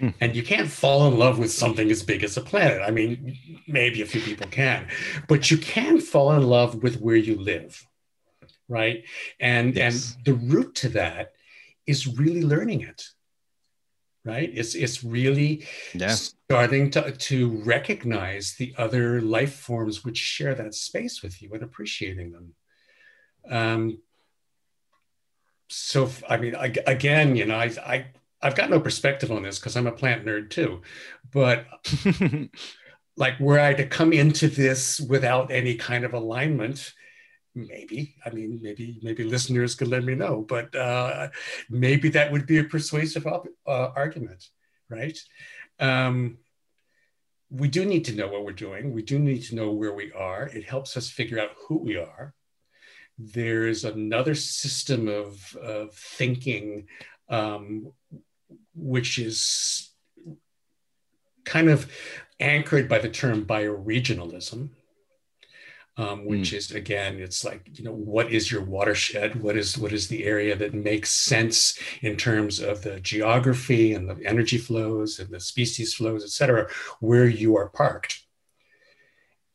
Hmm. 0.00 0.08
And 0.20 0.34
you 0.34 0.42
can't 0.42 0.70
fall 0.70 1.06
in 1.08 1.18
love 1.18 1.38
with 1.38 1.52
something 1.52 1.90
as 1.90 2.02
big 2.02 2.24
as 2.24 2.36
a 2.38 2.40
planet. 2.40 2.80
I 2.82 2.90
mean, 2.90 3.36
maybe 3.68 4.00
a 4.00 4.06
few 4.06 4.22
people 4.22 4.46
can, 4.50 4.88
but 5.28 5.50
you 5.50 5.58
can 5.58 6.00
fall 6.00 6.32
in 6.32 6.42
love 6.42 6.82
with 6.82 7.00
where 7.00 7.16
you 7.16 7.36
live, 7.38 7.86
right? 8.66 9.04
And 9.38 9.76
yes. 9.76 10.16
and 10.16 10.24
the 10.24 10.34
root 10.34 10.74
to 10.76 10.88
that 10.90 11.32
is 11.86 12.06
really 12.06 12.42
learning 12.42 12.80
it, 12.80 13.04
right? 14.24 14.50
It's 14.54 14.74
it's 14.74 15.04
really 15.04 15.66
yeah. 15.92 16.14
starting 16.14 16.90
to 16.92 17.12
to 17.12 17.62
recognize 17.62 18.54
the 18.54 18.74
other 18.78 19.20
life 19.20 19.54
forms 19.54 20.02
which 20.02 20.16
share 20.16 20.54
that 20.54 20.74
space 20.74 21.22
with 21.22 21.42
you 21.42 21.52
and 21.52 21.62
appreciating 21.62 22.32
them. 22.32 22.54
Um, 23.50 23.98
so 25.68 26.10
I 26.26 26.38
mean, 26.38 26.54
I, 26.54 26.74
again, 26.86 27.36
you 27.36 27.44
know, 27.44 27.56
I, 27.56 27.70
I 27.84 28.06
I've 28.42 28.54
got 28.54 28.70
no 28.70 28.80
perspective 28.80 29.30
on 29.30 29.42
this 29.42 29.58
because 29.58 29.76
I'm 29.76 29.86
a 29.86 29.92
plant 29.92 30.24
nerd 30.24 30.50
too, 30.50 30.82
but 31.30 31.66
like 33.16 33.38
were 33.38 33.60
I 33.60 33.74
to 33.74 33.86
come 33.86 34.12
into 34.12 34.48
this 34.48 35.00
without 35.00 35.50
any 35.50 35.74
kind 35.74 36.04
of 36.04 36.14
alignment, 36.14 36.92
maybe 37.54 38.14
I 38.24 38.30
mean 38.30 38.60
maybe 38.62 38.98
maybe 39.02 39.24
listeners 39.24 39.74
could 39.74 39.88
let 39.88 40.04
me 40.04 40.14
know, 40.14 40.44
but 40.48 40.74
uh, 40.74 41.28
maybe 41.68 42.08
that 42.10 42.32
would 42.32 42.46
be 42.46 42.58
a 42.58 42.64
persuasive 42.64 43.26
op- 43.26 43.48
uh, 43.66 43.90
argument, 43.94 44.48
right? 44.88 45.18
Um, 45.78 46.38
we 47.50 47.68
do 47.68 47.84
need 47.84 48.04
to 48.04 48.14
know 48.14 48.28
what 48.28 48.44
we're 48.44 48.52
doing. 48.52 48.92
We 48.92 49.02
do 49.02 49.18
need 49.18 49.42
to 49.44 49.56
know 49.56 49.72
where 49.72 49.92
we 49.92 50.12
are. 50.12 50.46
It 50.46 50.64
helps 50.64 50.96
us 50.96 51.10
figure 51.10 51.40
out 51.40 51.50
who 51.66 51.78
we 51.78 51.96
are. 51.96 52.32
There's 53.18 53.84
another 53.84 54.34
system 54.34 55.08
of, 55.08 55.56
of 55.56 55.92
thinking 55.94 56.86
um, 57.28 57.92
which 58.74 59.18
is 59.18 59.90
kind 61.44 61.68
of 61.68 61.90
anchored 62.38 62.88
by 62.88 62.98
the 62.98 63.08
term 63.08 63.44
bioregionalism, 63.44 64.70
um, 65.96 66.24
which 66.24 66.52
mm. 66.52 66.56
is 66.56 66.70
again, 66.70 67.18
it's 67.18 67.44
like 67.44 67.78
you 67.78 67.84
know, 67.84 67.92
what 67.92 68.32
is 68.32 68.50
your 68.50 68.62
watershed? 68.62 69.42
What 69.42 69.56
is 69.56 69.76
what 69.76 69.92
is 69.92 70.08
the 70.08 70.24
area 70.24 70.56
that 70.56 70.72
makes 70.72 71.10
sense 71.10 71.78
in 72.00 72.16
terms 72.16 72.60
of 72.60 72.82
the 72.82 73.00
geography 73.00 73.92
and 73.92 74.08
the 74.08 74.24
energy 74.24 74.58
flows 74.58 75.18
and 75.18 75.28
the 75.30 75.40
species 75.40 75.94
flows, 75.94 76.24
et 76.24 76.30
cetera, 76.30 76.68
where 77.00 77.26
you 77.28 77.56
are 77.56 77.68
parked. 77.68 78.22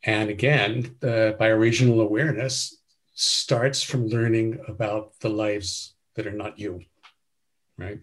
And 0.04 0.30
again, 0.30 0.98
the 1.00 1.36
bioregional 1.40 2.04
awareness 2.04 2.78
starts 3.16 3.82
from 3.82 4.08
learning 4.08 4.60
about 4.68 5.20
the 5.22 5.30
lives 5.30 5.96
that 6.16 6.28
are 6.28 6.32
not 6.32 6.60
you, 6.60 6.82
right? 7.78 8.00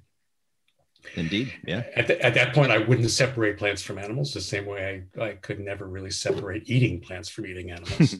Indeed. 1.14 1.52
Yeah. 1.66 1.84
At, 1.94 2.06
the, 2.06 2.22
at 2.22 2.34
that 2.34 2.54
point, 2.54 2.72
I 2.72 2.78
wouldn't 2.78 3.10
separate 3.10 3.58
plants 3.58 3.82
from 3.82 3.98
animals 3.98 4.32
the 4.32 4.40
same 4.40 4.66
way 4.66 5.04
I, 5.18 5.22
I 5.22 5.32
could 5.32 5.60
never 5.60 5.86
really 5.86 6.10
separate 6.10 6.68
eating 6.68 7.00
plants 7.00 7.28
from 7.28 7.46
eating 7.46 7.70
animals. 7.70 8.16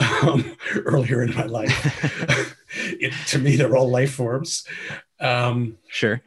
um, 0.22 0.56
earlier 0.74 1.22
in 1.22 1.34
my 1.34 1.44
life, 1.44 2.56
it, 2.76 3.12
to 3.28 3.38
me, 3.38 3.56
they're 3.56 3.76
all 3.76 3.88
life 3.88 4.14
forms. 4.14 4.66
Um, 5.20 5.78
sure. 5.88 6.20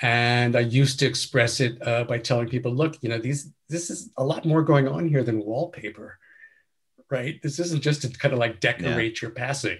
And 0.00 0.56
I 0.56 0.60
used 0.60 0.98
to 1.00 1.06
express 1.06 1.60
it 1.60 1.78
uh, 1.86 2.04
by 2.04 2.18
telling 2.18 2.48
people, 2.48 2.72
look, 2.72 2.96
you 3.02 3.08
know, 3.08 3.18
these 3.18 3.50
this 3.68 3.90
is 3.90 4.10
a 4.16 4.24
lot 4.24 4.44
more 4.44 4.62
going 4.62 4.86
on 4.86 5.08
here 5.08 5.22
than 5.22 5.44
wallpaper, 5.44 6.18
right? 7.10 7.40
This 7.42 7.58
isn't 7.58 7.82
just 7.82 8.02
to 8.02 8.08
kind 8.08 8.32
of 8.32 8.38
like 8.38 8.60
decorate 8.60 9.22
yeah. 9.22 9.26
your 9.26 9.30
passing. 9.30 9.78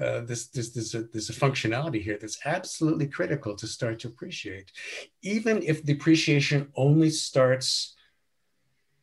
Uh, 0.00 0.20
this, 0.20 0.48
this, 0.48 0.70
there's, 0.70 0.94
a, 0.94 1.04
there's 1.04 1.30
a 1.30 1.32
functionality 1.32 2.02
here 2.02 2.18
that's 2.20 2.38
absolutely 2.44 3.06
critical 3.06 3.56
to 3.56 3.66
start 3.66 3.98
to 4.00 4.08
appreciate, 4.08 4.70
even 5.22 5.62
if 5.62 5.82
the 5.84 5.92
appreciation 5.92 6.68
only 6.76 7.08
starts 7.08 7.96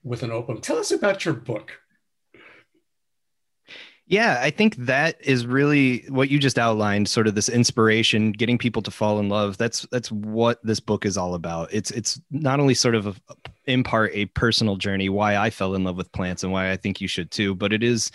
with 0.03 0.21
an 0.21 0.31
open. 0.31 0.61
Tell 0.61 0.77
us 0.77 0.91
about 0.91 1.25
your 1.25 1.33
book. 1.33 1.79
Yeah, 4.05 4.39
I 4.41 4.51
think 4.51 4.75
that 4.75 5.15
is 5.21 5.47
really 5.47 6.03
what 6.09 6.29
you 6.29 6.37
just 6.37 6.59
outlined, 6.59 7.07
sort 7.07 7.25
of 7.25 7.35
this 7.35 7.47
inspiration, 7.47 8.33
getting 8.33 8.57
people 8.57 8.81
to 8.81 8.91
fall 8.91 9.17
in 9.19 9.29
love. 9.29 9.57
That's 9.57 9.87
that's 9.91 10.11
what 10.11 10.59
this 10.61 10.81
book 10.81 11.05
is 11.05 11.17
all 11.17 11.35
about. 11.35 11.73
It's 11.73 11.89
it's 11.91 12.19
not 12.29 12.59
only 12.59 12.73
sort 12.73 12.95
of 12.95 13.07
a, 13.07 13.15
in 13.65 13.81
part 13.83 14.11
a 14.13 14.25
personal 14.25 14.75
journey 14.75 15.07
why 15.07 15.37
I 15.37 15.49
fell 15.49 15.73
in 15.73 15.85
love 15.85 15.95
with 15.95 16.11
plants 16.11 16.43
and 16.43 16.51
why 16.51 16.69
I 16.69 16.75
think 16.75 16.99
you 16.99 17.07
should 17.07 17.31
too, 17.31 17.55
but 17.55 17.71
it 17.71 17.81
is 17.81 18.11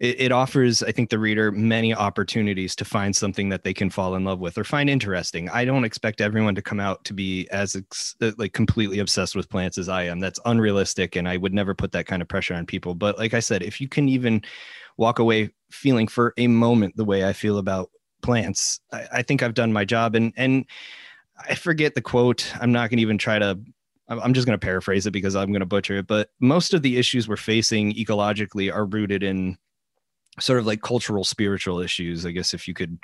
it, 0.00 0.18
it 0.18 0.32
offers, 0.32 0.82
I 0.82 0.92
think, 0.92 1.10
the 1.10 1.18
reader 1.18 1.52
many 1.52 1.94
opportunities 1.94 2.74
to 2.76 2.84
find 2.84 3.14
something 3.14 3.50
that 3.50 3.64
they 3.64 3.74
can 3.74 3.90
fall 3.90 4.14
in 4.14 4.24
love 4.24 4.40
with 4.40 4.56
or 4.56 4.64
find 4.64 4.88
interesting. 4.88 5.48
I 5.50 5.66
don't 5.66 5.84
expect 5.84 6.22
everyone 6.22 6.54
to 6.54 6.62
come 6.62 6.80
out 6.80 7.04
to 7.04 7.12
be 7.12 7.46
as 7.50 7.76
ex- 7.76 8.16
uh, 8.22 8.32
like 8.38 8.54
completely 8.54 8.98
obsessed 8.98 9.36
with 9.36 9.50
plants 9.50 9.76
as 9.76 9.90
I 9.90 10.04
am. 10.04 10.18
That's 10.18 10.40
unrealistic, 10.46 11.16
and 11.16 11.28
I 11.28 11.36
would 11.36 11.52
never 11.52 11.74
put 11.74 11.92
that 11.92 12.06
kind 12.06 12.22
of 12.22 12.28
pressure 12.28 12.54
on 12.54 12.64
people. 12.64 12.94
But 12.94 13.18
like 13.18 13.34
I 13.34 13.40
said, 13.40 13.62
if 13.62 13.80
you 13.80 13.88
can 13.88 14.08
even 14.08 14.42
walk 14.96 15.18
away 15.18 15.50
feeling 15.70 16.08
for 16.08 16.32
a 16.38 16.46
moment 16.46 16.96
the 16.96 17.04
way 17.04 17.24
I 17.24 17.34
feel 17.34 17.58
about 17.58 17.90
plants, 18.22 18.80
I, 18.92 19.06
I 19.12 19.22
think 19.22 19.42
I've 19.42 19.54
done 19.54 19.72
my 19.72 19.84
job. 19.84 20.14
And 20.14 20.32
and 20.36 20.64
I 21.46 21.54
forget 21.54 21.94
the 21.94 22.02
quote. 22.02 22.50
I'm 22.58 22.72
not 22.72 22.88
going 22.88 22.98
to 22.98 23.02
even 23.02 23.18
try 23.18 23.38
to 23.38 23.60
I'm 24.08 24.34
just 24.34 24.46
going 24.46 24.58
to 24.58 24.64
paraphrase 24.64 25.06
it 25.06 25.12
because 25.12 25.36
I'm 25.36 25.52
going 25.52 25.60
to 25.60 25.66
butcher 25.66 25.98
it, 25.98 26.06
but 26.08 26.30
most 26.40 26.74
of 26.74 26.82
the 26.82 26.96
issues 26.96 27.28
we're 27.28 27.36
facing 27.36 27.94
ecologically 27.94 28.74
are 28.74 28.84
rooted 28.84 29.22
in 29.22 29.56
sort 30.38 30.58
of 30.58 30.66
like 30.66 30.82
cultural 30.82 31.24
spiritual 31.24 31.80
issues 31.80 32.24
i 32.24 32.30
guess 32.30 32.54
if 32.54 32.68
you 32.68 32.74
could 32.74 32.98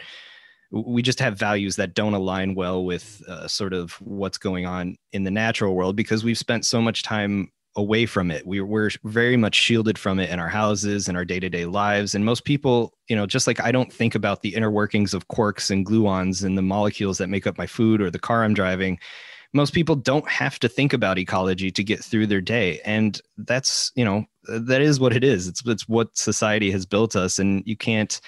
we 0.72 1.00
just 1.00 1.20
have 1.20 1.38
values 1.38 1.76
that 1.76 1.94
don't 1.94 2.14
align 2.14 2.54
well 2.54 2.84
with 2.84 3.22
uh, 3.28 3.46
sort 3.46 3.72
of 3.72 3.92
what's 4.00 4.36
going 4.36 4.66
on 4.66 4.96
in 5.12 5.22
the 5.22 5.30
natural 5.30 5.74
world 5.76 5.94
because 5.94 6.24
we've 6.24 6.38
spent 6.38 6.66
so 6.66 6.80
much 6.82 7.04
time 7.04 7.50
away 7.76 8.06
from 8.06 8.30
it. 8.30 8.46
We, 8.46 8.60
we're 8.60 8.90
very 9.04 9.36
much 9.36 9.54
shielded 9.54 9.98
from 9.98 10.18
it 10.18 10.30
in 10.30 10.40
our 10.40 10.48
houses 10.48 11.08
and 11.08 11.16
our 11.16 11.24
day-to-day 11.24 11.66
lives 11.66 12.14
and 12.14 12.24
most 12.24 12.44
people 12.44 12.94
you 13.08 13.14
know 13.14 13.26
just 13.26 13.46
like 13.46 13.60
i 13.60 13.70
don't 13.70 13.92
think 13.92 14.14
about 14.14 14.42
the 14.42 14.54
inner 14.54 14.70
workings 14.70 15.14
of 15.14 15.28
quarks 15.28 15.70
and 15.70 15.86
gluons 15.86 16.42
and 16.42 16.56
the 16.56 16.62
molecules 16.62 17.18
that 17.18 17.28
make 17.28 17.46
up 17.46 17.58
my 17.58 17.66
food 17.66 18.00
or 18.00 18.10
the 18.10 18.18
car 18.18 18.42
i'm 18.42 18.54
driving 18.54 18.98
most 19.56 19.72
people 19.72 19.96
don't 19.96 20.28
have 20.28 20.58
to 20.58 20.68
think 20.68 20.92
about 20.92 21.18
ecology 21.18 21.70
to 21.70 21.82
get 21.82 22.04
through 22.04 22.26
their 22.26 22.40
day 22.40 22.80
and 22.84 23.20
that's 23.38 23.90
you 23.94 24.04
know 24.04 24.24
that 24.44 24.80
is 24.80 25.00
what 25.00 25.14
it 25.14 25.24
is 25.24 25.48
it's 25.48 25.66
it's 25.66 25.88
what 25.88 26.16
society 26.16 26.70
has 26.70 26.86
built 26.86 27.16
us 27.16 27.38
and 27.38 27.62
you 27.66 27.76
can't 27.76 28.20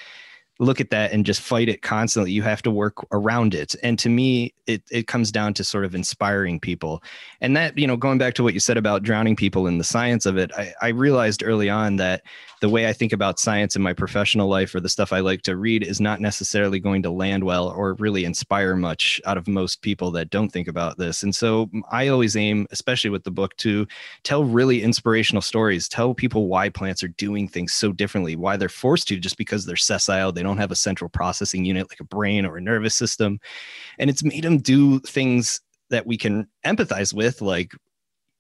look 0.60 0.80
at 0.80 0.90
that 0.90 1.12
and 1.12 1.24
just 1.24 1.40
fight 1.40 1.68
it 1.68 1.82
constantly. 1.82 2.32
You 2.32 2.42
have 2.42 2.62
to 2.62 2.70
work 2.70 3.06
around 3.12 3.54
it. 3.54 3.76
And 3.82 3.98
to 4.00 4.08
me, 4.08 4.52
it, 4.66 4.82
it 4.90 5.06
comes 5.06 5.30
down 5.30 5.54
to 5.54 5.64
sort 5.64 5.84
of 5.84 5.94
inspiring 5.94 6.58
people. 6.58 7.02
And 7.40 7.56
that, 7.56 7.78
you 7.78 7.86
know, 7.86 7.96
going 7.96 8.18
back 8.18 8.34
to 8.34 8.42
what 8.42 8.54
you 8.54 8.60
said 8.60 8.76
about 8.76 9.02
drowning 9.02 9.36
people 9.36 9.66
in 9.66 9.78
the 9.78 9.84
science 9.84 10.26
of 10.26 10.36
it, 10.36 10.50
I, 10.56 10.74
I 10.82 10.88
realized 10.88 11.44
early 11.44 11.70
on 11.70 11.96
that 11.96 12.22
the 12.60 12.68
way 12.68 12.88
I 12.88 12.92
think 12.92 13.12
about 13.12 13.38
science 13.38 13.76
in 13.76 13.82
my 13.82 13.92
professional 13.92 14.48
life 14.48 14.74
or 14.74 14.80
the 14.80 14.88
stuff 14.88 15.12
I 15.12 15.20
like 15.20 15.42
to 15.42 15.56
read 15.56 15.82
is 15.82 16.00
not 16.00 16.20
necessarily 16.20 16.80
going 16.80 17.02
to 17.02 17.10
land 17.10 17.44
well 17.44 17.68
or 17.68 17.94
really 17.94 18.24
inspire 18.24 18.74
much 18.74 19.20
out 19.26 19.36
of 19.36 19.46
most 19.46 19.82
people 19.82 20.10
that 20.12 20.30
don't 20.30 20.50
think 20.50 20.66
about 20.66 20.98
this. 20.98 21.22
And 21.22 21.34
so 21.34 21.66
mm, 21.66 21.82
I 21.90 22.08
always 22.08 22.36
aim, 22.36 22.66
especially 22.70 23.10
with 23.10 23.24
the 23.24 23.30
book, 23.30 23.56
to 23.58 23.86
tell 24.24 24.44
really 24.44 24.82
inspirational 24.82 25.42
stories, 25.42 25.88
tell 25.88 26.14
people 26.14 26.48
why 26.48 26.68
plants 26.68 27.02
are 27.02 27.08
doing 27.08 27.48
things 27.48 27.72
so 27.74 27.92
differently, 27.92 28.34
why 28.36 28.56
they're 28.56 28.68
forced 28.68 29.08
to 29.08 29.18
just 29.18 29.38
because 29.38 29.64
they're 29.64 29.76
sessile, 29.76 30.32
they 30.32 30.42
don't 30.42 30.58
have 30.58 30.72
a 30.72 30.76
central 30.76 31.08
processing 31.08 31.64
unit 31.64 31.88
like 31.90 32.00
a 32.00 32.04
brain 32.04 32.44
or 32.44 32.56
a 32.56 32.62
nervous 32.62 32.94
system. 32.94 33.38
And 33.98 34.10
it's 34.10 34.24
made 34.24 34.44
them 34.44 34.58
do 34.58 35.00
things 35.00 35.60
that 35.90 36.06
we 36.06 36.16
can 36.16 36.46
empathize 36.66 37.14
with, 37.14 37.40
like 37.40 37.72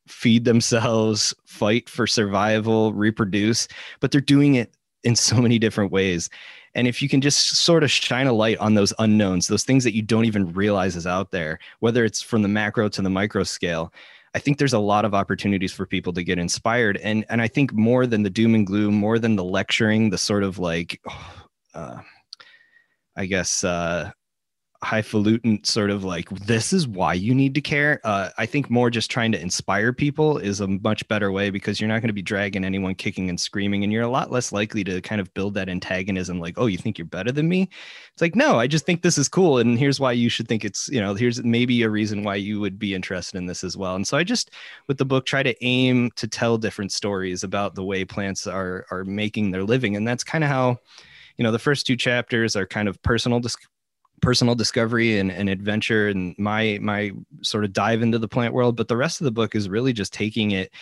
feed 0.08 0.44
themselves, 0.44 1.34
fight 1.44 1.88
for 1.88 2.06
survival, 2.06 2.92
reproduce, 2.92 3.68
but 4.00 4.10
they're 4.10 4.20
doing 4.20 4.54
it 4.54 4.74
in 5.04 5.14
so 5.14 5.36
many 5.40 5.58
different 5.58 5.92
ways. 5.92 6.28
And 6.74 6.86
if 6.86 7.02
you 7.02 7.08
can 7.08 7.20
just 7.20 7.56
sort 7.56 7.82
of 7.82 7.90
shine 7.90 8.26
a 8.26 8.32
light 8.32 8.58
on 8.58 8.74
those 8.74 8.92
unknowns, 8.98 9.48
those 9.48 9.64
things 9.64 9.84
that 9.84 9.94
you 9.94 10.02
don't 10.02 10.26
even 10.26 10.52
realize 10.52 10.96
is 10.96 11.06
out 11.06 11.30
there, 11.30 11.58
whether 11.80 12.04
it's 12.04 12.22
from 12.22 12.42
the 12.42 12.48
macro 12.48 12.88
to 12.88 13.02
the 13.02 13.10
micro 13.10 13.42
scale, 13.42 13.92
I 14.34 14.38
think 14.38 14.58
there's 14.58 14.74
a 14.74 14.78
lot 14.78 15.04
of 15.04 15.14
opportunities 15.14 15.72
for 15.72 15.86
people 15.86 16.12
to 16.12 16.22
get 16.22 16.38
inspired. 16.38 16.98
And 16.98 17.24
and 17.30 17.40
I 17.40 17.48
think 17.48 17.72
more 17.72 18.06
than 18.06 18.22
the 18.22 18.30
doom 18.30 18.54
and 18.54 18.66
gloom, 18.66 18.94
more 18.94 19.18
than 19.18 19.36
the 19.36 19.44
lecturing, 19.44 20.10
the 20.10 20.18
sort 20.18 20.42
of 20.42 20.58
like 20.58 21.00
uh, 21.74 21.98
I 23.16 23.26
guess 23.26 23.64
uh, 23.64 24.12
highfalutin 24.84 25.64
sort 25.64 25.90
of 25.90 26.04
like 26.04 26.28
this 26.30 26.72
is 26.72 26.86
why 26.86 27.12
you 27.12 27.34
need 27.34 27.52
to 27.52 27.60
care. 27.60 28.00
Uh, 28.04 28.30
i 28.38 28.46
think 28.46 28.70
more 28.70 28.90
just 28.90 29.10
trying 29.10 29.32
to 29.32 29.40
inspire 29.40 29.92
people 29.92 30.38
is 30.38 30.60
a 30.60 30.68
much 30.68 31.06
better 31.08 31.32
way 31.32 31.50
because 31.50 31.80
you're 31.80 31.88
not 31.88 32.00
going 32.00 32.08
to 32.08 32.12
be 32.12 32.22
dragging 32.22 32.64
anyone 32.64 32.94
kicking 32.94 33.28
and 33.28 33.40
screaming 33.40 33.82
and 33.82 33.92
you're 33.92 34.04
a 34.04 34.08
lot 34.08 34.30
less 34.30 34.52
likely 34.52 34.84
to 34.84 35.00
kind 35.00 35.20
of 35.20 35.32
build 35.34 35.54
that 35.54 35.68
antagonism 35.68 36.38
like 36.38 36.54
oh 36.58 36.66
you 36.66 36.78
think 36.78 36.96
you're 36.96 37.06
better 37.06 37.32
than 37.32 37.48
me? 37.48 37.68
It's 38.12 38.22
like 38.22 38.36
no 38.36 38.58
i 38.58 38.66
just 38.68 38.86
think 38.86 39.02
this 39.02 39.18
is 39.18 39.28
cool 39.28 39.58
and 39.58 39.78
here's 39.78 39.98
why 39.98 40.12
you 40.12 40.28
should 40.28 40.46
think 40.46 40.64
it's 40.64 40.88
you 40.88 41.00
know 41.00 41.14
here's 41.14 41.42
maybe 41.42 41.82
a 41.82 41.90
reason 41.90 42.22
why 42.22 42.36
you 42.36 42.60
would 42.60 42.78
be 42.78 42.94
interested 42.94 43.36
in 43.36 43.46
this 43.46 43.64
as 43.64 43.76
well. 43.76 43.96
And 43.96 44.06
so 44.06 44.16
i 44.16 44.22
just 44.22 44.52
with 44.86 44.98
the 44.98 45.04
book 45.04 45.26
try 45.26 45.42
to 45.42 45.64
aim 45.64 46.10
to 46.16 46.28
tell 46.28 46.56
different 46.56 46.92
stories 46.92 47.42
about 47.42 47.74
the 47.74 47.84
way 47.84 48.04
plants 48.04 48.46
are 48.46 48.86
are 48.92 49.04
making 49.04 49.50
their 49.50 49.64
living 49.64 49.96
and 49.96 50.06
that's 50.06 50.22
kind 50.22 50.44
of 50.44 50.50
how 50.50 50.78
you 51.36 51.42
know 51.42 51.50
the 51.52 51.58
first 51.58 51.86
two 51.86 51.96
chapters 51.96 52.54
are 52.54 52.66
kind 52.66 52.88
of 52.88 53.00
personal 53.02 53.40
personal 54.20 54.54
discovery 54.54 55.18
and, 55.18 55.30
and 55.30 55.48
adventure 55.48 56.08
and 56.08 56.34
my 56.38 56.78
my 56.80 57.12
sort 57.42 57.64
of 57.64 57.72
dive 57.72 58.02
into 58.02 58.18
the 58.18 58.28
plant 58.28 58.54
world 58.54 58.76
but 58.76 58.88
the 58.88 58.96
rest 58.96 59.20
of 59.20 59.24
the 59.24 59.30
book 59.30 59.54
is 59.54 59.68
really 59.68 59.92
just 59.92 60.12
taking 60.12 60.50
it 60.52 60.72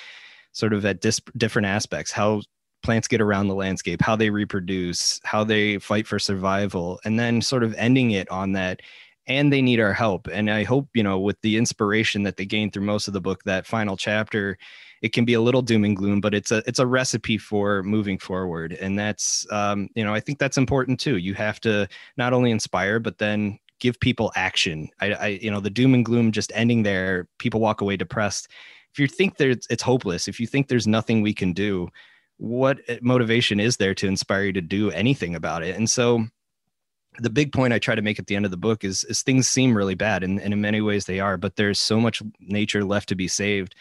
sort 0.52 0.72
of 0.72 0.84
at 0.84 1.00
dis- 1.00 1.20
different 1.36 1.66
aspects 1.66 2.10
how 2.10 2.40
plants 2.82 3.08
get 3.08 3.20
around 3.20 3.48
the 3.48 3.54
landscape 3.54 4.00
how 4.00 4.16
they 4.16 4.30
reproduce 4.30 5.20
how 5.24 5.44
they 5.44 5.78
fight 5.78 6.06
for 6.06 6.18
survival 6.18 7.00
and 7.04 7.18
then 7.18 7.40
sort 7.40 7.62
of 7.62 7.74
ending 7.74 8.12
it 8.12 8.30
on 8.30 8.52
that 8.52 8.80
and 9.28 9.52
they 9.52 9.60
need 9.60 9.80
our 9.80 9.92
help. 9.92 10.28
And 10.28 10.50
i 10.50 10.62
hope 10.62 10.88
you 10.94 11.02
know 11.02 11.18
with 11.18 11.40
the 11.42 11.56
inspiration 11.56 12.22
that 12.24 12.36
they 12.36 12.46
gain 12.46 12.70
through 12.70 12.84
most 12.84 13.08
of 13.08 13.14
the 13.14 13.20
book 13.20 13.42
that 13.44 13.66
final 13.66 13.96
chapter 13.96 14.56
it 15.02 15.12
can 15.12 15.24
be 15.24 15.34
a 15.34 15.40
little 15.40 15.62
doom 15.62 15.84
and 15.84 15.96
gloom, 15.96 16.20
but 16.20 16.34
it's 16.34 16.50
a 16.50 16.62
it's 16.66 16.78
a 16.78 16.86
recipe 16.86 17.38
for 17.38 17.82
moving 17.82 18.18
forward, 18.18 18.72
and 18.72 18.98
that's 18.98 19.46
um, 19.52 19.88
you 19.94 20.04
know 20.04 20.14
I 20.14 20.20
think 20.20 20.38
that's 20.38 20.58
important 20.58 21.00
too. 21.00 21.16
You 21.16 21.34
have 21.34 21.60
to 21.60 21.88
not 22.16 22.32
only 22.32 22.50
inspire, 22.50 22.98
but 22.98 23.18
then 23.18 23.58
give 23.78 24.00
people 24.00 24.32
action. 24.36 24.88
I, 25.00 25.12
I 25.12 25.26
you 25.26 25.50
know 25.50 25.60
the 25.60 25.70
doom 25.70 25.94
and 25.94 26.04
gloom 26.04 26.32
just 26.32 26.52
ending 26.54 26.82
there, 26.82 27.28
people 27.38 27.60
walk 27.60 27.80
away 27.80 27.96
depressed. 27.96 28.48
If 28.92 28.98
you 28.98 29.06
think 29.06 29.36
there's 29.36 29.66
it's 29.68 29.82
hopeless, 29.82 30.28
if 30.28 30.40
you 30.40 30.46
think 30.46 30.68
there's 30.68 30.86
nothing 30.86 31.20
we 31.20 31.34
can 31.34 31.52
do, 31.52 31.88
what 32.38 32.78
eh, 32.88 32.98
motivation 33.02 33.60
is 33.60 33.76
there 33.76 33.94
to 33.94 34.06
inspire 34.06 34.44
you 34.44 34.52
to 34.54 34.62
do 34.62 34.90
anything 34.90 35.34
about 35.34 35.62
it? 35.62 35.76
And 35.76 35.88
so 35.88 36.24
the 37.18 37.30
big 37.30 37.52
point 37.52 37.72
I 37.72 37.78
try 37.78 37.94
to 37.94 38.02
make 38.02 38.18
at 38.18 38.26
the 38.26 38.36
end 38.36 38.44
of 38.44 38.50
the 38.50 38.56
book 38.56 38.84
is, 38.84 39.04
is 39.04 39.22
things 39.22 39.48
seem 39.48 39.76
really 39.76 39.94
bad 39.94 40.22
and, 40.22 40.40
and 40.40 40.52
in 40.52 40.60
many 40.60 40.80
ways 40.80 41.06
they 41.06 41.20
are, 41.20 41.36
but 41.36 41.56
there's 41.56 41.80
so 41.80 41.98
much 41.98 42.22
nature 42.40 42.84
left 42.84 43.08
to 43.08 43.14
be 43.14 43.28
saved 43.28 43.74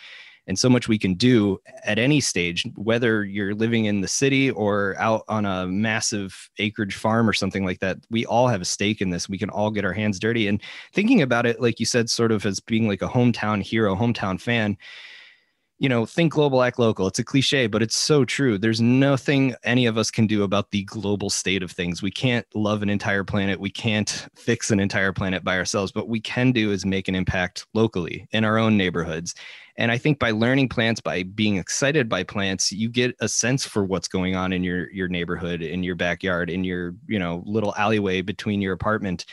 and 0.47 0.58
so 0.58 0.69
much 0.69 0.88
we 0.88 0.97
can 0.97 1.15
do 1.15 1.60
at 1.84 1.97
any 1.97 2.19
stage, 2.19 2.65
whether 2.75 3.23
you're 3.23 3.55
living 3.55 3.86
in 3.86 4.01
the 4.01 4.08
city 4.08 4.51
or 4.51 4.95
out 4.99 5.23
on 5.27 5.45
a 5.45 5.67
massive 5.67 6.49
acreage 6.60 6.95
farm 6.95 7.27
or 7.27 7.34
something 7.34 7.65
like 7.65 7.79
that. 7.79 7.97
We 8.10 8.25
all 8.25 8.47
have 8.47 8.62
a 8.62 8.65
stake 8.65 9.01
in 9.01 9.10
this. 9.10 9.27
We 9.27 9.38
can 9.38 9.49
all 9.49 9.71
get 9.71 9.86
our 9.86 9.93
hands 9.93 10.19
dirty. 10.19 10.47
And 10.47 10.62
thinking 10.93 11.21
about 11.21 11.45
it, 11.45 11.62
like 11.62 11.79
you 11.79 11.86
said, 11.86 12.10
sort 12.10 12.31
of 12.31 12.45
as 12.45 12.60
being 12.60 12.88
like 12.88 13.01
a 13.01 13.08
hometown 13.08 13.62
hero, 13.62 13.95
hometown 13.95 14.39
fan, 14.39 14.77
you 15.78 15.90
know, 15.90 16.06
think 16.06 16.32
global, 16.32 16.64
act 16.64 16.80
local. 16.80 17.06
It's 17.08 17.20
a 17.20 17.24
cliche, 17.24 17.68
but 17.68 17.82
it's 17.82 17.98
so 17.98 18.24
true. 18.24 18.58
There's 18.58 18.80
nothing 18.80 19.56
any 19.66 19.86
of 19.86 19.98
us 19.98 20.10
can 20.10 20.26
do 20.26 20.44
about 20.44 20.72
the 20.72 20.84
global 20.86 21.30
state 21.30 21.62
of 21.62 21.72
things. 21.72 22.02
We 22.02 22.12
can't 22.12 22.46
love 22.56 22.82
an 22.82 22.90
entire 22.90 23.26
planet. 23.26 23.60
We 23.60 23.70
can't 23.70 24.28
fix 24.36 24.72
an 24.72 24.80
entire 24.80 25.12
planet 25.12 25.44
by 25.44 25.58
ourselves. 25.58 25.92
But 25.92 26.08
we 26.08 26.22
can 26.22 26.54
do 26.54 26.72
is 26.72 26.86
make 26.86 27.10
an 27.10 27.16
impact 27.16 27.66
locally 27.74 28.26
in 28.32 28.46
our 28.46 28.58
own 28.58 28.78
neighborhoods. 28.78 29.36
And 29.78 29.92
I 29.92 29.98
think 29.98 30.18
by 30.18 30.32
learning 30.32 30.70
plants, 30.70 31.02
by 31.02 31.24
being 31.24 31.58
excited 31.58 32.08
by 32.08 32.24
plants, 32.24 32.72
you 32.72 32.88
get 32.88 33.14
a 33.20 33.28
sense 33.28 33.66
for 33.66 33.84
what's 33.84 34.08
going 34.08 34.34
on 34.34 34.54
in 34.54 34.64
your 34.64 34.90
your 34.92 35.10
neighborhood, 35.10 35.62
in 35.62 35.84
your 35.84 35.96
backyard, 35.96 36.50
in 36.50 36.64
your 36.64 36.96
you 37.08 37.20
know 37.20 37.44
little 37.46 37.76
alleyway 37.76 38.22
between 38.22 38.62
your 38.62 38.74
apartment 38.74 39.26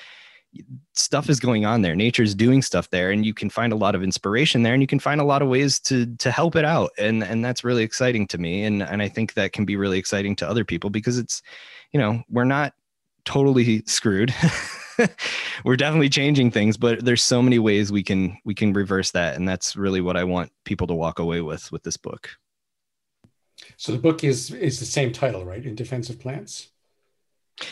stuff 0.95 1.31
is 1.31 1.41
going 1.41 1.65
on 1.65 1.83
there. 1.83 1.97
Nature's 1.97 2.35
doing 2.35 2.62
stuff 2.62 2.88
there 2.91 3.11
and 3.11 3.25
you 3.25 3.35
can 3.35 3.49
find 3.49 3.73
a 3.73 3.77
lot 3.77 3.95
of 3.95 4.03
inspiration 4.03 4.62
there 4.62 4.75
and 4.75 4.83
you 4.83 4.87
can 4.87 4.99
find 4.99 5.21
a 5.21 5.25
lot 5.25 5.43
of 5.43 5.49
ways 5.49 5.81
to 5.81 6.15
to 6.17 6.31
help 6.31 6.57
it 6.57 6.65
out. 6.65 6.91
And 6.99 7.23
and 7.23 7.45
that's 7.45 7.65
really 7.65 7.83
exciting 7.83 8.27
to 8.29 8.38
me 8.38 8.65
and 8.65 8.83
and 8.83 9.03
i 9.03 9.09
think 9.09 9.35
that 9.35 9.53
can 9.53 9.65
be 9.65 9.77
really 9.77 9.99
exciting 9.99 10.37
to 10.37 10.49
other 10.49 10.65
people 10.65 10.91
because 10.91 11.19
it's 11.19 11.43
you 11.93 12.01
know 12.01 12.23
we're 12.29 12.45
not 12.45 12.75
totally 13.25 13.83
screwed. 13.87 14.35
We're 15.65 15.77
definitely 15.77 16.11
changing 16.11 16.51
things 16.51 16.77
but 16.77 17.03
there's 17.03 17.23
so 17.23 17.41
many 17.41 17.59
ways 17.59 17.91
we 17.91 18.03
can 18.03 18.37
we 18.45 18.55
can 18.55 18.75
reverse 18.75 19.11
that 19.12 19.37
and 19.37 19.49
that's 19.49 19.75
really 19.75 20.03
what 20.03 20.19
i 20.19 20.23
want 20.23 20.53
people 20.65 20.87
to 20.87 20.95
walk 20.95 21.19
away 21.19 21.41
with 21.41 21.73
with 21.73 21.83
this 21.83 21.97
book. 21.97 22.29
So 23.79 23.93
the 23.93 23.99
book 23.99 24.23
is 24.23 24.53
is 24.53 24.79
the 24.79 24.85
same 24.85 25.11
title 25.11 25.47
right? 25.47 25.65
In 25.65 25.75
defense 25.75 26.11
of 26.11 26.21
plants 26.21 26.72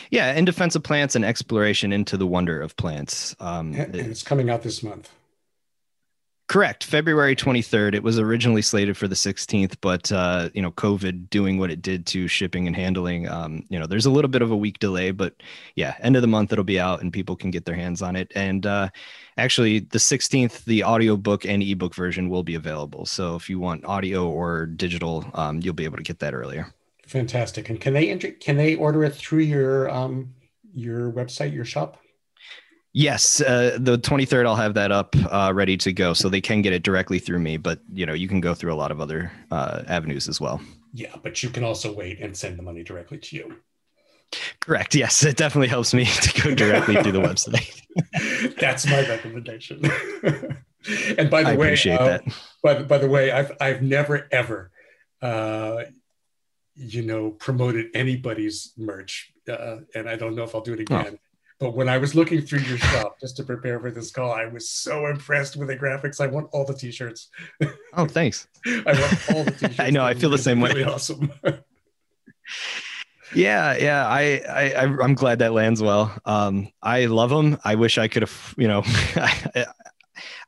yeah 0.09 0.33
in 0.33 0.45
defense 0.45 0.75
of 0.75 0.83
plants 0.83 1.15
and 1.15 1.25
exploration 1.25 1.91
into 1.91 2.17
the 2.17 2.27
wonder 2.27 2.61
of 2.61 2.75
plants 2.77 3.35
um, 3.39 3.73
and 3.73 3.95
it's 3.95 4.23
coming 4.23 4.49
out 4.49 4.63
this 4.63 4.83
month 4.83 5.09
Correct. 6.51 6.83
February 6.83 7.33
23rd. 7.33 7.95
It 7.95 8.03
was 8.03 8.19
originally 8.19 8.61
slated 8.61 8.97
for 8.97 9.07
the 9.07 9.15
16th, 9.15 9.77
but 9.79 10.11
uh, 10.11 10.49
you 10.53 10.61
know, 10.61 10.71
COVID 10.71 11.29
doing 11.29 11.57
what 11.57 11.71
it 11.71 11.81
did 11.81 12.05
to 12.07 12.27
shipping 12.27 12.67
and 12.67 12.75
handling, 12.75 13.25
um, 13.29 13.63
you 13.69 13.79
know, 13.79 13.87
there's 13.87 14.05
a 14.05 14.09
little 14.11 14.27
bit 14.27 14.41
of 14.41 14.51
a 14.51 14.55
week 14.57 14.79
delay, 14.79 15.11
but 15.11 15.33
yeah, 15.75 15.95
end 16.01 16.17
of 16.17 16.21
the 16.21 16.27
month 16.27 16.51
it'll 16.51 16.65
be 16.65 16.77
out 16.77 17.01
and 17.01 17.13
people 17.13 17.37
can 17.37 17.51
get 17.51 17.63
their 17.63 17.75
hands 17.75 18.01
on 18.01 18.17
it. 18.17 18.33
And 18.35 18.65
uh, 18.65 18.89
actually, 19.37 19.79
the 19.79 19.97
16th, 19.97 20.65
the 20.65 20.83
audiobook 20.83 21.45
and 21.45 21.63
ebook 21.63 21.95
version 21.95 22.27
will 22.27 22.43
be 22.43 22.55
available. 22.55 23.05
So 23.05 23.37
if 23.37 23.49
you 23.49 23.57
want 23.57 23.85
audio 23.85 24.27
or 24.29 24.65
digital, 24.65 25.23
um, 25.33 25.61
you'll 25.61 25.73
be 25.73 25.85
able 25.85 25.99
to 25.99 26.03
get 26.03 26.19
that 26.19 26.33
earlier. 26.33 26.73
Fantastic. 27.11 27.69
And 27.69 27.77
can 27.81 27.93
they 27.93 28.09
enter, 28.09 28.31
can 28.31 28.55
they 28.55 28.75
order 28.75 29.03
it 29.03 29.13
through 29.13 29.39
your 29.39 29.89
um, 29.89 30.33
your 30.73 31.11
website, 31.11 31.53
your 31.53 31.65
shop? 31.65 31.97
Yes, 32.93 33.41
uh, 33.41 33.77
the 33.79 33.97
23rd, 33.97 34.45
I'll 34.45 34.55
have 34.55 34.75
that 34.75 34.93
up 34.93 35.13
uh, 35.29 35.51
ready 35.53 35.75
to 35.77 35.91
go, 35.91 36.13
so 36.13 36.29
they 36.29 36.39
can 36.39 36.61
get 36.61 36.71
it 36.71 36.83
directly 36.83 37.19
through 37.19 37.39
me. 37.39 37.57
But 37.57 37.81
you 37.91 38.05
know, 38.05 38.13
you 38.13 38.29
can 38.29 38.39
go 38.39 38.53
through 38.53 38.73
a 38.73 38.75
lot 38.75 38.91
of 38.91 39.01
other 39.01 39.29
uh, 39.51 39.83
avenues 39.87 40.29
as 40.29 40.39
well. 40.39 40.61
Yeah, 40.93 41.13
but 41.21 41.43
you 41.43 41.49
can 41.49 41.65
also 41.65 41.93
wait 41.93 42.21
and 42.21 42.35
send 42.35 42.57
the 42.57 42.63
money 42.63 42.81
directly 42.81 43.17
to 43.17 43.35
you. 43.35 43.55
Correct. 44.61 44.95
Yes, 44.95 45.21
it 45.25 45.35
definitely 45.35 45.67
helps 45.67 45.93
me 45.93 46.05
to 46.21 46.41
go 46.41 46.55
directly 46.55 46.95
through 47.03 47.11
the 47.11 47.19
website. 47.19 48.55
That's 48.59 48.85
my 48.87 49.01
recommendation. 49.01 49.81
and 51.17 51.29
by 51.29 51.43
the 51.43 51.49
I 51.49 51.55
way, 51.57 51.67
appreciate 51.67 51.99
uh, 51.99 52.05
that. 52.05 52.23
By, 52.63 52.83
by 52.83 52.97
the 52.99 53.09
way, 53.09 53.31
I've 53.31 53.51
I've 53.59 53.81
never 53.81 54.29
ever, 54.31 54.71
uh, 55.21 55.83
you 56.75 57.01
know, 57.01 57.31
promoted 57.31 57.87
anybody's 57.93 58.73
merch, 58.77 59.33
uh, 59.49 59.77
and 59.95 60.09
I 60.09 60.15
don't 60.15 60.35
know 60.35 60.43
if 60.43 60.55
I'll 60.55 60.61
do 60.61 60.73
it 60.73 60.79
again. 60.81 61.13
Oh 61.13 61.17
but 61.61 61.75
when 61.75 61.87
I 61.87 61.99
was 61.99 62.15
looking 62.15 62.41
through 62.41 62.61
your 62.61 62.79
shop 62.79 63.19
just 63.21 63.37
to 63.37 63.43
prepare 63.43 63.79
for 63.79 63.91
this 63.91 64.09
call, 64.09 64.31
I 64.31 64.47
was 64.47 64.67
so 64.67 65.05
impressed 65.05 65.55
with 65.57 65.67
the 65.67 65.77
graphics. 65.77 66.19
I 66.19 66.25
want 66.25 66.49
all 66.53 66.65
the 66.65 66.73
t-shirts. 66.73 67.29
Oh, 67.93 68.05
thanks. 68.07 68.47
I 68.65 68.93
want 68.99 69.31
all 69.31 69.43
the 69.43 69.51
t-shirts. 69.51 69.75
I 69.79 69.91
know. 69.91 70.03
I 70.03 70.15
feel 70.15 70.31
the 70.31 70.39
same 70.39 70.63
really 70.63 70.83
way. 70.83 70.91
Awesome. 70.91 71.31
yeah, 73.35 73.77
yeah. 73.77 74.07
I, 74.07 74.41
I, 74.49 74.85
I'm 74.85 75.13
glad 75.13 75.37
that 75.37 75.53
lands 75.53 75.83
well. 75.83 76.11
Um, 76.25 76.67
I 76.81 77.05
love 77.05 77.29
them. 77.29 77.59
I 77.63 77.75
wish 77.75 77.99
I 77.99 78.07
could 78.07 78.23
have, 78.23 78.55
you 78.57 78.67
know, 78.67 78.81
I, 78.85 79.67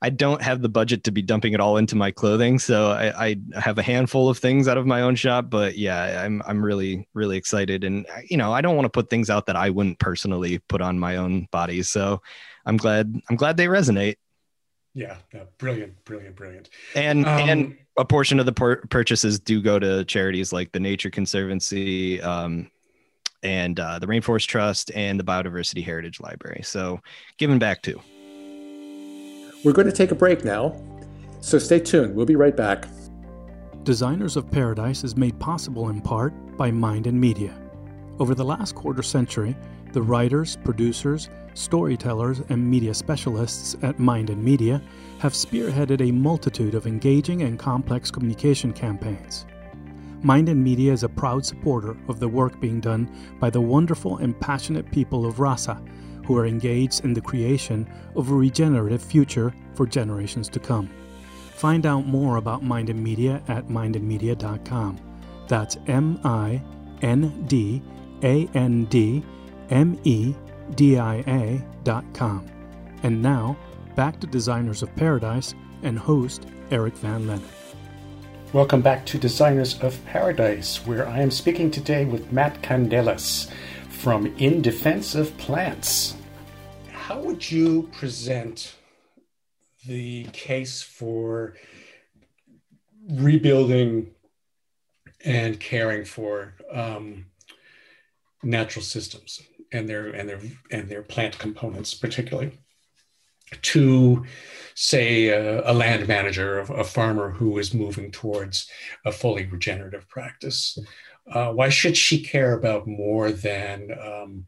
I 0.04 0.10
don't 0.10 0.42
have 0.42 0.62
the 0.62 0.68
budget 0.68 1.06
to 1.06 1.12
be 1.12 1.22
dumping 1.22 1.54
it 1.54 1.62
all 1.62 1.78
into 1.78 1.96
my 1.96 2.12
clothing, 2.12 2.60
so 2.60 2.92
I, 2.92 3.28
I, 3.28 3.36
have 3.58 3.78
a 3.78 3.82
handful 3.82 4.28
of 4.28 4.38
things 4.38 4.68
out 4.68 4.78
of 4.78 4.86
my 4.86 5.00
own 5.00 5.16
shop. 5.16 5.50
But 5.50 5.78
yeah, 5.78 6.22
I'm 6.22 6.44
I'm 6.46 6.63
really 6.63 7.08
really 7.13 7.38
excited, 7.38 7.86
and 7.86 8.06
you 8.30 8.36
know 8.36 8.52
I 8.52 8.60
don't 8.60 8.76
want 8.76 8.86
to 8.86 8.89
put 8.89 9.10
things 9.10 9.30
out 9.30 9.46
that 9.46 9.56
I 9.56 9.70
wouldn't 9.70 10.00
personally 10.00 10.60
put 10.68 10.82
on 10.82 11.00
my 11.00 11.16
own 11.16 11.48
body. 11.52 11.84
So 11.84 12.22
I'm 12.66 12.76
glad 12.76 13.18
I'm 13.30 13.38
glad 13.38 13.56
they 13.56 13.68
resonate. 13.68 14.18
Yeah, 14.94 15.16
yeah 15.34 15.44
brilliant, 15.58 16.04
brilliant, 16.04 16.36
brilliant. 16.36 16.70
And 16.96 17.26
um, 17.26 17.50
and 17.50 17.78
a 17.98 18.04
portion 18.04 18.42
of 18.42 18.46
the 18.46 18.52
purchases 18.89 19.39
do 19.39 19.62
go 19.62 19.80
to 19.80 20.04
charities 20.04 20.52
like 20.52 20.74
the 20.74 20.82
Nature 20.82 21.12
Conservancy. 21.12 22.22
Um, 22.22 22.70
and 23.42 23.78
uh, 23.78 24.00
the 24.00 24.08
Rainforest 24.08 24.48
Trust 24.48 24.89
and 24.96 25.20
the 25.20 25.24
Biodiversity 25.26 25.84
Heritage 25.84 26.22
Library. 26.22 26.62
So, 26.63 27.02
giving 27.38 27.60
back 27.60 27.82
too. 27.82 28.00
We're 29.63 29.71
going 29.71 29.88
to 29.88 29.93
take 29.93 30.12
a 30.12 30.15
break 30.15 30.43
now, 30.43 30.76
so 31.39 31.58
stay 31.58 31.80
tuned. 31.80 32.15
We'll 32.15 32.26
be 32.26 32.36
right 32.36 32.56
back. 32.56 32.86
Designers 33.84 34.36
of 34.36 34.52
Paradise 34.52 35.06
is 35.06 35.15
made 35.15 35.39
possible 35.39 35.88
in 35.88 36.02
part 36.02 36.34
by 36.58 36.69
Mind 36.69 37.08
and 37.08 37.19
Media. 37.19 37.58
Over 38.19 38.36
the 38.36 38.43
last 38.43 38.76
quarter 38.76 39.02
century, 39.02 39.56
the 39.93 40.02
writers, 40.02 40.58
producers, 40.65 41.30
storytellers, 41.54 42.41
and 42.49 42.69
media 42.69 42.93
specialists 42.93 43.78
at 43.84 43.99
Mind 43.99 44.30
and 44.30 44.43
Media 44.43 44.82
have 45.19 45.32
spearheaded 45.32 46.02
a 46.02 46.12
multitude 46.12 46.76
of 46.76 46.86
engaging 46.86 47.43
and 47.43 47.58
complex 47.58 48.12
communication 48.12 48.73
campaigns. 48.73 49.45
Mind 50.23 50.49
and 50.49 50.62
Media 50.62 50.91
is 50.91 51.04
a 51.04 51.10
proud 51.10 51.45
supporter 51.45 51.95
of 52.10 52.19
the 52.19 52.28
work 52.28 52.60
being 52.60 52.82
done 52.82 53.10
by 53.39 53.49
the 53.49 53.62
wonderful 53.62 54.17
and 54.17 54.38
passionate 54.41 54.91
people 54.91 55.26
of 55.26 55.39
Rasa 55.39 55.82
who 56.26 56.38
are 56.38 56.46
engaged 56.46 57.04
in 57.04 57.14
the 57.14 57.22
creation 57.22 57.88
of 58.16 58.30
a 58.30 58.34
regenerative 58.34 59.04
future 59.04 59.54
for 59.76 59.86
generations 59.86 60.50
to 60.50 60.60
come. 60.60 60.90
Find 61.56 61.86
out 61.86 62.06
more 62.06 62.38
about 62.38 62.64
Mind 62.64 62.90
and 62.90 63.04
Media 63.04 63.42
at 63.48 63.68
mindandmedia.com. 63.68 65.00
That's 65.48 65.78
M 65.88 66.20
I 66.24 66.62
N 67.02 67.46
D 67.48 67.82
A 68.24 68.48
N 68.54 68.86
D 68.86 69.24
M 69.70 70.00
E 70.04 70.34
D 70.76 70.98
I 70.98 71.16
A.com. 71.28 72.48
And 73.04 73.22
now, 73.22 73.58
back 73.96 74.20
to 74.22 74.28
Designers 74.28 74.82
of 74.82 74.96
Paradise 74.96 75.54
and 75.84 76.00
host 76.00 76.48
Eric 76.72 76.96
Van 76.98 77.26
Lennep. 77.26 77.44
Welcome 78.54 78.82
back 78.82 79.06
to 79.08 79.18
Designers 79.18 79.80
of 79.82 80.04
Paradise, 80.06 80.86
where 80.86 81.08
I 81.08 81.22
am 81.22 81.32
speaking 81.32 81.72
today 81.72 82.06
with 82.06 82.32
Matt 82.32 82.62
Candeias 82.62 83.50
from 84.04 84.26
In 84.38 84.62
Defense 84.62 85.16
of 85.16 85.36
Plants. 85.38 86.18
How 86.92 87.22
would 87.22 87.50
you 87.50 87.84
present 87.94 88.76
the 89.88 90.26
case 90.34 90.82
for 90.82 91.54
rebuilding 93.10 94.12
and 95.24 95.58
caring 95.58 96.04
for 96.04 96.54
um, 96.70 97.28
natural 98.44 98.84
systems 98.84 99.42
and 99.72 99.88
their 99.88 100.10
and 100.10 100.28
their 100.28 100.42
and 100.70 100.89
their 100.89 101.02
plant 101.02 101.39
components, 101.39 101.94
particularly 101.94 102.60
to 103.62 104.26
say 104.76 105.30
a, 105.30 105.72
a 105.72 105.72
land 105.74 106.10
manager, 106.10 106.60
a 106.60 106.84
farmer 106.84 107.32
who 107.32 107.58
is 107.58 107.74
moving 107.74 108.12
towards 108.12 108.70
a 109.06 109.13
fully 109.13 109.46
regenerative 109.46 110.10
practice. 110.10 110.78
Uh, 111.32 111.52
why 111.52 111.70
should 111.70 111.96
she 111.96 112.22
care 112.22 112.54
about 112.54 112.86
more 112.88 113.32
than 113.32 113.92
um, 114.02 114.46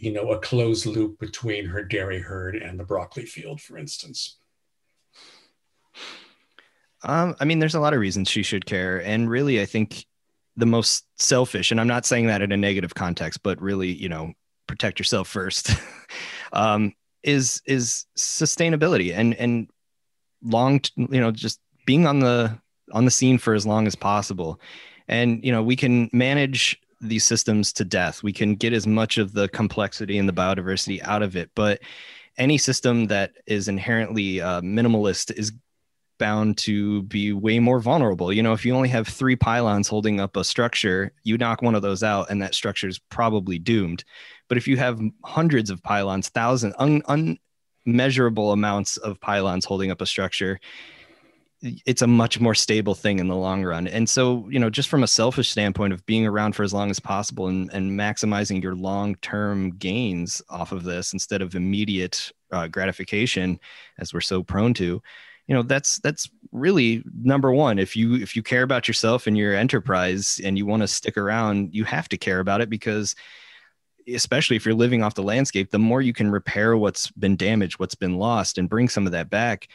you 0.00 0.12
know, 0.12 0.32
a 0.32 0.38
closed 0.38 0.86
loop 0.86 1.18
between 1.18 1.66
her 1.66 1.84
dairy 1.84 2.20
herd 2.20 2.56
and 2.56 2.80
the 2.80 2.84
broccoli 2.84 3.26
field, 3.26 3.60
for 3.60 3.76
instance? 3.76 4.38
Um, 7.02 7.36
I 7.38 7.44
mean, 7.44 7.58
there's 7.58 7.74
a 7.74 7.80
lot 7.80 7.92
of 7.92 8.00
reasons 8.00 8.28
she 8.28 8.42
should 8.42 8.64
care. 8.64 9.02
And 9.04 9.28
really, 9.28 9.60
I 9.60 9.66
think 9.66 10.06
the 10.56 10.66
most 10.66 11.04
selfish, 11.20 11.70
and 11.70 11.78
I'm 11.78 11.86
not 11.86 12.06
saying 12.06 12.26
that 12.26 12.40
in 12.40 12.50
a 12.50 12.56
negative 12.56 12.94
context, 12.94 13.42
but 13.42 13.60
really, 13.60 13.92
you 13.92 14.08
know, 14.08 14.32
protect 14.66 14.98
yourself 14.98 15.28
first, 15.28 15.70
um, 16.52 16.94
is 17.22 17.60
is 17.66 18.06
sustainability 18.16 19.14
and 19.14 19.34
and 19.34 19.68
long, 20.42 20.80
you 20.96 21.20
know, 21.20 21.30
just 21.30 21.60
being 21.84 22.06
on 22.06 22.20
the 22.20 22.58
on 22.92 23.04
the 23.04 23.10
scene 23.10 23.36
for 23.36 23.52
as 23.52 23.66
long 23.66 23.86
as 23.86 23.94
possible. 23.94 24.58
And 25.10 25.44
you 25.44 25.52
know, 25.52 25.62
we 25.62 25.76
can 25.76 26.08
manage 26.12 26.80
these 27.02 27.24
systems 27.24 27.72
to 27.74 27.84
death. 27.84 28.22
We 28.22 28.32
can 28.32 28.54
get 28.54 28.72
as 28.72 28.86
much 28.86 29.18
of 29.18 29.32
the 29.32 29.48
complexity 29.48 30.16
and 30.16 30.28
the 30.28 30.32
biodiversity 30.32 31.02
out 31.02 31.22
of 31.22 31.36
it, 31.36 31.50
but 31.54 31.80
any 32.38 32.56
system 32.56 33.06
that 33.08 33.32
is 33.46 33.68
inherently 33.68 34.40
uh, 34.40 34.60
minimalist 34.60 35.36
is 35.36 35.52
bound 36.18 36.58
to 36.58 37.02
be 37.04 37.32
way 37.32 37.58
more 37.58 37.80
vulnerable. 37.80 38.32
You 38.32 38.42
know, 38.42 38.52
if 38.52 38.64
you 38.64 38.74
only 38.74 38.90
have 38.90 39.08
three 39.08 39.34
pylons 39.34 39.88
holding 39.88 40.20
up 40.20 40.36
a 40.36 40.44
structure, 40.44 41.12
you 41.24 41.36
knock 41.38 41.62
one 41.62 41.74
of 41.74 41.82
those 41.82 42.02
out, 42.02 42.30
and 42.30 42.40
that 42.42 42.54
structure 42.54 42.86
is 42.86 42.98
probably 42.98 43.58
doomed. 43.58 44.04
But 44.48 44.58
if 44.58 44.68
you 44.68 44.76
have 44.76 45.00
hundreds 45.24 45.70
of 45.70 45.82
pylons, 45.82 46.28
thousands, 46.28 46.74
un- 46.78 47.02
unmeasurable 47.86 48.52
amounts 48.52 48.96
of 48.98 49.20
pylons 49.20 49.64
holding 49.64 49.90
up 49.90 50.00
a 50.00 50.06
structure, 50.06 50.60
it's 51.62 52.02
a 52.02 52.06
much 52.06 52.40
more 52.40 52.54
stable 52.54 52.94
thing 52.94 53.18
in 53.18 53.28
the 53.28 53.36
long 53.36 53.64
run. 53.64 53.86
And 53.86 54.08
so, 54.08 54.48
you 54.48 54.58
know, 54.58 54.70
just 54.70 54.88
from 54.88 55.02
a 55.02 55.08
selfish 55.08 55.50
standpoint 55.50 55.92
of 55.92 56.04
being 56.06 56.26
around 56.26 56.54
for 56.54 56.62
as 56.62 56.72
long 56.72 56.90
as 56.90 56.98
possible 56.98 57.48
and, 57.48 57.70
and 57.72 57.98
maximizing 57.98 58.62
your 58.62 58.74
long 58.74 59.14
term 59.16 59.72
gains 59.72 60.40
off 60.48 60.72
of 60.72 60.84
this 60.84 61.12
instead 61.12 61.42
of 61.42 61.54
immediate 61.54 62.32
uh, 62.50 62.66
gratification, 62.66 63.60
as 63.98 64.14
we're 64.14 64.22
so 64.22 64.42
prone 64.42 64.72
to, 64.74 65.02
you 65.46 65.54
know, 65.54 65.62
that's 65.62 65.98
that's 65.98 66.30
really 66.52 67.02
number 67.12 67.52
one. 67.52 67.78
If 67.78 67.94
you 67.96 68.14
if 68.14 68.36
you 68.36 68.42
care 68.42 68.62
about 68.62 68.88
yourself 68.88 69.26
and 69.26 69.36
your 69.36 69.54
enterprise 69.54 70.40
and 70.42 70.56
you 70.56 70.64
want 70.64 70.82
to 70.82 70.88
stick 70.88 71.18
around, 71.18 71.74
you 71.74 71.84
have 71.84 72.08
to 72.10 72.16
care 72.16 72.40
about 72.40 72.60
it 72.60 72.70
because 72.70 73.14
especially 74.08 74.56
if 74.56 74.64
you're 74.64 74.74
living 74.74 75.02
off 75.02 75.14
the 75.14 75.22
landscape, 75.22 75.70
the 75.70 75.78
more 75.78 76.00
you 76.00 76.12
can 76.12 76.30
repair 76.30 76.76
what's 76.76 77.10
been 77.10 77.36
damaged, 77.36 77.78
what's 77.78 77.94
been 77.94 78.16
lost, 78.16 78.58
and 78.58 78.68
bring 78.68 78.88
some 78.88 79.06
of 79.06 79.12
that 79.12 79.28
back, 79.28 79.68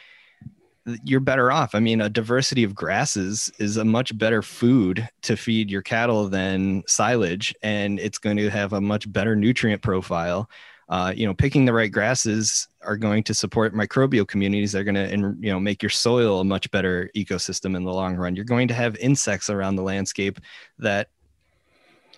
you're 1.04 1.20
better 1.20 1.50
off. 1.50 1.74
I 1.74 1.80
mean, 1.80 2.00
a 2.00 2.08
diversity 2.08 2.62
of 2.62 2.74
grasses 2.74 3.50
is 3.58 3.76
a 3.76 3.84
much 3.84 4.16
better 4.16 4.42
food 4.42 5.08
to 5.22 5.36
feed 5.36 5.70
your 5.70 5.82
cattle 5.82 6.28
than 6.28 6.84
silage, 6.86 7.54
and 7.62 7.98
it's 7.98 8.18
going 8.18 8.36
to 8.36 8.48
have 8.50 8.72
a 8.72 8.80
much 8.80 9.10
better 9.12 9.34
nutrient 9.34 9.82
profile. 9.82 10.48
Uh, 10.88 11.12
you 11.16 11.26
know, 11.26 11.34
picking 11.34 11.64
the 11.64 11.72
right 11.72 11.90
grasses 11.90 12.68
are 12.82 12.96
going 12.96 13.24
to 13.24 13.34
support 13.34 13.74
microbial 13.74 14.26
communities. 14.26 14.70
They're 14.70 14.84
going 14.84 14.94
to, 14.94 15.36
you 15.40 15.50
know, 15.50 15.58
make 15.58 15.82
your 15.82 15.90
soil 15.90 16.38
a 16.38 16.44
much 16.44 16.70
better 16.70 17.10
ecosystem 17.16 17.76
in 17.76 17.82
the 17.82 17.92
long 17.92 18.14
run. 18.14 18.36
You're 18.36 18.44
going 18.44 18.68
to 18.68 18.74
have 18.74 18.96
insects 18.98 19.50
around 19.50 19.74
the 19.74 19.82
landscape 19.82 20.38
that 20.78 21.08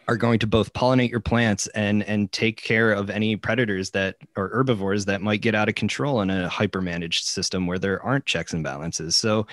are 0.08 0.16
going 0.16 0.38
to 0.38 0.46
both 0.46 0.72
pollinate 0.72 1.10
your 1.10 1.20
plants 1.20 1.66
and 1.68 2.02
and 2.04 2.32
take 2.32 2.60
care 2.60 2.92
of 2.92 3.10
any 3.10 3.36
predators 3.36 3.90
that 3.90 4.16
or 4.36 4.48
herbivores 4.48 5.04
that 5.04 5.20
might 5.20 5.42
get 5.42 5.54
out 5.54 5.68
of 5.68 5.74
control 5.74 6.22
in 6.22 6.30
a 6.30 6.48
hyper 6.48 6.80
managed 6.80 7.26
system 7.26 7.66
where 7.66 7.78
there 7.78 8.02
aren't 8.02 8.26
checks 8.26 8.54
and 8.54 8.64
balances. 8.64 9.16
So 9.16 9.46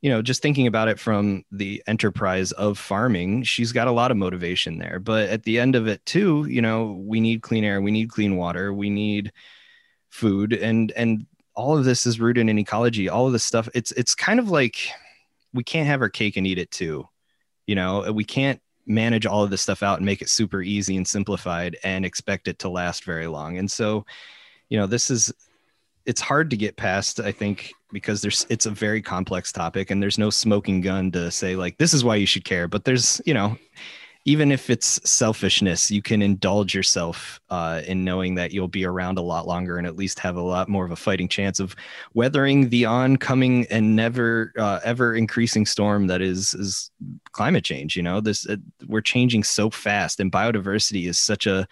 you 0.00 0.08
know 0.08 0.22
just 0.22 0.40
thinking 0.42 0.66
about 0.66 0.88
it 0.88 0.98
from 0.98 1.44
the 1.50 1.82
enterprise 1.86 2.52
of 2.52 2.78
farming 2.78 3.42
she's 3.42 3.72
got 3.72 3.88
a 3.88 3.92
lot 3.92 4.10
of 4.12 4.16
motivation 4.16 4.78
there. 4.78 5.00
But 5.00 5.28
at 5.28 5.42
the 5.42 5.58
end 5.58 5.74
of 5.74 5.88
it 5.88 6.06
too 6.06 6.46
you 6.48 6.62
know 6.62 7.02
we 7.04 7.20
need 7.20 7.42
clean 7.42 7.64
air 7.64 7.82
we 7.82 7.90
need 7.90 8.10
clean 8.10 8.36
water 8.36 8.72
we 8.72 8.90
need 8.90 9.32
food 10.08 10.52
and 10.52 10.92
and 10.92 11.26
all 11.54 11.76
of 11.76 11.84
this 11.84 12.06
is 12.06 12.20
rooted 12.20 12.48
in 12.48 12.58
ecology. 12.58 13.08
All 13.08 13.26
of 13.26 13.32
this 13.32 13.44
stuff 13.44 13.68
it's 13.74 13.90
it's 13.92 14.14
kind 14.14 14.38
of 14.38 14.50
like 14.50 14.76
we 15.52 15.64
can't 15.64 15.88
have 15.88 16.00
our 16.00 16.08
cake 16.08 16.36
and 16.36 16.46
eat 16.46 16.58
it 16.58 16.70
too. 16.70 17.08
You 17.66 17.74
know 17.74 18.12
we 18.12 18.24
can't 18.24 18.62
manage 18.90 19.24
all 19.24 19.44
of 19.44 19.50
this 19.50 19.62
stuff 19.62 19.82
out 19.82 19.98
and 19.98 20.04
make 20.04 20.20
it 20.20 20.28
super 20.28 20.60
easy 20.60 20.96
and 20.96 21.06
simplified 21.06 21.76
and 21.84 22.04
expect 22.04 22.48
it 22.48 22.58
to 22.58 22.68
last 22.68 23.04
very 23.04 23.26
long. 23.26 23.56
And 23.58 23.70
so, 23.70 24.04
you 24.68 24.78
know, 24.78 24.86
this 24.86 25.10
is 25.10 25.32
it's 26.06 26.20
hard 26.20 26.50
to 26.50 26.56
get 26.56 26.76
past, 26.76 27.20
I 27.20 27.30
think, 27.30 27.72
because 27.92 28.20
there's 28.20 28.46
it's 28.50 28.66
a 28.66 28.70
very 28.70 29.00
complex 29.00 29.52
topic 29.52 29.90
and 29.90 30.02
there's 30.02 30.18
no 30.18 30.30
smoking 30.30 30.80
gun 30.80 31.10
to 31.12 31.30
say 31.30 31.56
like 31.56 31.78
this 31.78 31.94
is 31.94 32.04
why 32.04 32.16
you 32.16 32.26
should 32.26 32.44
care. 32.44 32.68
But 32.68 32.84
there's, 32.84 33.20
you 33.24 33.34
know, 33.34 33.56
even 34.26 34.52
if 34.52 34.68
it's 34.68 35.00
selfishness, 35.08 35.90
you 35.90 36.02
can 36.02 36.20
indulge 36.20 36.74
yourself 36.74 37.40
uh, 37.48 37.80
in 37.86 38.04
knowing 38.04 38.34
that 38.34 38.52
you'll 38.52 38.68
be 38.68 38.84
around 38.84 39.16
a 39.16 39.22
lot 39.22 39.46
longer 39.46 39.78
and 39.78 39.86
at 39.86 39.96
least 39.96 40.18
have 40.18 40.36
a 40.36 40.42
lot 40.42 40.68
more 40.68 40.84
of 40.84 40.90
a 40.90 40.96
fighting 40.96 41.28
chance 41.28 41.58
of 41.58 41.74
weathering 42.12 42.68
the 42.68 42.84
oncoming 42.84 43.66
and 43.70 43.96
never 43.96 44.52
uh, 44.58 44.78
ever 44.84 45.14
increasing 45.14 45.64
storm 45.64 46.06
that 46.06 46.20
is 46.20 46.52
is 46.54 46.90
climate 47.32 47.64
change. 47.64 47.96
You 47.96 48.02
know, 48.02 48.20
this 48.20 48.46
uh, 48.46 48.56
we're 48.86 49.00
changing 49.00 49.42
so 49.42 49.70
fast, 49.70 50.20
and 50.20 50.30
biodiversity 50.30 51.08
is 51.08 51.18
such 51.18 51.46
a 51.46 51.66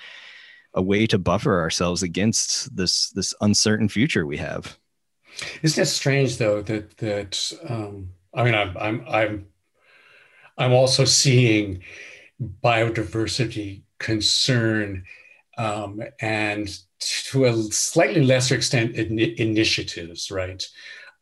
a 0.75 0.83
way 0.83 1.07
to 1.07 1.19
buffer 1.19 1.61
ourselves 1.61 2.03
against 2.03 2.75
this 2.75 3.11
this 3.11 3.35
uncertain 3.43 3.89
future 3.89 4.27
we 4.27 4.39
have. 4.39 4.79
Isn't 5.63 5.83
it 5.83 5.87
strange 5.87 6.39
though 6.39 6.63
that 6.63 6.97
that 6.97 7.53
um, 7.69 8.11
I 8.33 8.43
mean 8.43 8.55
I'm 8.55 8.77
I'm 8.79 9.05
I'm 9.07 9.47
I'm 10.57 10.73
also 10.73 11.05
seeing 11.05 11.83
biodiversity 12.41 13.83
concern 13.99 15.05
um, 15.57 16.01
and 16.21 16.79
to 17.01 17.45
a 17.45 17.53
slightly 17.65 18.25
lesser 18.25 18.55
extent 18.55 18.95
in, 18.97 19.19
initiatives 19.19 20.31
right? 20.31 20.65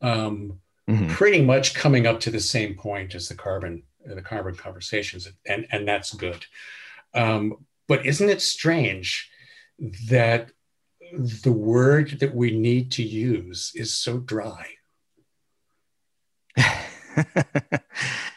Um, 0.03 0.61
mm-hmm. 0.89 1.09
pretty 1.09 1.43
much 1.43 1.75
coming 1.75 2.07
up 2.07 2.21
to 2.21 2.31
the 2.31 2.41
same 2.41 2.75
point 2.75 3.15
as 3.15 3.29
the 3.29 3.35
carbon 3.35 3.83
the 4.05 4.23
carbon 4.23 4.55
conversations 4.55 5.29
and 5.47 5.67
and 5.73 5.89
that's 5.89 6.15
good. 6.15 6.47
Um, 7.15 7.65
but 7.89 8.05
isn't 8.07 8.29
it 8.29 8.43
strange 8.43 9.31
that 10.09 10.51
the 11.11 11.53
word 11.53 12.21
that 12.21 12.35
we 12.35 12.57
need 12.57 12.93
to 12.93 13.03
use 13.03 13.73
is 13.75 13.95
so 13.95 14.19
dry 14.19 14.67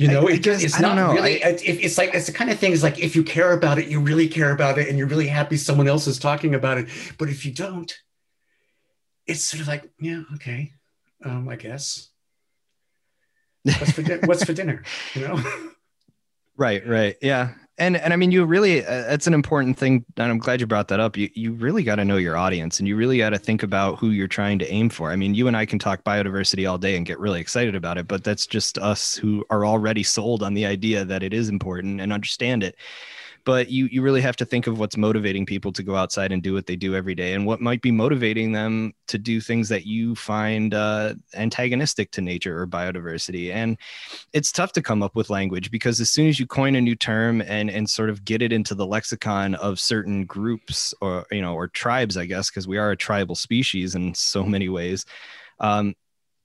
You 0.00 0.08
know, 0.08 0.28
I, 0.28 0.32
it, 0.32 0.42
guess, 0.42 0.64
it's 0.64 0.80
not 0.80 0.96
know. 0.96 1.12
really. 1.12 1.44
I, 1.44 1.58
it's 1.60 1.98
like 1.98 2.14
it's 2.14 2.24
the 2.24 2.32
kind 2.32 2.50
of 2.50 2.58
thing. 2.58 2.72
Is 2.72 2.82
like 2.82 2.98
if 2.98 3.14
you 3.14 3.22
care 3.22 3.52
about 3.52 3.78
it, 3.78 3.88
you 3.88 4.00
really 4.00 4.28
care 4.28 4.50
about 4.50 4.78
it, 4.78 4.88
and 4.88 4.96
you're 4.96 5.06
really 5.06 5.26
happy 5.26 5.58
someone 5.58 5.86
else 5.86 6.06
is 6.06 6.18
talking 6.18 6.54
about 6.54 6.78
it. 6.78 6.88
But 7.18 7.28
if 7.28 7.44
you 7.44 7.52
don't, 7.52 7.92
it's 9.26 9.42
sort 9.42 9.60
of 9.60 9.68
like, 9.68 9.90
yeah, 10.00 10.22
okay, 10.36 10.72
um, 11.22 11.50
I 11.50 11.56
guess. 11.56 12.08
What's 13.62 13.90
for, 13.90 14.02
di- 14.02 14.20
what's 14.24 14.42
for 14.42 14.52
dinner? 14.60 14.84
You 15.14 15.28
know. 15.28 15.42
Right. 16.56 16.86
Right. 16.86 17.16
Yeah 17.22 17.54
and 17.80 17.96
and 17.96 18.12
I 18.12 18.16
mean, 18.16 18.30
you 18.30 18.44
really 18.44 18.84
uh, 18.84 19.02
that's 19.08 19.26
an 19.26 19.34
important 19.34 19.78
thing, 19.78 20.04
and 20.16 20.30
I'm 20.30 20.38
glad 20.38 20.60
you 20.60 20.66
brought 20.66 20.88
that 20.88 21.00
up. 21.00 21.16
You 21.16 21.30
you 21.34 21.52
really 21.52 21.82
got 21.82 21.96
to 21.96 22.04
know 22.04 22.18
your 22.18 22.36
audience, 22.36 22.78
and 22.78 22.86
you 22.86 22.94
really 22.94 23.18
got 23.18 23.30
to 23.30 23.38
think 23.38 23.62
about 23.62 23.98
who 23.98 24.10
you're 24.10 24.28
trying 24.28 24.58
to 24.60 24.70
aim 24.70 24.90
for. 24.90 25.10
I 25.10 25.16
mean, 25.16 25.34
you 25.34 25.48
and 25.48 25.56
I 25.56 25.64
can 25.64 25.78
talk 25.78 26.04
biodiversity 26.04 26.70
all 26.70 26.78
day 26.78 26.96
and 26.96 27.06
get 27.06 27.18
really 27.18 27.40
excited 27.40 27.74
about 27.74 27.98
it, 27.98 28.06
but 28.06 28.22
that's 28.22 28.46
just 28.46 28.78
us 28.78 29.16
who 29.16 29.44
are 29.50 29.64
already 29.64 30.02
sold 30.02 30.42
on 30.42 30.54
the 30.54 30.66
idea 30.66 31.04
that 31.06 31.22
it 31.22 31.32
is 31.32 31.48
important 31.48 32.00
and 32.00 32.12
understand 32.12 32.62
it 32.62 32.76
but 33.50 33.68
you 33.68 33.86
you 33.86 34.00
really 34.00 34.20
have 34.20 34.36
to 34.36 34.44
think 34.44 34.68
of 34.68 34.78
what's 34.78 34.96
motivating 34.96 35.44
people 35.44 35.72
to 35.72 35.82
go 35.82 35.96
outside 35.96 36.30
and 36.30 36.40
do 36.40 36.54
what 36.54 36.66
they 36.66 36.76
do 36.76 36.94
every 36.94 37.16
day 37.16 37.34
and 37.34 37.44
what 37.44 37.60
might 37.60 37.82
be 37.82 37.90
motivating 37.90 38.52
them 38.52 38.92
to 39.08 39.18
do 39.18 39.40
things 39.40 39.68
that 39.68 39.84
you 39.84 40.14
find 40.14 40.72
uh, 40.72 41.14
antagonistic 41.34 42.12
to 42.12 42.20
nature 42.20 42.62
or 42.62 42.64
biodiversity. 42.64 43.52
And 43.52 43.76
it's 44.32 44.52
tough 44.52 44.70
to 44.74 44.82
come 44.82 45.02
up 45.02 45.16
with 45.16 45.30
language 45.30 45.72
because 45.72 46.00
as 46.00 46.10
soon 46.10 46.28
as 46.28 46.38
you 46.38 46.46
coin 46.46 46.76
a 46.76 46.80
new 46.80 46.94
term 46.94 47.40
and 47.40 47.68
and 47.68 47.90
sort 47.90 48.08
of 48.08 48.24
get 48.24 48.40
it 48.40 48.52
into 48.52 48.76
the 48.76 48.86
lexicon 48.86 49.56
of 49.56 49.80
certain 49.80 50.26
groups 50.26 50.94
or 51.00 51.26
you 51.32 51.42
know 51.42 51.54
or 51.54 51.66
tribes 51.66 52.16
i 52.16 52.26
guess 52.26 52.50
because 52.50 52.68
we 52.68 52.78
are 52.78 52.92
a 52.92 52.96
tribal 52.96 53.34
species 53.34 53.96
in 53.96 54.14
so 54.14 54.44
many 54.44 54.68
ways 54.68 55.04
um, 55.58 55.96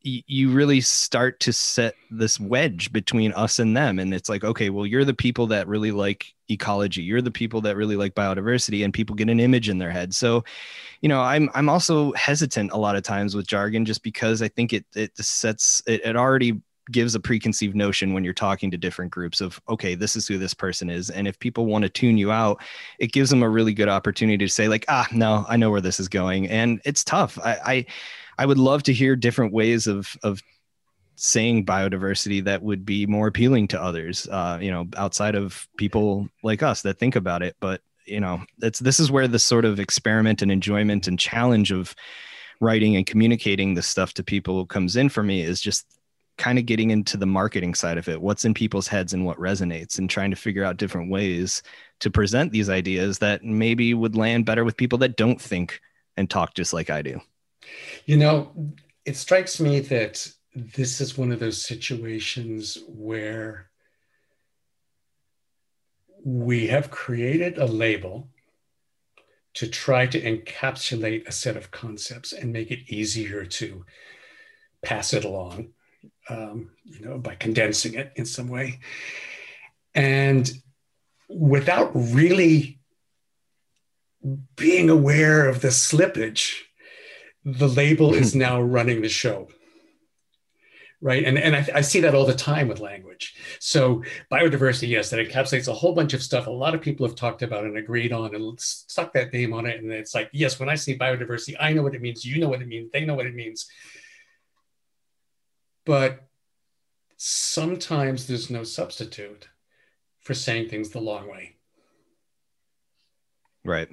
you 0.06 0.52
really 0.52 0.82
start 0.82 1.40
to 1.40 1.52
set 1.52 1.96
this 2.12 2.40
wedge 2.40 2.94
between 2.94 3.34
us 3.34 3.58
and 3.60 3.76
them. 3.76 4.00
And 4.00 4.14
it's 4.14 4.30
like 4.30 4.44
okay 4.44 4.70
well 4.70 4.86
you're 4.86 5.06
the 5.06 5.14
people 5.14 5.48
that 5.48 5.68
really 5.68 5.92
like 5.92 6.34
ecology. 6.48 7.02
You're 7.02 7.22
the 7.22 7.32
people 7.32 7.62
that 7.62 7.76
really 7.76 7.96
like 7.96 8.14
biodiversity 8.14 8.86
and 8.86 8.94
people 8.94 9.16
get 9.16 9.30
an 9.30 9.40
image 9.40 9.68
in 9.68 9.80
their 9.80 9.92
head. 9.92 10.14
So 10.14 10.44
you 11.02 11.10
know 11.10 11.22
i'm 11.22 11.50
i'm 11.54 11.70
also 11.70 12.14
hesitant 12.14 12.72
a 12.72 12.78
lot 12.78 12.96
of 12.96 13.04
times 13.04 13.36
with 13.36 13.46
jargon 13.46 13.86
just 13.86 14.02
because 14.02 14.42
i 14.42 14.48
think 14.48 14.74
it 14.74 14.86
it 14.96 15.16
sets 15.18 15.84
it, 15.86 16.04
it 16.04 16.16
already 16.16 16.60
gives 16.92 17.16
a 17.16 17.20
preconceived 17.20 17.76
notion 17.76 18.14
when 18.14 18.24
you're 18.24 18.34
talking 18.34 18.70
to 18.72 18.78
different 18.78 19.12
groups 19.12 19.42
of 19.42 19.60
okay 19.68 19.96
this 19.96 20.16
is 20.16 20.28
who 20.28 20.38
this 20.38 20.54
person 20.54 20.90
is. 20.90 21.10
And 21.10 21.28
if 21.28 21.40
people 21.40 21.66
want 21.66 21.84
to 21.84 21.90
tune 21.90 22.18
you 22.18 22.32
out 22.32 22.62
it 23.00 23.12
gives 23.12 23.30
them 23.30 23.44
a 23.44 23.50
really 23.50 23.74
good 23.74 23.90
opportunity 23.90 24.46
to 24.46 24.52
say 24.52 24.68
like 24.68 24.86
ah 24.88 25.08
no 25.12 25.46
i 25.48 25.58
know 25.58 25.72
where 25.72 25.82
this 25.82 26.00
is 26.00 26.08
going. 26.08 26.48
And 26.48 26.82
it's 26.86 27.04
tough. 27.04 27.40
I 27.44 27.58
i 27.66 27.86
I 28.38 28.46
would 28.46 28.58
love 28.58 28.84
to 28.84 28.94
hear 28.94 29.16
different 29.16 29.54
ways 29.54 29.88
of 29.88 30.16
of 30.24 30.42
saying 31.16 31.66
biodiversity 31.66 32.44
that 32.44 32.62
would 32.62 32.86
be 32.86 33.06
more 33.06 33.28
appealing 33.28 33.68
to 33.70 33.82
others. 33.82 34.28
Uh, 34.30 34.60
you 34.62 34.70
know, 34.70 34.86
outside 34.98 35.36
of 35.36 35.68
people 35.78 36.28
like 36.44 36.62
us 36.62 36.82
that 36.82 37.00
think 37.00 37.16
about 37.16 37.42
it. 37.42 37.56
But 37.60 37.82
you 38.06 38.20
know, 38.20 38.42
it's 38.62 38.80
this 38.80 39.00
is 39.00 39.12
where 39.12 39.28
the 39.28 39.40
sort 39.40 39.66
of 39.66 39.80
experiment 39.80 40.42
and 40.42 40.52
enjoyment 40.52 41.08
and 41.08 41.18
challenge 41.18 41.72
of 41.72 41.96
writing 42.62 42.96
and 42.96 43.06
communicating 43.06 43.74
this 43.74 43.88
stuff 43.88 44.14
to 44.14 44.24
people 44.24 44.66
comes 44.66 44.96
in 44.96 45.10
for 45.10 45.24
me 45.24 45.42
is 45.42 45.60
just 45.60 45.86
kind 46.38 46.60
of 46.60 46.66
getting 46.66 46.92
into 46.92 47.16
the 47.16 47.26
marketing 47.26 47.74
side 47.74 47.98
of 47.98 48.10
it 48.10 48.22
what's 48.22 48.44
in 48.44 48.54
people's 48.54 48.88
heads 48.88 49.14
and 49.14 49.26
what 49.26 49.38
resonates 49.38 49.98
and 49.98 50.10
trying 50.10 50.30
to 50.30 50.36
figure 50.36 50.66
out 50.66 50.78
different 50.78 51.10
ways 51.10 51.64
to 52.00 52.12
present 52.12 52.52
these 52.52 52.70
ideas 52.70 53.20
that 53.20 53.44
maybe 53.44 53.94
would 53.94 54.16
land 54.16 54.46
better 54.46 54.66
with 54.66 54.76
people 54.76 54.98
that 54.98 55.16
don't 55.16 55.42
think 55.42 55.80
and 56.18 56.30
talk 56.30 56.54
just 56.54 56.74
like 56.74 56.90
I 56.90 57.02
do. 57.02 57.20
You 58.06 58.18
know, 58.18 58.74
it 59.06 59.18
strikes 59.18 59.60
me 59.60 59.80
that 59.82 60.28
this 60.56 61.02
is 61.02 61.18
one 61.18 61.32
of 61.32 61.40
those 61.40 61.62
situations 61.64 62.78
where 62.88 63.70
we 66.24 66.68
have 66.68 66.90
created 66.90 67.58
a 67.58 67.66
label 67.66 68.30
to 69.56 69.68
try 69.68 70.06
to 70.06 70.22
encapsulate 70.22 71.28
a 71.28 71.32
set 71.32 71.56
of 71.56 71.72
concepts 71.72 72.34
and 72.34 72.52
make 72.52 72.72
it 72.72 72.90
easier 72.90 73.46
to 73.46 73.86
pass 74.82 75.14
it 75.14 75.24
along, 75.24 75.70
um, 76.30 76.72
you 76.84 77.00
know, 77.00 77.18
by 77.18 77.36
condensing 77.36 77.94
it 77.94 78.12
in 78.16 78.26
some 78.26 78.48
way. 78.48 78.80
And 79.94 80.52
without 81.30 81.92
really 81.94 82.80
being 84.56 84.90
aware 84.90 85.48
of 85.48 85.62
the 85.62 85.70
slippage 85.70 86.65
the 87.46 87.68
label 87.68 88.14
is 88.14 88.36
now 88.48 88.60
running 88.62 89.02
the 89.02 89.10
show. 89.10 89.48
Right? 91.02 91.24
And, 91.24 91.38
and 91.38 91.56
I, 91.56 91.68
I, 91.76 91.82
see 91.82 92.00
that 92.00 92.16
all 92.16 92.26
the 92.26 92.34
time 92.34 92.68
with 92.68 92.80
language. 92.80 93.36
So 93.60 94.02
biodiversity 94.32 94.88
yes 94.88 95.12
that 95.12 95.20
encapsulates 95.20 95.68
a 95.68 95.74
whole 95.74 95.94
bunch 95.94 96.14
of 96.14 96.24
stuff 96.24 96.48
a 96.48 96.52
lot 96.52 96.74
of 96.74 96.82
people 96.82 97.06
have 97.06 97.16
talked 97.16 97.44
about 97.44 97.66
and 97.66 97.78
agreed 97.78 98.12
on 98.12 98.34
and 98.34 98.60
stuck 98.60 99.14
that 99.14 99.32
name 99.32 99.54
on 99.54 99.68
it. 99.68 99.84
And 99.84 99.92
it's 99.92 100.16
like 100.16 100.30
yes 100.34 100.60
when 100.60 100.70
i 100.70 100.74
say 100.76 100.98
biodiversity 100.98 101.56
i 101.60 101.74
know 101.74 101.84
what 101.84 101.94
it 101.94 102.02
means 102.02 102.26
you 102.26 102.40
know 102.40 102.50
what 102.50 102.62
it 102.62 102.68
means 102.68 102.90
they 102.92 103.06
know 103.06 103.14
what 103.14 103.28
it 103.28 103.36
means. 103.36 103.70
But 105.86 106.26
sometimes 107.18 108.26
there's 108.26 108.50
no 108.50 108.64
substitute 108.64 109.48
for 110.22 110.34
saying 110.34 110.70
things 110.70 110.90
the 110.90 111.00
long 111.00 111.30
way. 111.30 111.56
Right. 113.64 113.90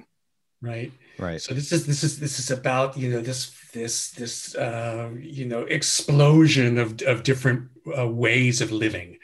Right. 0.61 0.91
Right. 1.19 1.41
So 1.41 1.53
this 1.53 1.71
is 1.71 1.85
this 1.85 2.03
is 2.03 2.19
this 2.19 2.39
is 2.39 2.49
about 2.49 2.97
you 2.97 3.09
know 3.09 3.21
this 3.21 3.51
this 3.71 4.11
this 4.11 4.55
uh, 4.55 5.11
you 5.19 5.45
know 5.45 5.61
explosion 5.61 6.77
of 6.77 7.01
of 7.03 7.23
different 7.23 7.69
uh, 7.97 8.07
ways 8.07 8.61
of 8.61 8.71
living, 8.71 9.19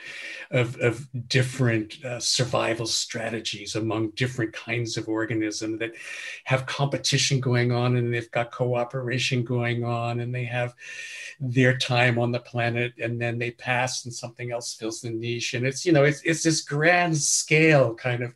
of 0.51 0.77
of 0.81 1.07
different 1.27 2.03
uh, 2.05 2.19
survival 2.19 2.85
strategies 2.85 3.75
among 3.75 4.11
different 4.11 4.53
kinds 4.53 4.97
of 4.97 5.09
organism 5.09 5.79
that 5.79 5.93
have 6.43 6.67
competition 6.67 7.39
going 7.39 7.71
on 7.71 7.97
and 7.97 8.13
they've 8.13 8.31
got 8.31 8.51
cooperation 8.51 9.43
going 9.43 9.83
on 9.83 10.19
and 10.19 10.33
they 10.33 10.45
have 10.45 10.75
their 11.39 11.75
time 11.75 12.19
on 12.19 12.31
the 12.31 12.39
planet 12.39 12.93
and 13.01 13.19
then 13.19 13.39
they 13.39 13.51
pass 13.51 14.05
and 14.05 14.13
something 14.13 14.51
else 14.51 14.75
fills 14.75 15.01
the 15.01 15.09
niche 15.09 15.53
and 15.55 15.65
it's 15.65 15.85
you 15.85 15.91
know 15.91 16.03
it's 16.03 16.21
it's 16.21 16.43
this 16.43 16.61
grand 16.61 17.17
scale 17.17 17.95
kind 17.95 18.21
of 18.23 18.35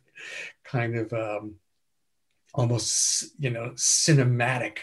kind 0.64 0.96
of 0.96 1.12
um, 1.12 1.54
almost 2.54 3.34
you 3.38 3.50
know 3.50 3.70
cinematic 3.74 4.78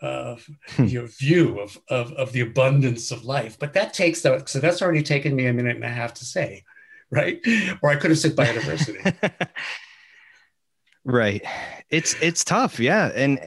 of 0.00 0.46
hmm. 0.76 0.84
your 0.84 1.06
view 1.06 1.60
of, 1.60 1.78
of 1.88 2.12
of 2.12 2.32
the 2.32 2.40
abundance 2.40 3.10
of 3.10 3.24
life. 3.24 3.58
But 3.58 3.72
that 3.74 3.94
takes 3.94 4.20
that 4.22 4.48
so 4.48 4.58
that's 4.58 4.82
already 4.82 5.02
taken 5.02 5.34
me 5.34 5.46
a 5.46 5.52
minute 5.52 5.76
and 5.76 5.84
a 5.84 5.88
half 5.88 6.14
to 6.14 6.24
say 6.24 6.64
right? 7.10 7.40
Or 7.80 7.90
i 7.90 7.96
could 7.96 8.10
have 8.10 8.18
said 8.18 8.34
biodiversity. 8.34 9.48
Right. 11.04 11.44
It's 11.90 12.16
it's 12.22 12.44
tough. 12.44 12.80
Yeah. 12.80 13.12
And 13.14 13.38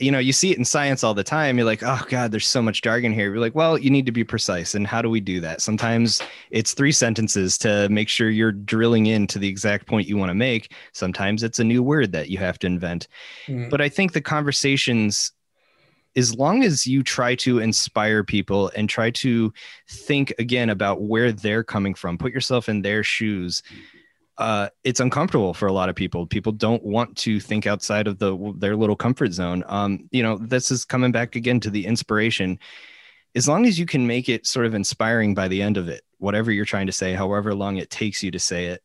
you 0.00 0.10
know, 0.10 0.18
you 0.18 0.32
see 0.32 0.50
it 0.50 0.58
in 0.58 0.64
science 0.64 1.04
all 1.04 1.14
the 1.14 1.24
time. 1.24 1.58
You're 1.58 1.66
like, 1.66 1.82
oh 1.82 2.02
God, 2.08 2.32
there's 2.32 2.46
so 2.46 2.62
much 2.62 2.82
jargon 2.82 3.12
here. 3.12 3.30
You're 3.30 3.40
like, 3.40 3.54
well, 3.54 3.78
you 3.78 3.90
need 3.90 4.06
to 4.06 4.12
be 4.12 4.24
precise. 4.24 4.74
And 4.74 4.86
how 4.86 5.02
do 5.02 5.10
we 5.10 5.20
do 5.20 5.40
that? 5.40 5.60
Sometimes 5.60 6.22
it's 6.50 6.74
three 6.74 6.92
sentences 6.92 7.58
to 7.58 7.88
make 7.90 8.08
sure 8.08 8.30
you're 8.30 8.52
drilling 8.52 9.06
into 9.06 9.38
the 9.38 9.48
exact 9.48 9.86
point 9.86 10.08
you 10.08 10.16
want 10.16 10.30
to 10.30 10.34
make. 10.34 10.72
Sometimes 10.92 11.42
it's 11.42 11.58
a 11.58 11.64
new 11.64 11.82
word 11.82 12.12
that 12.12 12.30
you 12.30 12.38
have 12.38 12.58
to 12.60 12.66
invent. 12.66 13.08
Mm-hmm. 13.46 13.68
But 13.68 13.80
I 13.80 13.88
think 13.88 14.12
the 14.12 14.20
conversations, 14.20 15.32
as 16.16 16.34
long 16.34 16.62
as 16.64 16.86
you 16.86 17.02
try 17.02 17.34
to 17.36 17.58
inspire 17.58 18.24
people 18.24 18.70
and 18.74 18.88
try 18.88 19.10
to 19.10 19.52
think 19.88 20.32
again 20.38 20.70
about 20.70 21.02
where 21.02 21.30
they're 21.30 21.64
coming 21.64 21.94
from, 21.94 22.16
put 22.16 22.32
yourself 22.32 22.68
in 22.68 22.82
their 22.82 23.04
shoes. 23.04 23.62
Mm-hmm 23.72 23.96
uh, 24.40 24.70
it's 24.84 25.00
uncomfortable 25.00 25.52
for 25.52 25.66
a 25.66 25.72
lot 25.72 25.90
of 25.90 25.94
people. 25.94 26.26
People 26.26 26.50
don't 26.50 26.82
want 26.82 27.14
to 27.18 27.38
think 27.38 27.66
outside 27.66 28.06
of 28.06 28.18
the 28.18 28.54
their 28.56 28.74
little 28.74 28.96
comfort 28.96 29.32
zone. 29.32 29.62
Um, 29.66 30.08
you 30.10 30.22
know, 30.22 30.38
this 30.38 30.70
is 30.70 30.86
coming 30.86 31.12
back 31.12 31.36
again 31.36 31.60
to 31.60 31.70
the 31.70 31.84
inspiration. 31.86 32.58
As 33.36 33.46
long 33.46 33.66
as 33.66 33.78
you 33.78 33.84
can 33.84 34.06
make 34.06 34.30
it 34.30 34.46
sort 34.46 34.64
of 34.64 34.74
inspiring 34.74 35.34
by 35.34 35.46
the 35.46 35.60
end 35.60 35.76
of 35.76 35.88
it, 35.88 36.02
whatever 36.18 36.50
you're 36.50 36.64
trying 36.64 36.86
to 36.86 36.92
say, 36.92 37.12
however 37.12 37.54
long 37.54 37.76
it 37.76 37.90
takes 37.90 38.22
you 38.22 38.30
to 38.30 38.38
say 38.38 38.66
it, 38.66 38.82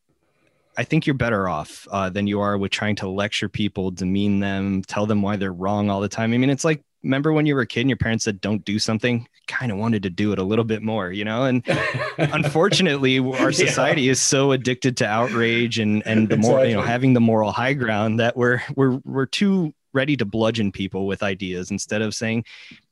I 0.77 0.83
think 0.83 1.07
you're 1.07 1.13
better 1.15 1.47
off 1.47 1.87
uh, 1.89 2.09
than 2.09 2.27
you 2.27 2.41
are 2.41 2.57
with 2.57 2.71
trying 2.71 2.97
to 2.97 3.07
lecture 3.07 3.47
people, 3.47 3.91
demean 3.91 4.41
them, 4.41 4.83
tell 4.83 5.05
them 5.05 5.21
why 5.21 5.37
they're 5.37 5.53
wrong 5.53 5.89
all 5.89 6.01
the 6.01 6.09
time. 6.09 6.33
I 6.33 6.37
mean, 6.37 6.49
it's 6.49 6.65
like 6.65 6.83
remember 7.05 7.31
when 7.31 7.45
you 7.45 7.55
were 7.55 7.61
a 7.61 7.67
kid 7.67 7.81
and 7.81 7.89
your 7.89 7.97
parents 7.97 8.25
said 8.25 8.41
don't 8.41 8.65
do 8.65 8.79
something. 8.79 9.27
Kind 9.47 9.71
of 9.71 9.77
wanted 9.77 10.03
to 10.03 10.09
do 10.09 10.33
it 10.33 10.39
a 10.39 10.43
little 10.43 10.65
bit 10.65 10.81
more 10.81 11.11
you 11.11 11.23
know 11.23 11.43
and 11.43 11.63
unfortunately 12.17 13.19
our 13.19 13.51
society 13.51 14.01
yeah. 14.03 14.11
is 14.11 14.21
so 14.21 14.51
addicted 14.51 14.97
to 14.97 15.05
outrage 15.05 15.77
and 15.77 16.05
and 16.05 16.29
the 16.29 16.35
more 16.35 16.53
exactly. 16.53 16.69
you 16.71 16.75
know 16.75 16.81
having 16.81 17.13
the 17.13 17.21
moral 17.21 17.51
high 17.51 17.73
ground 17.73 18.19
that 18.19 18.35
we're 18.35 18.61
we're 18.75 18.99
we're 19.05 19.27
too 19.27 19.73
ready 19.93 20.17
to 20.17 20.25
bludgeon 20.25 20.71
people 20.71 21.05
with 21.05 21.21
ideas 21.21 21.69
instead 21.69 22.01
of 22.01 22.13
saying 22.15 22.43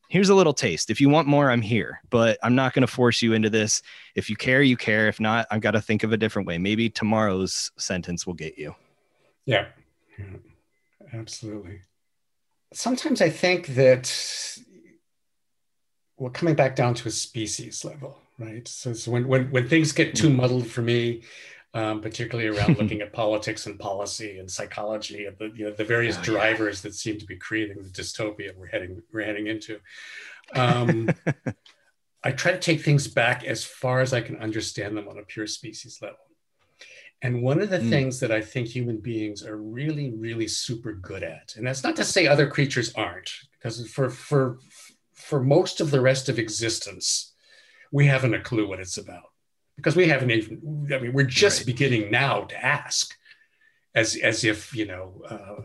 here's 0.10 0.30
a 0.30 0.36
little 0.36 0.54
taste. 0.54 0.92
If 0.92 1.02
you 1.02 1.10
want 1.10 1.28
more 1.28 1.50
i'm 1.50 1.62
here 1.62 2.00
but 2.12 2.38
i'm 2.44 2.54
not 2.54 2.74
going 2.74 2.86
to 2.86 2.94
force 2.94 3.22
you 3.24 3.34
into 3.34 3.50
this. 3.50 3.82
If 4.14 4.30
you 4.30 4.36
care 4.36 4.62
you 4.62 4.78
care. 4.78 5.08
If 5.08 5.20
not 5.20 5.48
i've 5.50 5.62
got 5.62 5.72
to 5.72 5.82
think 5.82 6.04
of 6.04 6.14
a 6.14 6.18
different 6.18 6.48
way. 6.48 6.60
Maybe 6.60 6.88
tomorrow's 6.88 7.72
sentence 7.78 8.28
will 8.28 8.36
get 8.36 8.60
you. 8.60 8.76
Yeah, 9.46 9.66
yeah. 10.20 10.38
absolutely 11.14 11.82
sometimes 12.74 13.22
I 13.22 13.30
think 13.30 13.68
that 13.68 14.58
we're 16.18 16.30
coming 16.30 16.56
back 16.56 16.76
down 16.76 16.94
to 16.96 17.08
a 17.08 17.12
species 17.12 17.84
level, 17.84 18.18
right? 18.38 18.68
So, 18.68 18.94
so 18.94 19.12
when, 19.12 19.28
when, 19.28 19.50
when 19.52 19.68
things 19.68 19.92
get 19.92 20.16
too 20.16 20.30
muddled 20.30 20.68
for 20.68 20.82
me, 20.82 21.24
um, 21.74 22.02
particularly 22.02 22.56
around 22.56 22.78
looking 22.80 23.02
at 23.02 23.14
politics 23.14 23.66
and 23.66 23.80
policy 23.80 24.38
and 24.38 24.50
psychology 24.50 25.26
of 25.26 25.38
the, 25.38 25.52
you 25.56 25.66
know, 25.66 25.72
the 25.72 25.84
various 25.84 26.18
oh, 26.18 26.24
drivers 26.24 26.80
yeah. 26.84 26.90
that 26.90 26.96
seem 26.96 27.18
to 27.20 27.26
be 27.26 27.36
creating 27.36 27.82
the 27.82 27.90
dystopia 27.90 28.56
we're 28.56 28.68
heading, 28.68 29.02
we're 29.12 29.24
heading 29.24 29.48
into. 29.48 29.80
Um, 30.56 31.10
I 32.24 32.32
try 32.32 32.52
to 32.52 32.60
take 32.60 32.82
things 32.82 33.08
back 33.08 33.44
as 33.44 33.66
far 33.66 34.00
as 34.00 34.14
I 34.14 34.22
can 34.22 34.38
understand 34.38 34.96
them 34.96 35.10
on 35.10 35.18
a 35.18 35.24
pure 35.24 35.48
species 35.48 36.00
level. 36.02 36.18
And 37.24 37.42
one 37.42 37.62
of 37.62 37.70
the 37.70 37.80
mm. 37.80 37.90
things 37.90 38.20
that 38.20 38.32
I 38.32 38.42
think 38.42 38.68
human 38.68 38.98
beings 38.98 39.44
are 39.44 39.58
really, 39.58 40.12
really 40.12 40.48
super 40.48 40.92
good 40.92 41.24
at, 41.24 41.56
and 41.56 41.66
that's 41.66 41.84
not 41.84 41.96
to 41.96 42.04
say 42.04 42.28
other 42.28 42.48
creatures 42.48 42.94
aren't, 42.94 43.32
because 43.54 43.90
for 43.90 44.10
for 44.10 44.60
for 45.14 45.42
most 45.42 45.80
of 45.80 45.90
the 45.90 46.02
rest 46.02 46.28
of 46.28 46.38
existence, 46.38 47.34
we 47.94 48.08
haven't 48.08 48.34
a 48.34 48.42
clue 48.42 48.68
what 48.68 48.82
it's 48.82 48.98
about. 48.98 49.32
Because 49.78 49.96
we 49.96 50.08
haven't 50.08 50.30
even, 50.30 50.90
I 50.94 51.00
mean, 51.00 51.14
we're 51.14 51.24
just 51.24 51.62
right. 51.62 51.66
beginning 51.66 52.12
now 52.12 52.42
to 52.42 52.64
ask, 52.64 53.16
as 53.96 54.18
as 54.18 54.44
if, 54.44 54.76
you 54.76 54.86
know, 54.86 55.22
uh, 55.28 55.62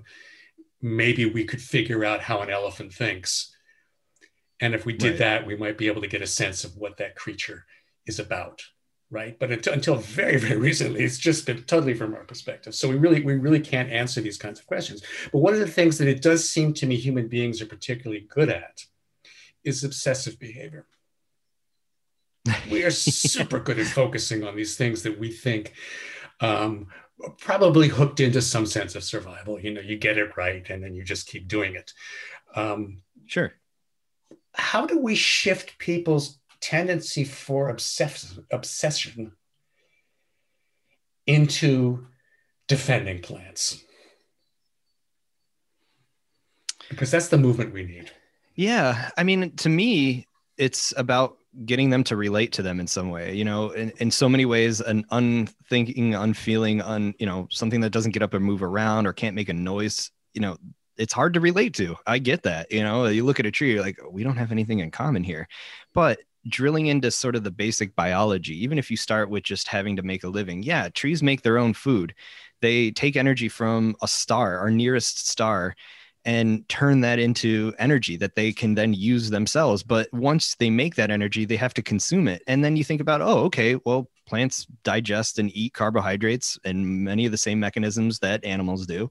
maybe 0.80 1.26
we 1.26 1.44
could 1.44 1.60
figure 1.60 2.04
out 2.04 2.22
how 2.22 2.40
an 2.40 2.50
elephant 2.50 2.94
thinks. 2.94 3.54
And 4.60 4.74
if 4.74 4.86
we 4.86 4.92
did 4.92 5.10
right. 5.10 5.18
that, 5.18 5.46
we 5.46 5.56
might 5.56 5.76
be 5.76 5.88
able 5.88 6.02
to 6.02 6.08
get 6.08 6.22
a 6.22 6.26
sense 6.26 6.64
of 6.64 6.76
what 6.76 6.96
that 6.98 7.16
creature 7.16 7.66
is 8.06 8.18
about 8.18 8.62
right? 9.10 9.38
But 9.38 9.66
until 9.66 9.96
very, 9.96 10.38
very 10.38 10.58
recently, 10.58 11.02
it's 11.02 11.18
just 11.18 11.46
been 11.46 11.62
totally 11.62 11.94
from 11.94 12.14
our 12.14 12.24
perspective. 12.24 12.74
So 12.74 12.88
we 12.88 12.96
really, 12.96 13.22
we 13.22 13.34
really 13.34 13.60
can't 13.60 13.90
answer 13.90 14.20
these 14.20 14.38
kinds 14.38 14.60
of 14.60 14.66
questions. 14.66 15.02
But 15.32 15.38
one 15.38 15.54
of 15.54 15.60
the 15.60 15.66
things 15.66 15.98
that 15.98 16.08
it 16.08 16.22
does 16.22 16.48
seem 16.48 16.74
to 16.74 16.86
me 16.86 16.96
human 16.96 17.28
beings 17.28 17.62
are 17.62 17.66
particularly 17.66 18.26
good 18.28 18.50
at 18.50 18.84
is 19.64 19.84
obsessive 19.84 20.38
behavior. 20.38 20.86
We 22.70 22.84
are 22.84 22.90
super 22.92 23.60
good 23.60 23.78
at 23.78 23.86
focusing 23.86 24.44
on 24.44 24.56
these 24.56 24.76
things 24.76 25.02
that 25.02 25.18
we 25.18 25.32
think 25.32 25.72
um, 26.40 26.88
probably 27.38 27.88
hooked 27.88 28.20
into 28.20 28.42
some 28.42 28.66
sense 28.66 28.94
of 28.94 29.04
survival. 29.04 29.58
You 29.58 29.72
know, 29.72 29.80
you 29.80 29.96
get 29.96 30.18
it 30.18 30.36
right, 30.36 30.68
and 30.70 30.82
then 30.82 30.94
you 30.94 31.02
just 31.02 31.26
keep 31.26 31.48
doing 31.48 31.74
it. 31.74 31.92
Um, 32.54 33.02
sure. 33.26 33.52
How 34.54 34.86
do 34.86 34.98
we 34.98 35.14
shift 35.14 35.78
people's 35.78 36.38
tendency 36.60 37.24
for 37.24 37.68
obsess- 37.68 38.38
obsession 38.50 39.32
into 41.26 42.06
defending 42.66 43.20
plants. 43.20 43.82
Because 46.88 47.10
that's 47.10 47.28
the 47.28 47.38
movement 47.38 47.72
we 47.72 47.84
need. 47.84 48.10
Yeah. 48.54 49.10
I 49.16 49.24
mean, 49.24 49.54
to 49.56 49.68
me, 49.68 50.26
it's 50.56 50.92
about 50.96 51.36
getting 51.64 51.90
them 51.90 52.04
to 52.04 52.16
relate 52.16 52.52
to 52.52 52.62
them 52.62 52.78
in 52.78 52.86
some 52.86 53.10
way 53.10 53.34
you 53.34 53.44
know 53.44 53.70
in, 53.70 53.90
in 53.98 54.10
so 54.10 54.28
many 54.28 54.44
ways 54.44 54.80
an 54.80 55.04
unthinking 55.10 56.14
unfeeling 56.14 56.80
un 56.82 57.14
you 57.18 57.26
know 57.26 57.48
something 57.50 57.80
that 57.80 57.90
doesn't 57.90 58.12
get 58.12 58.22
up 58.22 58.34
and 58.34 58.44
move 58.44 58.62
around 58.62 59.06
or 59.06 59.12
can't 59.12 59.34
make 59.34 59.48
a 59.48 59.52
noise 59.52 60.10
you 60.34 60.40
know 60.40 60.56
it's 60.98 61.12
hard 61.12 61.34
to 61.34 61.40
relate 61.40 61.74
to 61.74 61.96
i 62.06 62.18
get 62.18 62.42
that 62.42 62.70
you 62.70 62.82
know 62.82 63.06
you 63.06 63.24
look 63.24 63.40
at 63.40 63.46
a 63.46 63.50
tree 63.50 63.72
you're 63.72 63.82
like 63.82 63.98
we 64.10 64.22
don't 64.22 64.36
have 64.36 64.52
anything 64.52 64.80
in 64.80 64.90
common 64.90 65.24
here 65.24 65.48
but 65.94 66.20
drilling 66.46 66.86
into 66.86 67.10
sort 67.10 67.36
of 67.36 67.44
the 67.44 67.50
basic 67.50 67.96
biology, 67.96 68.62
even 68.62 68.78
if 68.78 68.90
you 68.90 68.96
start 68.96 69.30
with 69.30 69.42
just 69.42 69.68
having 69.68 69.96
to 69.96 70.02
make 70.02 70.24
a 70.24 70.28
living, 70.28 70.62
yeah, 70.62 70.88
trees 70.90 71.22
make 71.22 71.42
their 71.42 71.58
own 71.58 71.74
food. 71.74 72.14
They 72.60 72.90
take 72.90 73.16
energy 73.16 73.48
from 73.48 73.96
a 74.02 74.08
star, 74.08 74.58
our 74.58 74.70
nearest 74.70 75.28
star, 75.28 75.74
and 76.24 76.68
turn 76.68 77.00
that 77.00 77.18
into 77.18 77.72
energy 77.78 78.16
that 78.16 78.34
they 78.34 78.52
can 78.52 78.74
then 78.74 78.92
use 78.92 79.30
themselves. 79.30 79.82
But 79.82 80.12
once 80.12 80.56
they 80.56 80.68
make 80.68 80.96
that 80.96 81.10
energy, 81.10 81.44
they 81.44 81.56
have 81.56 81.74
to 81.74 81.82
consume 81.82 82.28
it. 82.28 82.42
And 82.46 82.62
then 82.62 82.76
you 82.76 82.84
think 82.84 83.00
about, 83.00 83.22
oh, 83.22 83.44
okay, 83.44 83.76
well, 83.84 84.10
plants 84.26 84.66
digest 84.84 85.38
and 85.38 85.50
eat 85.56 85.72
carbohydrates 85.72 86.58
and 86.64 87.04
many 87.04 87.24
of 87.24 87.32
the 87.32 87.38
same 87.38 87.60
mechanisms 87.60 88.18
that 88.18 88.44
animals 88.44 88.86
do. 88.86 89.10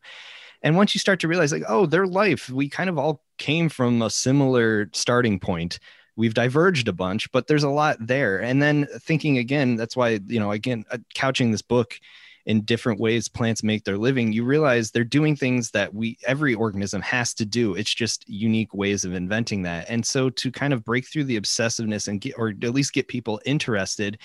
And 0.61 0.75
once 0.75 0.93
you 0.93 0.99
start 0.99 1.19
to 1.21 1.27
realize, 1.27 1.51
like, 1.51 1.63
oh, 1.67 1.85
their 1.85 2.07
life, 2.07 2.49
we 2.49 2.69
kind 2.69 2.89
of 2.89 2.97
all 2.97 3.23
came 3.37 3.69
from 3.69 4.01
a 4.01 4.09
similar 4.09 4.89
starting 4.93 5.39
point 5.39 5.79
we've 6.17 6.33
diverged 6.33 6.89
a 6.89 6.93
bunch 6.93 7.31
but 7.31 7.47
there's 7.47 7.63
a 7.63 7.69
lot 7.69 7.95
there. 7.99 8.41
And 8.41 8.61
then 8.61 8.87
thinking 8.99 9.37
again 9.37 9.77
that's 9.77 9.95
why 9.95 10.19
you 10.27 10.39
know 10.39 10.51
again 10.51 10.83
uh, 10.91 10.97
couching 11.15 11.51
this 11.51 11.61
book 11.61 11.99
in 12.47 12.61
different 12.61 12.99
ways 12.99 13.27
plants 13.27 13.61
make 13.61 13.83
their 13.83 13.97
living 13.97 14.31
you 14.31 14.43
realize 14.43 14.89
they're 14.89 15.03
doing 15.03 15.35
things 15.35 15.69
that 15.71 15.93
we 15.93 16.17
every 16.25 16.55
organism 16.55 17.01
has 17.01 17.33
to 17.33 17.45
do. 17.45 17.75
It's 17.75 17.93
just 17.93 18.27
unique 18.27 18.73
ways 18.73 19.03
of 19.03 19.13
inventing 19.13 19.63
that. 19.63 19.89
And 19.89 20.05
so 20.05 20.29
to 20.31 20.51
kind 20.51 20.73
of 20.73 20.83
break 20.83 21.07
through 21.07 21.25
the 21.25 21.39
obsessiveness 21.39 22.07
and 22.07 22.21
get 22.21 22.35
or 22.37 22.49
at 22.49 22.73
least 22.73 22.93
get 22.93 23.07
people 23.07 23.39
interested 23.45 24.17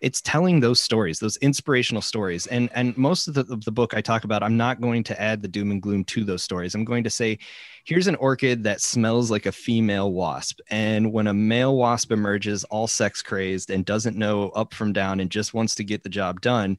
it's 0.00 0.20
telling 0.20 0.60
those 0.60 0.80
stories 0.80 1.18
those 1.18 1.36
inspirational 1.38 2.02
stories. 2.02 2.46
And 2.48 2.68
and 2.74 2.96
most 2.96 3.26
of 3.26 3.34
the, 3.34 3.40
of 3.52 3.64
the 3.64 3.72
book 3.72 3.94
i 3.94 4.00
talk 4.00 4.24
about 4.24 4.42
i'm 4.42 4.56
not 4.56 4.80
going 4.80 5.02
to 5.04 5.20
add 5.20 5.42
the 5.42 5.48
doom 5.48 5.70
and 5.70 5.82
gloom 5.82 6.04
to 6.04 6.24
those 6.24 6.42
stories. 6.42 6.74
I'm 6.74 6.84
going 6.84 7.04
to 7.04 7.10
say 7.10 7.38
here's 7.84 8.06
an 8.06 8.16
orchid 8.16 8.64
that 8.64 8.80
smells 8.80 9.30
like 9.30 9.46
a 9.46 9.52
female 9.52 10.12
wasp. 10.12 10.60
And 10.70 11.12
when 11.12 11.26
a 11.26 11.34
male 11.34 11.76
wasp 11.76 12.12
emerges 12.12 12.64
all 12.64 12.86
sex 12.86 13.22
crazed 13.22 13.70
and 13.70 13.84
doesn't 13.84 14.16
know 14.16 14.50
up 14.50 14.72
from 14.72 14.92
down 14.92 15.20
and 15.20 15.30
just 15.30 15.54
wants 15.54 15.74
to 15.76 15.84
get 15.84 16.02
the 16.02 16.08
job 16.08 16.40
done 16.40 16.78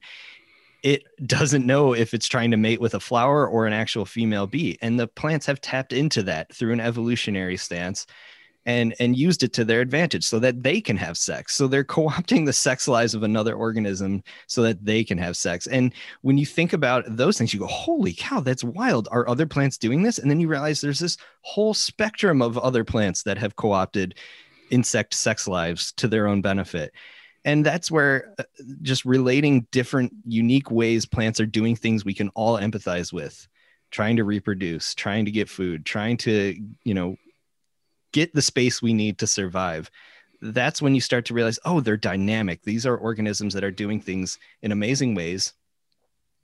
it 0.86 1.02
doesn't 1.26 1.66
know 1.66 1.94
if 1.94 2.14
it's 2.14 2.28
trying 2.28 2.52
to 2.52 2.56
mate 2.56 2.80
with 2.80 2.94
a 2.94 3.00
flower 3.00 3.48
or 3.48 3.66
an 3.66 3.72
actual 3.72 4.04
female 4.04 4.46
bee. 4.46 4.78
And 4.80 5.00
the 5.00 5.08
plants 5.08 5.44
have 5.46 5.60
tapped 5.60 5.92
into 5.92 6.22
that 6.22 6.54
through 6.54 6.72
an 6.72 6.78
evolutionary 6.78 7.56
stance 7.56 8.06
and 8.66 8.94
and 9.00 9.16
used 9.16 9.42
it 9.42 9.52
to 9.54 9.64
their 9.64 9.80
advantage 9.80 10.22
so 10.22 10.38
that 10.38 10.62
they 10.62 10.80
can 10.80 10.96
have 10.96 11.18
sex. 11.18 11.56
So 11.56 11.66
they're 11.66 11.82
co-opting 11.96 12.46
the 12.46 12.52
sex 12.52 12.86
lives 12.86 13.16
of 13.16 13.24
another 13.24 13.56
organism 13.56 14.22
so 14.46 14.62
that 14.62 14.84
they 14.84 15.02
can 15.02 15.18
have 15.18 15.36
sex. 15.36 15.66
And 15.66 15.92
when 16.22 16.38
you 16.38 16.46
think 16.46 16.72
about 16.72 17.04
those 17.08 17.36
things 17.36 17.52
you 17.52 17.58
go 17.58 17.66
holy 17.66 18.14
cow 18.16 18.38
that's 18.38 18.62
wild. 18.62 19.08
Are 19.10 19.28
other 19.28 19.46
plants 19.46 19.78
doing 19.78 20.04
this? 20.04 20.18
And 20.20 20.30
then 20.30 20.38
you 20.38 20.46
realize 20.46 20.80
there's 20.80 21.00
this 21.00 21.16
whole 21.40 21.74
spectrum 21.74 22.40
of 22.40 22.58
other 22.58 22.84
plants 22.84 23.24
that 23.24 23.38
have 23.38 23.56
co-opted 23.56 24.14
insect 24.70 25.14
sex 25.14 25.48
lives 25.48 25.90
to 25.94 26.06
their 26.06 26.28
own 26.28 26.42
benefit 26.42 26.92
and 27.46 27.64
that's 27.64 27.90
where 27.90 28.34
uh, 28.38 28.42
just 28.82 29.04
relating 29.04 29.66
different 29.70 30.12
unique 30.26 30.70
ways 30.70 31.06
plants 31.06 31.40
are 31.40 31.46
doing 31.46 31.76
things 31.76 32.04
we 32.04 32.12
can 32.12 32.28
all 32.30 32.58
empathize 32.58 33.12
with. 33.12 33.48
Trying 33.92 34.16
to 34.16 34.24
reproduce 34.24 34.94
trying 34.94 35.24
to 35.24 35.30
get 35.30 35.48
food 35.48 35.86
trying 35.86 36.16
to 36.18 36.56
you 36.82 36.92
know 36.92 37.16
get 38.12 38.34
the 38.34 38.42
space 38.42 38.82
we 38.82 38.92
need 38.92 39.18
to 39.18 39.26
survive. 39.26 39.90
That's 40.42 40.82
when 40.82 40.94
you 40.94 41.00
start 41.00 41.24
to 41.26 41.34
realize 41.34 41.60
oh 41.64 41.80
they're 41.80 41.96
dynamic. 41.96 42.62
These 42.62 42.84
are 42.84 42.96
organisms 42.96 43.54
that 43.54 43.64
are 43.64 43.70
doing 43.70 44.00
things 44.00 44.38
in 44.60 44.72
amazing 44.72 45.14
ways. 45.14 45.54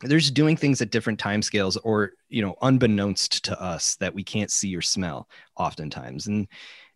They're 0.03 0.19
just 0.19 0.35
doing 0.35 0.57
things 0.57 0.81
at 0.81 0.91
different 0.91 1.19
time 1.19 1.43
scales 1.43 1.77
or 1.79 2.13
you 2.29 2.43
know 2.43 2.55
unbeknownst 2.63 3.45
to 3.47 3.61
us 3.61 3.97
that 3.97 4.15
we 4.15 4.23
can't 4.23 4.53
see 4.53 4.75
or 4.77 4.83
smell 4.83 5.29
oftentimes. 5.57 6.29
And 6.29 6.47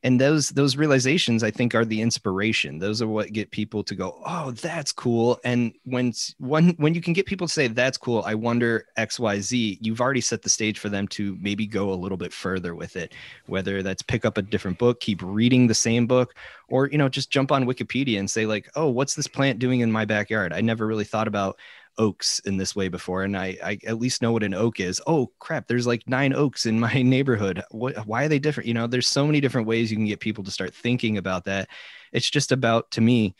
and 0.03 0.21
those 0.21 0.51
those 0.51 0.77
realizations 0.77 1.43
i 1.43 1.51
think 1.51 1.75
are 1.75 1.85
the 1.85 2.01
inspiration. 2.01 2.79
Those 2.79 3.03
are 3.03 3.09
what 3.09 3.33
get 3.33 3.51
people 3.51 3.83
to 3.85 3.95
go 3.95 4.21
oh 4.25 4.51
that's 4.53 4.93
cool. 4.93 5.39
And 5.45 5.73
when 5.85 6.13
when 6.39 6.71
when 6.77 6.95
you 6.95 7.01
can 7.01 7.13
get 7.13 7.27
people 7.27 7.47
to 7.47 7.53
say 7.53 7.67
that's 7.69 7.99
cool. 7.99 8.23
I 8.27 8.35
wonder 8.35 8.87
xyz 8.99 9.79
you've 9.81 10.01
already 10.01 10.21
set 10.21 10.43
the 10.43 10.49
stage 10.49 10.79
for 10.79 10.89
them 10.89 11.09
to 11.09 11.37
maybe 11.41 11.67
go 11.67 11.93
a 11.93 11.95
little 11.95 12.19
bit 12.19 12.33
further 12.33 12.75
with 12.75 12.97
it. 12.97 13.15
Whether 13.47 13.83
that's 13.83 14.03
pick 14.03 14.25
up 14.25 14.39
a 14.39 14.43
different 14.43 14.79
book 14.79 15.01
keep 15.01 15.21
reading 15.23 15.67
the 15.67 15.75
same 15.75 16.07
book 16.07 16.35
or 16.69 16.89
you 16.89 16.99
know 16.99 17.09
just 17.09 17.31
jump 17.31 17.53
on 17.53 17.67
wikipedia 17.67 18.19
and 18.19 18.31
say 18.31 18.47
like 18.47 18.71
oh 18.77 18.89
what's 18.89 19.15
this 19.15 19.27
plant 19.27 19.59
doing 19.59 19.81
in 19.81 19.91
my 19.91 20.05
backyard? 20.05 20.53
I 20.53 20.61
never 20.61 20.87
really 20.87 21.05
thought 21.05 21.29
about 21.29 21.59
oaks 21.99 22.39
in 22.41 22.57
this 22.57 22.77
way 22.77 22.89
before 22.89 23.23
and 23.23 23.37
I, 23.37 23.57
I 23.63 23.79
at 23.87 23.99
least 23.99 24.23
know 24.23 24.33
what 24.33 24.43
an 24.43 24.55
oak 24.55 24.81
is. 24.81 25.01
Oh 25.07 25.31
crap 25.39 25.67
there's 25.67 25.87
like 25.87 26.03
nine 26.07 26.33
oaks 26.33 26.67
in 26.67 26.79
my 26.79 26.93
neighborhood. 27.03 27.63
What, 27.71 28.07
why 28.07 28.25
are 28.25 28.29
they 28.29 28.39
different? 28.39 28.69
You 28.69 28.75
know 28.75 28.87
there's 28.87 29.09
so 29.09 29.27
many 29.27 29.41
different 29.41 29.67
ways 29.67 29.91
you 29.91 29.97
can 29.97 30.07
get 30.07 30.21
people 30.21 30.45
to 30.45 30.51
start 30.51 30.75
thinking 30.75 31.19
about 31.19 31.45
that. 31.45 31.69
It's 32.13 32.31
just 32.31 32.53
about 32.53 32.91
to 32.93 33.01
me 33.01 33.35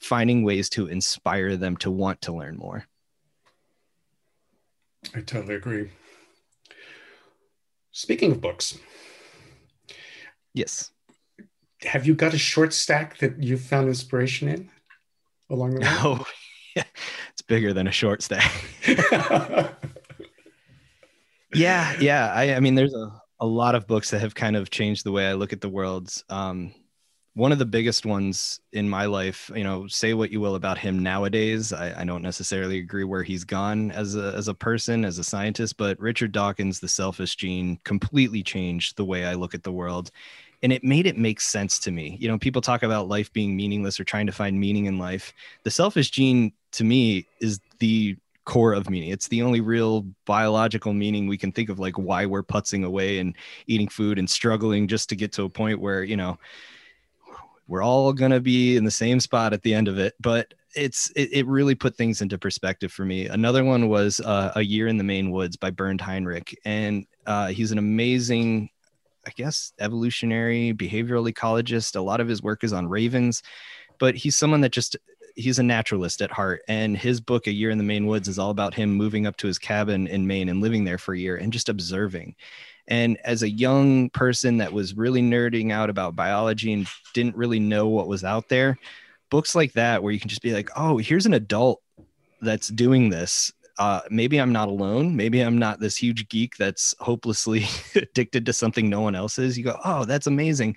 finding 0.00 0.42
ways 0.42 0.68
to 0.70 0.88
inspire 0.88 1.56
them 1.56 1.76
to 1.78 1.90
want 1.90 2.20
to 2.22 2.32
learn 2.32 2.56
more. 2.56 2.86
I 5.14 5.20
totally 5.20 5.54
agree. 5.54 5.90
Speaking 7.92 8.32
of 8.32 8.40
books 8.40 8.78
yes. 10.54 10.90
have 11.82 12.06
you 12.06 12.14
got 12.14 12.34
a 12.34 12.38
short 12.38 12.72
stack 12.72 13.18
that 13.18 13.42
you 13.42 13.56
found 13.56 13.88
inspiration 13.88 14.48
in 14.48 14.70
along 15.50 15.74
the 15.74 15.80
way? 15.80 15.86
Oh 15.88 16.26
it's 17.32 17.42
bigger 17.42 17.72
than 17.72 17.86
a 17.86 17.92
short 17.92 18.22
stack. 18.22 18.52
yeah, 21.54 21.96
yeah. 21.98 22.32
I, 22.34 22.54
I 22.54 22.60
mean, 22.60 22.74
there's 22.74 22.94
a, 22.94 23.10
a 23.40 23.46
lot 23.46 23.74
of 23.74 23.86
books 23.86 24.10
that 24.10 24.20
have 24.20 24.34
kind 24.34 24.54
of 24.54 24.70
changed 24.70 25.04
the 25.04 25.12
way 25.12 25.26
I 25.26 25.32
look 25.32 25.52
at 25.52 25.62
the 25.62 25.68
world. 25.68 26.12
Um, 26.28 26.74
one 27.34 27.50
of 27.50 27.58
the 27.58 27.64
biggest 27.64 28.04
ones 28.04 28.60
in 28.72 28.86
my 28.86 29.06
life, 29.06 29.50
you 29.54 29.64
know, 29.64 29.86
say 29.86 30.12
what 30.12 30.30
you 30.30 30.40
will 30.40 30.54
about 30.54 30.76
him 30.76 31.02
nowadays. 31.02 31.72
I, 31.72 32.02
I, 32.02 32.04
don't 32.04 32.20
necessarily 32.20 32.78
agree 32.78 33.04
where 33.04 33.22
he's 33.22 33.44
gone 33.44 33.90
as 33.90 34.14
a 34.16 34.34
as 34.36 34.48
a 34.48 34.54
person, 34.54 35.06
as 35.06 35.18
a 35.18 35.24
scientist, 35.24 35.78
but 35.78 35.98
Richard 35.98 36.32
Dawkins, 36.32 36.78
The 36.78 36.88
Selfish 36.88 37.36
Gene, 37.36 37.78
completely 37.84 38.42
changed 38.42 38.98
the 38.98 39.06
way 39.06 39.24
I 39.24 39.32
look 39.32 39.54
at 39.54 39.62
the 39.62 39.72
world 39.72 40.10
and 40.62 40.72
it 40.72 40.84
made 40.84 41.06
it 41.06 41.18
make 41.18 41.40
sense 41.40 41.78
to 41.80 41.90
me. 41.90 42.16
You 42.20 42.28
know, 42.28 42.38
people 42.38 42.62
talk 42.62 42.82
about 42.82 43.08
life 43.08 43.32
being 43.32 43.56
meaningless 43.56 43.98
or 43.98 44.04
trying 44.04 44.26
to 44.26 44.32
find 44.32 44.58
meaning 44.58 44.86
in 44.86 44.98
life. 44.98 45.32
The 45.64 45.70
selfish 45.70 46.10
gene 46.10 46.52
to 46.72 46.84
me 46.84 47.26
is 47.40 47.60
the 47.78 48.16
core 48.44 48.72
of 48.72 48.90
meaning. 48.90 49.10
It's 49.10 49.28
the 49.28 49.42
only 49.42 49.60
real 49.60 50.06
biological 50.24 50.92
meaning 50.92 51.26
we 51.26 51.38
can 51.38 51.52
think 51.52 51.68
of, 51.68 51.78
like 51.78 51.98
why 51.98 52.26
we're 52.26 52.42
putzing 52.42 52.84
away 52.84 53.18
and 53.18 53.36
eating 53.66 53.88
food 53.88 54.18
and 54.18 54.28
struggling 54.28 54.88
just 54.88 55.08
to 55.10 55.16
get 55.16 55.32
to 55.32 55.44
a 55.44 55.48
point 55.48 55.80
where, 55.80 56.02
you 56.02 56.16
know, 56.16 56.38
we're 57.68 57.82
all 57.82 58.12
going 58.12 58.32
to 58.32 58.40
be 58.40 58.76
in 58.76 58.84
the 58.84 58.90
same 58.90 59.20
spot 59.20 59.52
at 59.52 59.62
the 59.62 59.74
end 59.74 59.88
of 59.88 59.98
it. 59.98 60.14
But 60.20 60.54
it's 60.74 61.10
it, 61.14 61.28
it 61.32 61.46
really 61.46 61.74
put 61.74 61.96
things 61.96 62.22
into 62.22 62.38
perspective 62.38 62.92
for 62.92 63.04
me. 63.04 63.26
Another 63.26 63.64
one 63.64 63.88
was 63.88 64.20
uh, 64.20 64.52
A 64.56 64.62
Year 64.62 64.88
in 64.88 64.96
the 64.96 65.04
Maine 65.04 65.30
Woods 65.30 65.56
by 65.56 65.70
Bernd 65.70 66.00
Heinrich. 66.00 66.58
And 66.64 67.06
uh, 67.26 67.48
he's 67.48 67.72
an 67.72 67.78
amazing 67.78 68.70
I 69.26 69.30
guess, 69.30 69.72
evolutionary 69.78 70.72
behavioral 70.72 71.30
ecologist. 71.30 71.96
A 71.96 72.00
lot 72.00 72.20
of 72.20 72.28
his 72.28 72.42
work 72.42 72.64
is 72.64 72.72
on 72.72 72.88
ravens, 72.88 73.42
but 73.98 74.14
he's 74.14 74.36
someone 74.36 74.60
that 74.62 74.72
just 74.72 74.96
he's 75.34 75.58
a 75.58 75.62
naturalist 75.62 76.20
at 76.20 76.30
heart. 76.30 76.62
And 76.68 76.96
his 76.96 77.20
book, 77.20 77.46
A 77.46 77.52
Year 77.52 77.70
in 77.70 77.78
the 77.78 77.84
Maine 77.84 78.06
Woods, 78.06 78.28
is 78.28 78.38
all 78.38 78.50
about 78.50 78.74
him 78.74 78.92
moving 78.92 79.26
up 79.26 79.36
to 79.38 79.46
his 79.46 79.58
cabin 79.58 80.06
in 80.06 80.26
Maine 80.26 80.48
and 80.48 80.60
living 80.60 80.84
there 80.84 80.98
for 80.98 81.14
a 81.14 81.18
year 81.18 81.36
and 81.36 81.52
just 81.52 81.68
observing. 81.68 82.34
And 82.88 83.16
as 83.24 83.42
a 83.42 83.50
young 83.50 84.10
person 84.10 84.58
that 84.58 84.72
was 84.72 84.96
really 84.96 85.22
nerding 85.22 85.72
out 85.72 85.88
about 85.88 86.16
biology 86.16 86.72
and 86.72 86.86
didn't 87.14 87.36
really 87.36 87.60
know 87.60 87.88
what 87.88 88.08
was 88.08 88.24
out 88.24 88.48
there, 88.48 88.78
books 89.30 89.54
like 89.54 89.72
that, 89.72 90.02
where 90.02 90.12
you 90.12 90.20
can 90.20 90.28
just 90.28 90.42
be 90.42 90.52
like, 90.52 90.68
oh, 90.76 90.98
here's 90.98 91.26
an 91.26 91.34
adult 91.34 91.80
that's 92.40 92.68
doing 92.68 93.08
this 93.08 93.52
uh, 93.82 94.00
maybe 94.10 94.38
I'm 94.38 94.52
not 94.52 94.68
alone. 94.68 95.16
Maybe 95.16 95.40
I'm 95.40 95.58
not 95.58 95.80
this 95.80 95.96
huge 95.96 96.28
geek 96.28 96.56
that's 96.56 96.94
hopelessly 97.00 97.64
addicted 97.96 98.46
to 98.46 98.52
something 98.52 98.88
no 98.88 99.00
one 99.00 99.16
else 99.16 99.40
is. 99.40 99.58
You 99.58 99.64
go, 99.64 99.76
oh, 99.84 100.04
that's 100.04 100.28
amazing. 100.28 100.76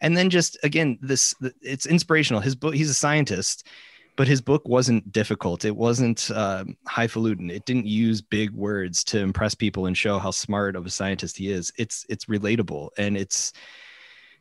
And 0.00 0.16
then 0.16 0.30
just 0.30 0.58
again, 0.64 0.98
this 1.00 1.32
it's 1.62 1.86
inspirational. 1.86 2.40
His 2.40 2.56
book, 2.56 2.74
he's 2.74 2.90
a 2.90 2.94
scientist, 2.94 3.68
but 4.16 4.26
his 4.26 4.40
book 4.40 4.66
wasn't 4.66 5.12
difficult. 5.12 5.64
It 5.64 5.76
wasn't 5.76 6.28
uh, 6.32 6.64
highfalutin. 6.88 7.50
It 7.50 7.66
didn't 7.66 7.86
use 7.86 8.20
big 8.20 8.50
words 8.50 9.04
to 9.04 9.20
impress 9.20 9.54
people 9.54 9.86
and 9.86 9.96
show 9.96 10.18
how 10.18 10.32
smart 10.32 10.74
of 10.74 10.84
a 10.84 10.90
scientist 10.90 11.36
he 11.36 11.52
is. 11.52 11.72
It's 11.78 12.04
it's 12.08 12.24
relatable 12.24 12.88
and 12.98 13.16
it's 13.16 13.52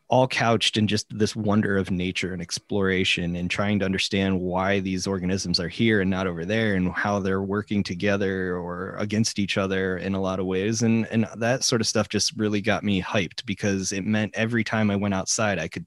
all 0.10 0.28
couched 0.28 0.76
in 0.76 0.88
just 0.88 1.06
this 1.16 1.36
wonder 1.36 1.78
of 1.78 1.92
nature 1.92 2.34
and 2.34 2.42
exploration 2.42 3.36
and 3.36 3.50
trying 3.50 3.78
to 3.78 3.86
understand 3.86 4.40
why 4.40 4.80
these 4.80 5.06
organisms 5.06 5.60
are 5.60 5.68
here 5.68 6.02
and 6.02 6.10
not 6.10 6.26
over 6.26 6.46
there 6.46 6.74
and 6.74 6.92
how 6.92 7.20
they're 7.20 7.44
working 7.44 7.84
together 7.84 8.58
or 8.58 8.96
against 8.98 9.38
each 9.38 9.56
other 9.58 9.98
in 10.00 10.16
a 10.16 10.22
lot 10.22 10.40
of 10.40 10.48
ways. 10.48 10.82
And 10.82 11.06
and 11.12 11.28
that 11.38 11.64
sort 11.64 11.80
of 11.80 11.88
stuff 11.88 12.10
just 12.10 12.36
really 12.38 12.60
got 12.60 12.84
me 12.84 13.02
hyped 13.02 13.46
because 13.46 13.92
it 13.92 14.04
meant 14.04 14.36
every 14.36 14.64
time 14.64 14.90
I 14.90 14.96
went 14.96 15.14
outside 15.14 15.60
I 15.60 15.68
could 15.68 15.86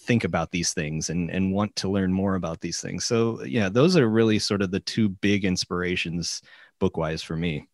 think 0.00 0.24
about 0.24 0.50
these 0.50 0.72
things 0.72 1.10
and 1.10 1.30
and 1.30 1.52
want 1.52 1.76
to 1.76 1.90
learn 1.90 2.12
more 2.12 2.36
about 2.36 2.60
these 2.62 2.80
things. 2.80 3.04
So 3.04 3.44
yeah 3.44 3.68
those 3.68 3.98
are 3.98 4.08
really 4.08 4.38
sort 4.38 4.62
of 4.62 4.70
the 4.70 4.80
two 4.80 5.10
big 5.10 5.44
inspirations 5.44 6.40
bookwise 6.80 7.22
for 7.22 7.36
me 7.36 7.68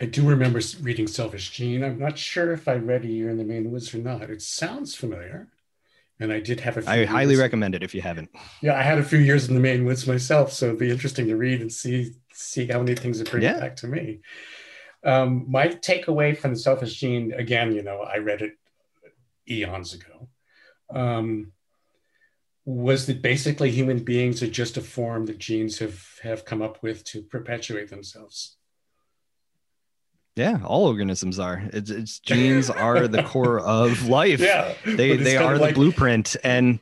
I 0.00 0.06
do 0.06 0.28
remember 0.28 0.60
reading 0.80 1.06
Selfish 1.06 1.50
Gene. 1.50 1.82
I'm 1.82 1.98
not 1.98 2.18
sure 2.18 2.52
if 2.52 2.68
I 2.68 2.74
read 2.74 3.04
A 3.04 3.08
Year 3.08 3.30
in 3.30 3.38
the 3.38 3.44
Maine 3.44 3.70
Woods 3.70 3.94
or 3.94 3.98
not. 3.98 4.30
It 4.30 4.42
sounds 4.42 4.94
familiar. 4.94 5.48
And 6.18 6.32
I 6.32 6.40
did 6.40 6.60
have 6.60 6.78
a 6.78 6.88
I 6.88 7.04
highly 7.04 7.32
years. 7.32 7.40
recommend 7.40 7.74
it 7.74 7.82
if 7.82 7.94
you 7.94 8.00
haven't. 8.00 8.30
Yeah, 8.62 8.78
I 8.78 8.82
had 8.82 8.98
a 8.98 9.02
few 9.02 9.18
years 9.18 9.48
in 9.48 9.54
the 9.54 9.60
Maine 9.60 9.84
Woods 9.84 10.06
myself, 10.06 10.50
so 10.52 10.66
it'd 10.66 10.78
be 10.78 10.90
interesting 10.90 11.26
to 11.26 11.36
read 11.36 11.60
and 11.60 11.70
see 11.70 12.14
see 12.32 12.66
how 12.66 12.78
many 12.78 12.94
things 12.94 13.20
it 13.20 13.30
brings 13.30 13.44
yeah. 13.44 13.60
back 13.60 13.76
to 13.76 13.86
me. 13.86 14.20
Um, 15.04 15.44
my 15.48 15.68
takeaway 15.68 16.36
from 16.36 16.52
the 16.52 16.58
Selfish 16.58 16.94
Gene, 16.94 17.32
again, 17.32 17.72
you 17.72 17.82
know, 17.82 18.00
I 18.00 18.18
read 18.18 18.42
it 18.42 18.52
eons 19.48 19.94
ago, 19.94 20.28
um, 20.90 21.52
was 22.64 23.06
that 23.06 23.22
basically 23.22 23.70
human 23.70 24.02
beings 24.02 24.42
are 24.42 24.48
just 24.48 24.76
a 24.76 24.80
form 24.80 25.26
that 25.26 25.38
genes 25.38 25.78
have 25.80 26.02
have 26.22 26.46
come 26.46 26.62
up 26.62 26.82
with 26.82 27.04
to 27.04 27.22
perpetuate 27.22 27.90
themselves. 27.90 28.56
Yeah, 30.36 30.60
all 30.64 30.86
organisms 30.86 31.38
are. 31.38 31.62
It's, 31.72 31.90
it's 31.90 32.18
genes 32.20 32.68
are 32.68 33.08
the 33.08 33.22
core 33.22 33.58
of 33.58 34.06
life. 34.06 34.38
Yeah, 34.38 34.74
they 34.84 35.16
they 35.16 35.38
are 35.38 35.56
like, 35.56 35.70
the 35.70 35.80
blueprint, 35.80 36.36
and 36.44 36.78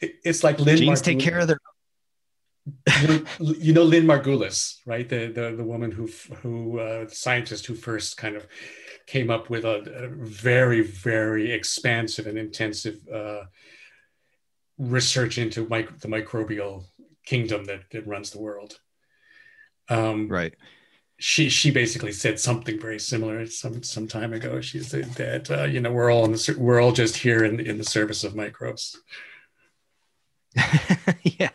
it's 0.00 0.42
like 0.42 0.58
Lynn 0.58 0.78
genes 0.78 1.02
take 1.02 1.20
care 1.20 1.40
of 1.40 1.48
their. 1.48 1.58
you 3.38 3.74
know 3.74 3.82
Lynn 3.82 4.06
Margulis, 4.06 4.78
right? 4.86 5.06
The 5.06 5.26
the 5.26 5.54
the 5.56 5.64
woman 5.64 5.90
who 5.90 6.08
who 6.36 6.80
uh, 6.80 7.06
scientist 7.08 7.66
who 7.66 7.74
first 7.74 8.16
kind 8.16 8.34
of 8.34 8.46
came 9.06 9.30
up 9.30 9.50
with 9.50 9.64
a, 9.64 9.80
a 10.04 10.08
very 10.08 10.80
very 10.80 11.52
expansive 11.52 12.26
and 12.26 12.38
intensive 12.38 12.96
uh, 13.12 13.42
research 14.78 15.36
into 15.36 15.68
mic- 15.68 15.98
the 16.00 16.08
microbial 16.08 16.84
kingdom 17.26 17.64
that, 17.64 17.82
that 17.92 18.06
runs 18.06 18.30
the 18.30 18.40
world. 18.40 18.80
Um, 19.90 20.28
right 20.28 20.54
she 21.20 21.50
she 21.50 21.70
basically 21.70 22.12
said 22.12 22.40
something 22.40 22.80
very 22.80 22.98
similar 22.98 23.46
some 23.46 23.82
some 23.82 24.08
time 24.08 24.32
ago. 24.32 24.60
She 24.60 24.80
said 24.80 25.04
that 25.14 25.50
uh, 25.50 25.64
you 25.64 25.80
know 25.80 25.92
we're 25.92 26.10
all 26.10 26.24
in 26.24 26.32
the, 26.32 26.56
we're 26.58 26.80
all 26.80 26.92
just 26.92 27.16
here 27.16 27.44
in 27.44 27.60
in 27.60 27.78
the 27.78 27.84
service 27.84 28.24
of 28.24 28.34
microbes. 28.34 28.98
yeah, 31.22 31.50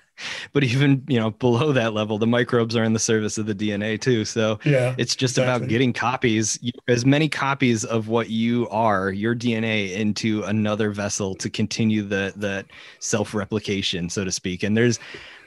but 0.54 0.64
even 0.64 1.04
you 1.08 1.20
know 1.20 1.32
below 1.32 1.72
that 1.72 1.94
level 1.94 2.18
the 2.18 2.28
microbes 2.28 2.76
are 2.76 2.84
in 2.84 2.94
the 2.94 3.00
service 3.00 3.38
of 3.38 3.46
the 3.46 3.54
dna 3.54 4.00
too 4.00 4.24
so 4.24 4.58
yeah 4.64 4.96
it's 4.98 5.16
just 5.16 5.38
exactly. 5.38 5.56
about 5.56 5.70
getting 5.70 5.92
copies 5.92 6.58
as 6.88 7.06
many 7.06 7.28
copies 7.28 7.84
of 7.84 8.08
what 8.08 8.30
you 8.30 8.68
are 8.70 9.12
your 9.12 9.36
dna 9.36 9.94
into 9.94 10.44
another 10.44 10.92
vessel 10.92 11.36
to 11.36 11.50
continue 11.50 12.02
the 12.02 12.32
the 12.38 12.64
self-replication 13.00 14.10
so 14.10 14.24
to 14.24 14.32
speak 14.32 14.64
and 14.64 14.78
there's 14.78 14.98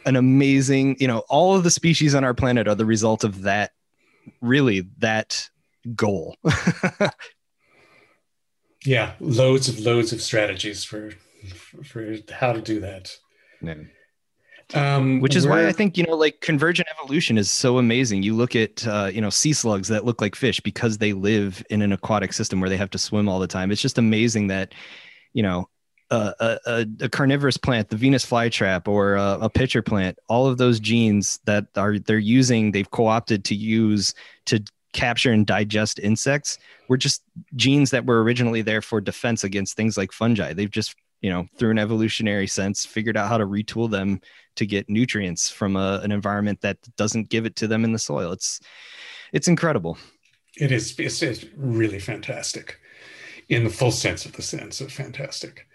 an 0.05 0.17
amazing 0.17 0.95
you 1.01 1.09
know 1.09 1.21
all 1.31 1.57
of 1.57 1.65
the 1.65 1.71
species 1.71 2.15
on 2.15 2.23
our 2.23 2.35
planet 2.35 2.69
are 2.69 2.75
the 2.75 2.85
result 2.85 3.25
of 3.25 3.43
that 3.43 3.73
really 4.41 4.87
that 4.99 5.49
goal 5.95 6.37
yeah 8.85 9.13
loads 9.21 9.69
of 9.69 9.79
loads 9.81 10.13
of 10.13 10.21
strategies 10.21 10.85
for 10.85 11.13
for 11.85 12.17
how 12.31 12.53
to 12.53 12.61
do 12.61 12.81
that 12.81 13.17
yeah. 13.63 13.75
Um, 14.75 15.21
Which 15.21 15.35
is 15.35 15.47
why 15.47 15.67
I 15.67 15.73
think 15.73 15.97
you 15.97 16.05
know, 16.05 16.15
like 16.15 16.43
convergent 16.43 16.89
evolution 16.91 17.39
is 17.39 17.51
so 17.51 17.79
amazing. 17.79 18.23
You 18.23 18.35
look 18.35 18.55
at 18.55 18.87
uh, 18.87 19.11
you 19.13 19.21
know 19.21 19.31
sea 19.31 19.55
slugs 19.55 19.89
that 19.89 20.05
look 20.05 20.21
like 20.21 20.35
fish 20.35 20.61
because 20.61 20.99
they 20.99 21.15
live 21.15 21.65
in 21.71 21.81
an 21.81 21.93
aquatic 21.93 22.35
system 22.35 22.61
where 22.61 22.69
they 22.69 22.77
have 22.77 22.91
to 22.91 22.99
swim 22.99 23.29
all 23.29 23.39
the 23.39 23.47
time. 23.47 23.71
It's 23.71 23.81
just 23.81 23.97
amazing 23.97 24.49
that 24.49 24.75
you 25.33 25.43
know 25.43 25.71
a, 26.11 26.59
a, 26.67 26.87
a, 27.01 27.09
carnivorous 27.09 27.57
plant, 27.57 27.91
the 27.91 27.97
Venus 27.97 28.25
flytrap, 28.25 28.89
or 28.89 29.17
a, 29.17 29.39
a 29.43 29.51
pitcher 29.51 29.83
plant, 29.83 30.19
all 30.29 30.47
of 30.47 30.59
those 30.59 30.81
genes 30.81 31.39
that 31.45 31.67
are 31.77 31.99
they're 31.99 32.19
using, 32.19 32.73
they've 32.73 32.91
co-opted 32.91 33.45
to 33.45 33.55
use 33.55 34.15
to 34.47 34.63
capture 34.93 35.33
and 35.33 35.47
digest 35.47 35.99
insects 35.99 36.59
were 36.89 36.97
just 36.97 37.23
genes 37.57 37.91
that 37.91 38.07
were 38.07 38.23
originally 38.23 38.63
there 38.63 38.81
for 38.81 39.01
defense 39.01 39.45
against 39.45 39.77
things 39.77 39.97
like 39.97 40.13
fungi. 40.13 40.53
They've 40.53 40.71
just 40.71 40.97
you 41.21 41.31
know 41.31 41.47
through 41.59 41.73
an 41.73 41.79
evolutionary 41.79 42.47
sense 42.47 42.87
figured 42.87 43.17
out 43.17 43.29
how 43.29 43.39
to 43.39 43.47
retool 43.47 43.91
them 43.91 44.21
to 44.57 44.65
get 44.67 44.89
nutrients 44.89 45.51
from 45.51 45.77
a, 45.77 46.01
an 46.03 46.13
environment 46.13 46.61
that 46.63 46.79
doesn't 46.97 47.29
give 47.29 47.45
it 47.45 47.57
to 47.57 47.67
them 47.67 47.85
in 47.85 47.93
the 47.93 47.99
soil. 47.99 48.33
It's 48.33 48.61
it's 49.33 49.49
incredible. 49.49 49.99
It 50.57 50.73
is 50.73 50.99
it's, 50.99 51.23
it's 51.23 51.45
really 51.57 51.99
fantastic. 51.99 52.79
In 53.49 53.65
the 53.65 53.71
full 53.71 53.93
sense 53.93 54.27
of 54.27 54.33
the 54.33 54.43
sense 54.43 54.81
of 54.81 54.93
fantastic 54.93 55.68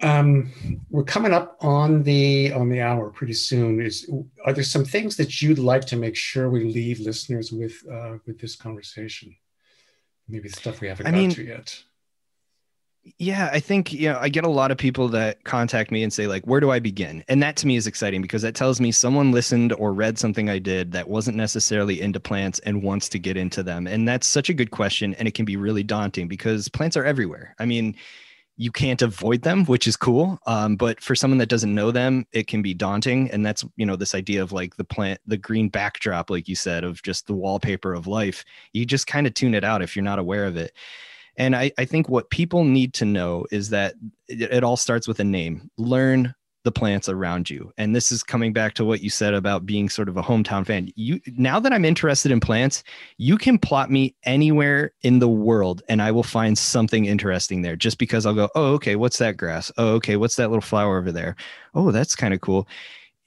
um, 0.00 0.52
we're 0.90 1.04
coming 1.04 1.32
up 1.32 1.56
on 1.60 2.02
the 2.04 2.52
on 2.52 2.68
the 2.68 2.80
hour 2.80 3.10
pretty 3.10 3.32
soon 3.32 3.80
is 3.80 4.08
are 4.44 4.52
there 4.52 4.64
some 4.64 4.84
things 4.84 5.16
that 5.16 5.42
you'd 5.42 5.58
like 5.58 5.84
to 5.86 5.96
make 5.96 6.16
sure 6.16 6.50
we 6.50 6.64
leave 6.64 7.00
listeners 7.00 7.50
with 7.52 7.74
uh, 7.90 8.18
with 8.26 8.38
this 8.40 8.54
conversation 8.54 9.34
maybe 10.28 10.48
stuff 10.48 10.80
we 10.80 10.88
haven't 10.88 11.06
I 11.06 11.10
got 11.10 11.16
mean, 11.16 11.30
to 11.30 11.42
yet 11.42 11.82
yeah, 13.18 13.48
I 13.52 13.60
think 13.60 13.92
you 13.92 14.10
know 14.10 14.18
I 14.20 14.28
get 14.28 14.44
a 14.44 14.50
lot 14.50 14.70
of 14.70 14.76
people 14.76 15.08
that 15.08 15.44
contact 15.44 15.90
me 15.90 16.02
and 16.02 16.12
say 16.12 16.26
like, 16.26 16.46
"Where 16.46 16.60
do 16.60 16.70
I 16.70 16.78
begin?" 16.78 17.24
And 17.28 17.42
that 17.42 17.56
to 17.56 17.66
me 17.66 17.76
is 17.76 17.86
exciting 17.86 18.22
because 18.22 18.42
that 18.42 18.54
tells 18.54 18.80
me 18.80 18.92
someone 18.92 19.32
listened 19.32 19.72
or 19.74 19.92
read 19.92 20.18
something 20.18 20.50
I 20.50 20.58
did 20.58 20.92
that 20.92 21.08
wasn't 21.08 21.36
necessarily 21.36 22.00
into 22.00 22.20
plants 22.20 22.58
and 22.60 22.82
wants 22.82 23.08
to 23.10 23.18
get 23.18 23.36
into 23.36 23.62
them. 23.62 23.86
And 23.86 24.06
that's 24.06 24.26
such 24.26 24.50
a 24.50 24.54
good 24.54 24.70
question, 24.70 25.14
and 25.14 25.26
it 25.26 25.34
can 25.34 25.44
be 25.44 25.56
really 25.56 25.82
daunting 25.82 26.28
because 26.28 26.68
plants 26.68 26.96
are 26.96 27.04
everywhere. 27.04 27.54
I 27.58 27.64
mean, 27.64 27.96
you 28.58 28.72
can't 28.72 29.00
avoid 29.02 29.42
them, 29.42 29.64
which 29.66 29.86
is 29.86 29.96
cool. 29.96 30.38
Um, 30.46 30.74
but 30.74 31.00
for 31.00 31.14
someone 31.14 31.38
that 31.38 31.48
doesn't 31.48 31.74
know 31.74 31.92
them, 31.92 32.26
it 32.32 32.48
can 32.48 32.60
be 32.60 32.74
daunting. 32.74 33.30
And 33.30 33.46
that's 33.46 33.64
you 33.76 33.86
know 33.86 33.96
this 33.96 34.14
idea 34.14 34.42
of 34.42 34.52
like 34.52 34.76
the 34.76 34.84
plant, 34.84 35.20
the 35.26 35.36
green 35.36 35.68
backdrop, 35.68 36.28
like 36.28 36.48
you 36.48 36.56
said, 36.56 36.82
of 36.84 37.02
just 37.02 37.28
the 37.28 37.34
wallpaper 37.34 37.94
of 37.94 38.08
life. 38.08 38.44
You 38.72 38.84
just 38.84 39.06
kind 39.06 39.26
of 39.28 39.34
tune 39.34 39.54
it 39.54 39.64
out 39.64 39.80
if 39.80 39.94
you're 39.94 40.02
not 40.02 40.18
aware 40.18 40.44
of 40.44 40.56
it. 40.56 40.72
And 41.36 41.54
I, 41.54 41.70
I 41.78 41.84
think 41.84 42.08
what 42.08 42.30
people 42.30 42.64
need 42.64 42.94
to 42.94 43.04
know 43.04 43.46
is 43.52 43.70
that 43.70 43.94
it, 44.26 44.52
it 44.52 44.64
all 44.64 44.76
starts 44.76 45.06
with 45.06 45.20
a 45.20 45.24
name. 45.24 45.70
Learn 45.78 46.34
the 46.64 46.72
plants 46.72 47.08
around 47.08 47.48
you. 47.48 47.72
And 47.78 47.94
this 47.94 48.10
is 48.10 48.22
coming 48.22 48.52
back 48.52 48.74
to 48.74 48.84
what 48.84 49.00
you 49.00 49.10
said 49.10 49.34
about 49.34 49.64
being 49.64 49.88
sort 49.88 50.08
of 50.08 50.16
a 50.16 50.22
hometown 50.22 50.66
fan. 50.66 50.90
You 50.96 51.20
now 51.36 51.60
that 51.60 51.72
I'm 51.72 51.84
interested 51.84 52.32
in 52.32 52.40
plants, 52.40 52.82
you 53.16 53.38
can 53.38 53.58
plot 53.58 53.90
me 53.90 54.14
anywhere 54.24 54.92
in 55.02 55.18
the 55.18 55.28
world 55.28 55.82
and 55.88 56.02
I 56.02 56.10
will 56.10 56.22
find 56.22 56.58
something 56.58 57.04
interesting 57.06 57.62
there 57.62 57.76
just 57.76 57.98
because 57.98 58.26
I'll 58.26 58.34
go, 58.34 58.48
"Oh, 58.54 58.74
okay, 58.74 58.96
what's 58.96 59.18
that 59.18 59.36
grass? 59.36 59.70
Oh, 59.78 59.94
okay, 59.94 60.16
what's 60.16 60.36
that 60.36 60.48
little 60.50 60.60
flower 60.60 60.98
over 60.98 61.12
there? 61.12 61.36
Oh, 61.74 61.90
that's 61.90 62.16
kind 62.16 62.34
of 62.34 62.40
cool." 62.40 62.68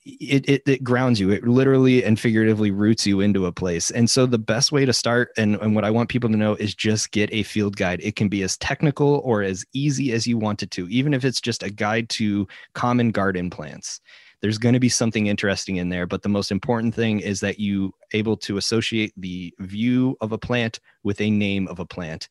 It, 0.04 0.50
it, 0.50 0.64
it 0.66 0.84
grounds 0.84 1.20
you. 1.20 1.30
It 1.30 1.48
literally 1.48 2.04
and 2.04 2.20
figuratively 2.20 2.72
roots 2.72 3.06
you 3.06 3.22
into 3.22 3.46
a 3.46 3.52
place. 3.52 3.92
And 3.92 4.10
so 4.10 4.26
the 4.26 4.40
best 4.40 4.72
way 4.72 4.84
to 4.84 4.94
start 4.94 5.30
and, 5.38 5.58
and 5.58 5.76
what 5.76 5.86
i 5.86 5.92
want 5.92 6.10
people 6.10 6.30
to 6.30 6.38
know 6.38 6.56
is 6.56 6.74
just 6.74 7.12
get 7.12 7.32
a 7.32 7.44
field 7.44 7.76
guide. 7.78 8.00
It 8.02 8.16
can 8.16 8.28
be 8.28 8.42
as 8.42 8.58
technical 8.58 9.22
or 9.24 9.44
as 9.44 9.64
easy 9.74 10.12
as 10.12 10.26
you 10.26 10.40
want 10.40 10.64
it 10.64 10.72
to 10.72 10.88
even 10.90 11.14
if 11.14 11.24
it's 11.24 11.40
just 11.40 11.62
a 11.62 11.70
guide 11.70 12.10
to 12.10 12.48
common 12.74 13.12
garden 13.12 13.52
plants. 13.52 14.02
There's 14.42 14.58
going 14.58 14.74
to 14.74 14.80
be 14.80 14.90
something 14.90 15.28
interesting 15.28 15.76
in 15.76 15.90
there 15.90 16.08
but 16.08 16.24
the 16.24 16.30
most 16.30 16.52
important 16.52 16.96
thing 16.96 17.20
is 17.20 17.40
that 17.42 17.60
you 17.60 17.94
able 18.14 18.38
to 18.38 18.58
associate 18.58 19.14
the 19.18 19.54
view 19.60 20.18
of 20.20 20.32
a 20.32 20.38
plant 20.38 20.80
with 21.04 21.22
a 21.22 21.30
name 21.30 21.68
of 21.68 21.78
a 21.78 21.86
plant. 21.86 22.28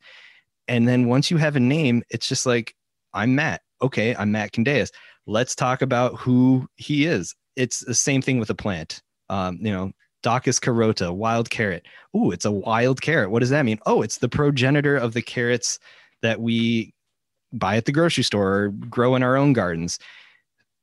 And 0.67 0.89
then 0.89 1.07
once 1.07 1.31
you 1.31 1.37
have 1.37 1.55
a 1.55 1.61
name 1.61 2.03
it's 2.09 2.27
just 2.27 2.45
like 2.45 2.75
i'm 3.13 3.33
matt. 3.33 3.61
Okay 3.81 4.13
i'm 4.15 4.33
matt 4.33 4.51
candeias. 4.51 4.91
Let's 5.25 5.55
talk 5.55 5.81
about 5.81 6.15
who 6.15 6.67
he 6.75 7.05
is 7.05 7.33
it's 7.55 7.79
the 7.81 7.93
same 7.93 8.21
thing 8.21 8.39
with 8.39 8.49
a 8.49 8.55
plant. 8.55 9.01
Um, 9.29 9.57
you 9.61 9.71
know, 9.71 9.91
Daucus 10.23 10.61
carota, 10.61 11.11
wild 11.11 11.49
carrot. 11.49 11.85
Oh, 12.13 12.31
it's 12.31 12.45
a 12.45 12.51
wild 12.51 13.01
carrot. 13.01 13.31
What 13.31 13.39
does 13.39 13.49
that 13.49 13.65
mean? 13.65 13.79
Oh, 13.85 14.01
it's 14.01 14.19
the 14.19 14.29
progenitor 14.29 14.95
of 14.95 15.13
the 15.13 15.21
carrots 15.21 15.79
that 16.21 16.39
we 16.39 16.93
buy 17.53 17.77
at 17.77 17.85
the 17.85 17.91
grocery 17.91 18.23
store 18.23 18.53
or 18.53 18.69
grow 18.69 19.15
in 19.15 19.23
our 19.23 19.35
own 19.35 19.53
gardens. 19.53 19.99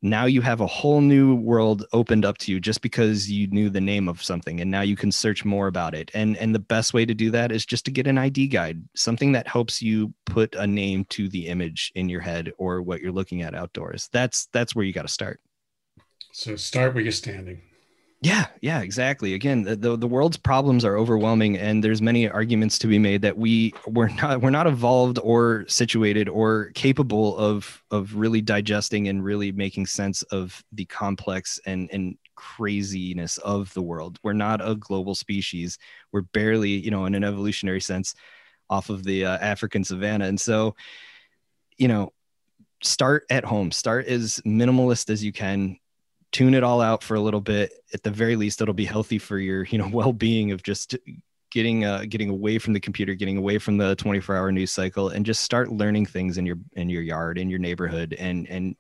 Now 0.00 0.26
you 0.26 0.42
have 0.42 0.60
a 0.60 0.66
whole 0.66 1.00
new 1.00 1.34
world 1.34 1.84
opened 1.92 2.24
up 2.24 2.38
to 2.38 2.52
you 2.52 2.60
just 2.60 2.82
because 2.82 3.28
you 3.28 3.48
knew 3.48 3.68
the 3.68 3.80
name 3.80 4.08
of 4.08 4.22
something 4.22 4.60
and 4.60 4.70
now 4.70 4.82
you 4.82 4.94
can 4.94 5.10
search 5.10 5.44
more 5.44 5.66
about 5.66 5.92
it. 5.92 6.10
And 6.14 6.36
and 6.36 6.54
the 6.54 6.60
best 6.60 6.94
way 6.94 7.04
to 7.04 7.14
do 7.14 7.32
that 7.32 7.50
is 7.50 7.66
just 7.66 7.84
to 7.86 7.90
get 7.90 8.06
an 8.06 8.16
ID 8.16 8.46
guide, 8.46 8.80
something 8.94 9.32
that 9.32 9.48
helps 9.48 9.82
you 9.82 10.14
put 10.24 10.54
a 10.54 10.68
name 10.68 11.04
to 11.10 11.28
the 11.28 11.48
image 11.48 11.90
in 11.96 12.08
your 12.08 12.20
head 12.20 12.52
or 12.58 12.80
what 12.80 13.00
you're 13.00 13.10
looking 13.10 13.42
at 13.42 13.56
outdoors. 13.56 14.08
That's 14.12 14.46
that's 14.52 14.74
where 14.76 14.84
you 14.84 14.92
got 14.92 15.02
to 15.02 15.08
start. 15.08 15.40
So 16.32 16.56
start 16.56 16.94
where 16.94 17.02
you're 17.02 17.12
standing. 17.12 17.62
Yeah, 18.20 18.46
yeah, 18.60 18.80
exactly. 18.80 19.34
Again, 19.34 19.62
the, 19.62 19.76
the, 19.76 19.96
the 19.96 20.06
world's 20.08 20.36
problems 20.36 20.84
are 20.84 20.96
overwhelming, 20.96 21.56
and 21.56 21.84
there's 21.84 22.02
many 22.02 22.28
arguments 22.28 22.76
to 22.80 22.88
be 22.88 22.98
made 22.98 23.22
that 23.22 23.38
we 23.38 23.72
we're 23.86 24.08
not 24.08 24.40
we're 24.40 24.50
not 24.50 24.66
evolved 24.66 25.20
or 25.22 25.64
situated 25.68 26.28
or 26.28 26.72
capable 26.74 27.36
of 27.36 27.80
of 27.92 28.16
really 28.16 28.40
digesting 28.40 29.06
and 29.06 29.24
really 29.24 29.52
making 29.52 29.86
sense 29.86 30.22
of 30.24 30.64
the 30.72 30.84
complex 30.86 31.60
and 31.64 31.88
and 31.92 32.18
craziness 32.34 33.38
of 33.38 33.72
the 33.74 33.82
world. 33.82 34.18
We're 34.24 34.32
not 34.32 34.68
a 34.68 34.74
global 34.74 35.14
species. 35.14 35.78
We're 36.10 36.22
barely, 36.22 36.70
you 36.70 36.90
know, 36.90 37.06
in 37.06 37.14
an 37.14 37.22
evolutionary 37.22 37.80
sense, 37.80 38.16
off 38.68 38.90
of 38.90 39.04
the 39.04 39.26
uh, 39.26 39.38
African 39.38 39.84
savannah, 39.84 40.26
and 40.26 40.40
so, 40.40 40.74
you 41.76 41.86
know, 41.86 42.12
start 42.82 43.26
at 43.30 43.44
home. 43.44 43.70
Start 43.70 44.06
as 44.06 44.40
minimalist 44.44 45.08
as 45.08 45.22
you 45.22 45.32
can 45.32 45.78
tune 46.32 46.54
it 46.54 46.62
all 46.62 46.80
out 46.80 47.02
for 47.02 47.14
a 47.14 47.20
little 47.20 47.40
bit. 47.40 47.72
At 47.92 48.02
the 48.02 48.10
very 48.10 48.36
least 48.36 48.60
it'll 48.60 48.74
be 48.74 48.84
healthy 48.84 49.18
for 49.18 49.38
your 49.38 49.64
you 49.64 49.78
know 49.78 49.88
well-being 49.92 50.52
of 50.52 50.62
just 50.62 50.96
getting 51.50 51.84
uh 51.84 52.04
getting 52.08 52.28
away 52.28 52.58
from 52.58 52.74
the 52.74 52.80
computer 52.80 53.14
getting 53.14 53.38
away 53.38 53.56
from 53.56 53.78
the 53.78 53.96
24 53.96 54.36
hour 54.36 54.52
news 54.52 54.70
cycle 54.70 55.08
and 55.08 55.24
just 55.24 55.42
start 55.42 55.72
learning 55.72 56.04
things 56.04 56.36
in 56.36 56.44
your 56.44 56.58
in 56.74 56.90
your 56.90 57.02
yard 57.02 57.38
in 57.38 57.48
your 57.48 57.58
neighborhood. 57.58 58.14
And 58.18 58.46
and 58.48 58.76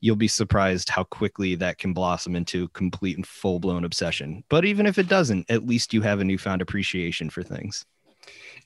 you'll 0.00 0.16
be 0.16 0.28
surprised 0.28 0.90
how 0.90 1.04
quickly 1.04 1.54
that 1.54 1.78
can 1.78 1.94
blossom 1.94 2.36
into 2.36 2.68
complete 2.68 3.16
and 3.16 3.26
full-blown 3.26 3.84
obsession. 3.84 4.44
But 4.50 4.66
even 4.66 4.86
if 4.86 4.98
it 4.98 5.08
doesn't 5.08 5.50
at 5.50 5.66
least 5.66 5.94
you 5.94 6.02
have 6.02 6.20
a 6.20 6.24
newfound 6.24 6.60
appreciation 6.62 7.30
for 7.30 7.42
things. 7.42 7.86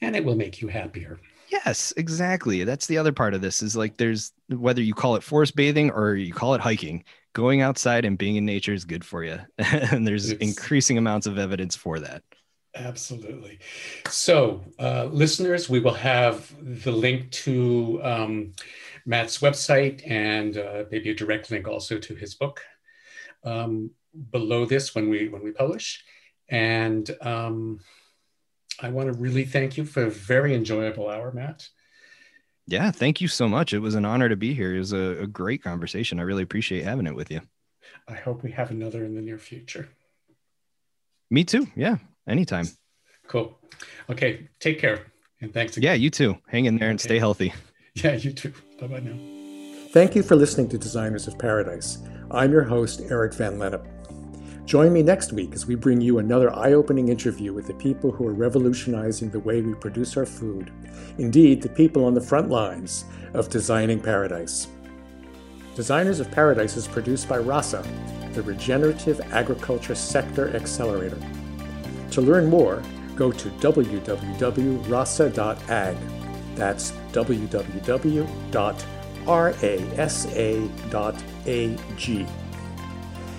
And 0.00 0.16
it 0.16 0.24
will 0.24 0.36
make 0.36 0.60
you 0.60 0.68
happier. 0.68 1.20
Yes 1.50 1.92
exactly. 1.96 2.64
That's 2.64 2.86
the 2.86 2.98
other 2.98 3.12
part 3.12 3.34
of 3.34 3.40
this 3.40 3.62
is 3.62 3.76
like 3.76 3.96
there's 3.96 4.32
whether 4.48 4.82
you 4.82 4.94
call 4.94 5.14
it 5.14 5.22
forest 5.22 5.54
bathing 5.54 5.90
or 5.90 6.14
you 6.16 6.32
call 6.32 6.54
it 6.54 6.60
hiking 6.60 7.04
going 7.32 7.60
outside 7.60 8.04
and 8.04 8.18
being 8.18 8.36
in 8.36 8.44
nature 8.44 8.72
is 8.72 8.84
good 8.84 9.04
for 9.04 9.24
you. 9.24 9.38
and 9.58 10.06
there's 10.06 10.30
it's, 10.30 10.42
increasing 10.42 10.98
amounts 10.98 11.26
of 11.26 11.38
evidence 11.38 11.76
for 11.76 11.98
that. 12.00 12.22
Absolutely. 12.74 13.58
So, 14.08 14.64
uh, 14.78 15.06
listeners, 15.06 15.68
we 15.68 15.80
will 15.80 15.94
have 15.94 16.54
the 16.60 16.92
link 16.92 17.30
to 17.30 18.00
um, 18.02 18.52
Matt's 19.06 19.38
website 19.38 20.08
and 20.08 20.56
uh, 20.56 20.84
maybe 20.90 21.10
a 21.10 21.14
direct 21.14 21.50
link 21.50 21.66
also 21.66 21.98
to 21.98 22.14
his 22.14 22.34
book 22.34 22.62
um, 23.44 23.90
below 24.30 24.64
this 24.64 24.94
when 24.94 25.08
we 25.08 25.28
when 25.28 25.42
we 25.42 25.50
publish. 25.50 26.04
And 26.48 27.10
um, 27.20 27.80
I 28.80 28.90
want 28.90 29.12
to 29.12 29.18
really 29.18 29.44
thank 29.44 29.76
you 29.76 29.84
for 29.84 30.04
a 30.04 30.10
very 30.10 30.54
enjoyable 30.54 31.08
hour, 31.08 31.32
Matt. 31.32 31.68
Yeah, 32.68 32.90
thank 32.90 33.22
you 33.22 33.28
so 33.28 33.48
much. 33.48 33.72
It 33.72 33.78
was 33.78 33.94
an 33.94 34.04
honor 34.04 34.28
to 34.28 34.36
be 34.36 34.52
here. 34.52 34.74
It 34.74 34.78
was 34.78 34.92
a, 34.92 35.22
a 35.22 35.26
great 35.26 35.62
conversation. 35.62 36.20
I 36.20 36.22
really 36.22 36.42
appreciate 36.42 36.84
having 36.84 37.06
it 37.06 37.14
with 37.14 37.30
you. 37.30 37.40
I 38.06 38.14
hope 38.14 38.42
we 38.42 38.50
have 38.52 38.70
another 38.70 39.06
in 39.06 39.14
the 39.14 39.22
near 39.22 39.38
future. 39.38 39.88
Me 41.30 41.44
too. 41.44 41.66
Yeah, 41.74 41.96
anytime. 42.28 42.66
Cool. 43.26 43.58
Okay, 44.10 44.48
take 44.60 44.78
care. 44.78 45.06
And 45.40 45.52
thanks 45.52 45.78
again. 45.78 45.92
Yeah, 45.92 45.94
you 45.94 46.10
too. 46.10 46.36
Hang 46.48 46.66
in 46.66 46.76
there 46.76 46.90
and 46.90 47.00
stay 47.00 47.18
healthy. 47.18 47.52
Yeah, 47.94 48.12
you 48.14 48.32
too. 48.32 48.52
Bye 48.80 48.86
bye 48.86 49.00
now. 49.00 49.18
Thank 49.90 50.14
you 50.14 50.22
for 50.22 50.36
listening 50.36 50.68
to 50.68 50.78
Designers 50.78 51.26
of 51.26 51.36
Paradise. 51.36 51.98
I'm 52.30 52.52
your 52.52 52.62
host, 52.62 53.00
Eric 53.10 53.34
Van 53.34 53.58
Lennep. 53.58 53.84
Join 54.68 54.92
me 54.92 55.02
next 55.02 55.32
week 55.32 55.54
as 55.54 55.64
we 55.64 55.76
bring 55.76 55.98
you 56.02 56.18
another 56.18 56.54
eye 56.54 56.74
opening 56.74 57.08
interview 57.08 57.54
with 57.54 57.66
the 57.66 57.72
people 57.72 58.10
who 58.10 58.26
are 58.28 58.34
revolutionizing 58.34 59.30
the 59.30 59.40
way 59.40 59.62
we 59.62 59.72
produce 59.72 60.14
our 60.18 60.26
food. 60.26 60.70
Indeed, 61.16 61.62
the 61.62 61.70
people 61.70 62.04
on 62.04 62.12
the 62.12 62.20
front 62.20 62.50
lines 62.50 63.06
of 63.32 63.48
designing 63.48 63.98
paradise. 63.98 64.68
Designers 65.74 66.20
of 66.20 66.30
Paradise 66.30 66.76
is 66.76 66.86
produced 66.86 67.30
by 67.30 67.38
RASA, 67.38 67.82
the 68.34 68.42
Regenerative 68.42 69.22
Agriculture 69.32 69.94
Sector 69.94 70.54
Accelerator. 70.54 71.18
To 72.10 72.20
learn 72.20 72.44
more, 72.44 72.82
go 73.16 73.32
to 73.32 73.48
www.rasa.ag. 73.48 73.78
That's 76.56 76.90
www.rasa.ag. 77.12 78.28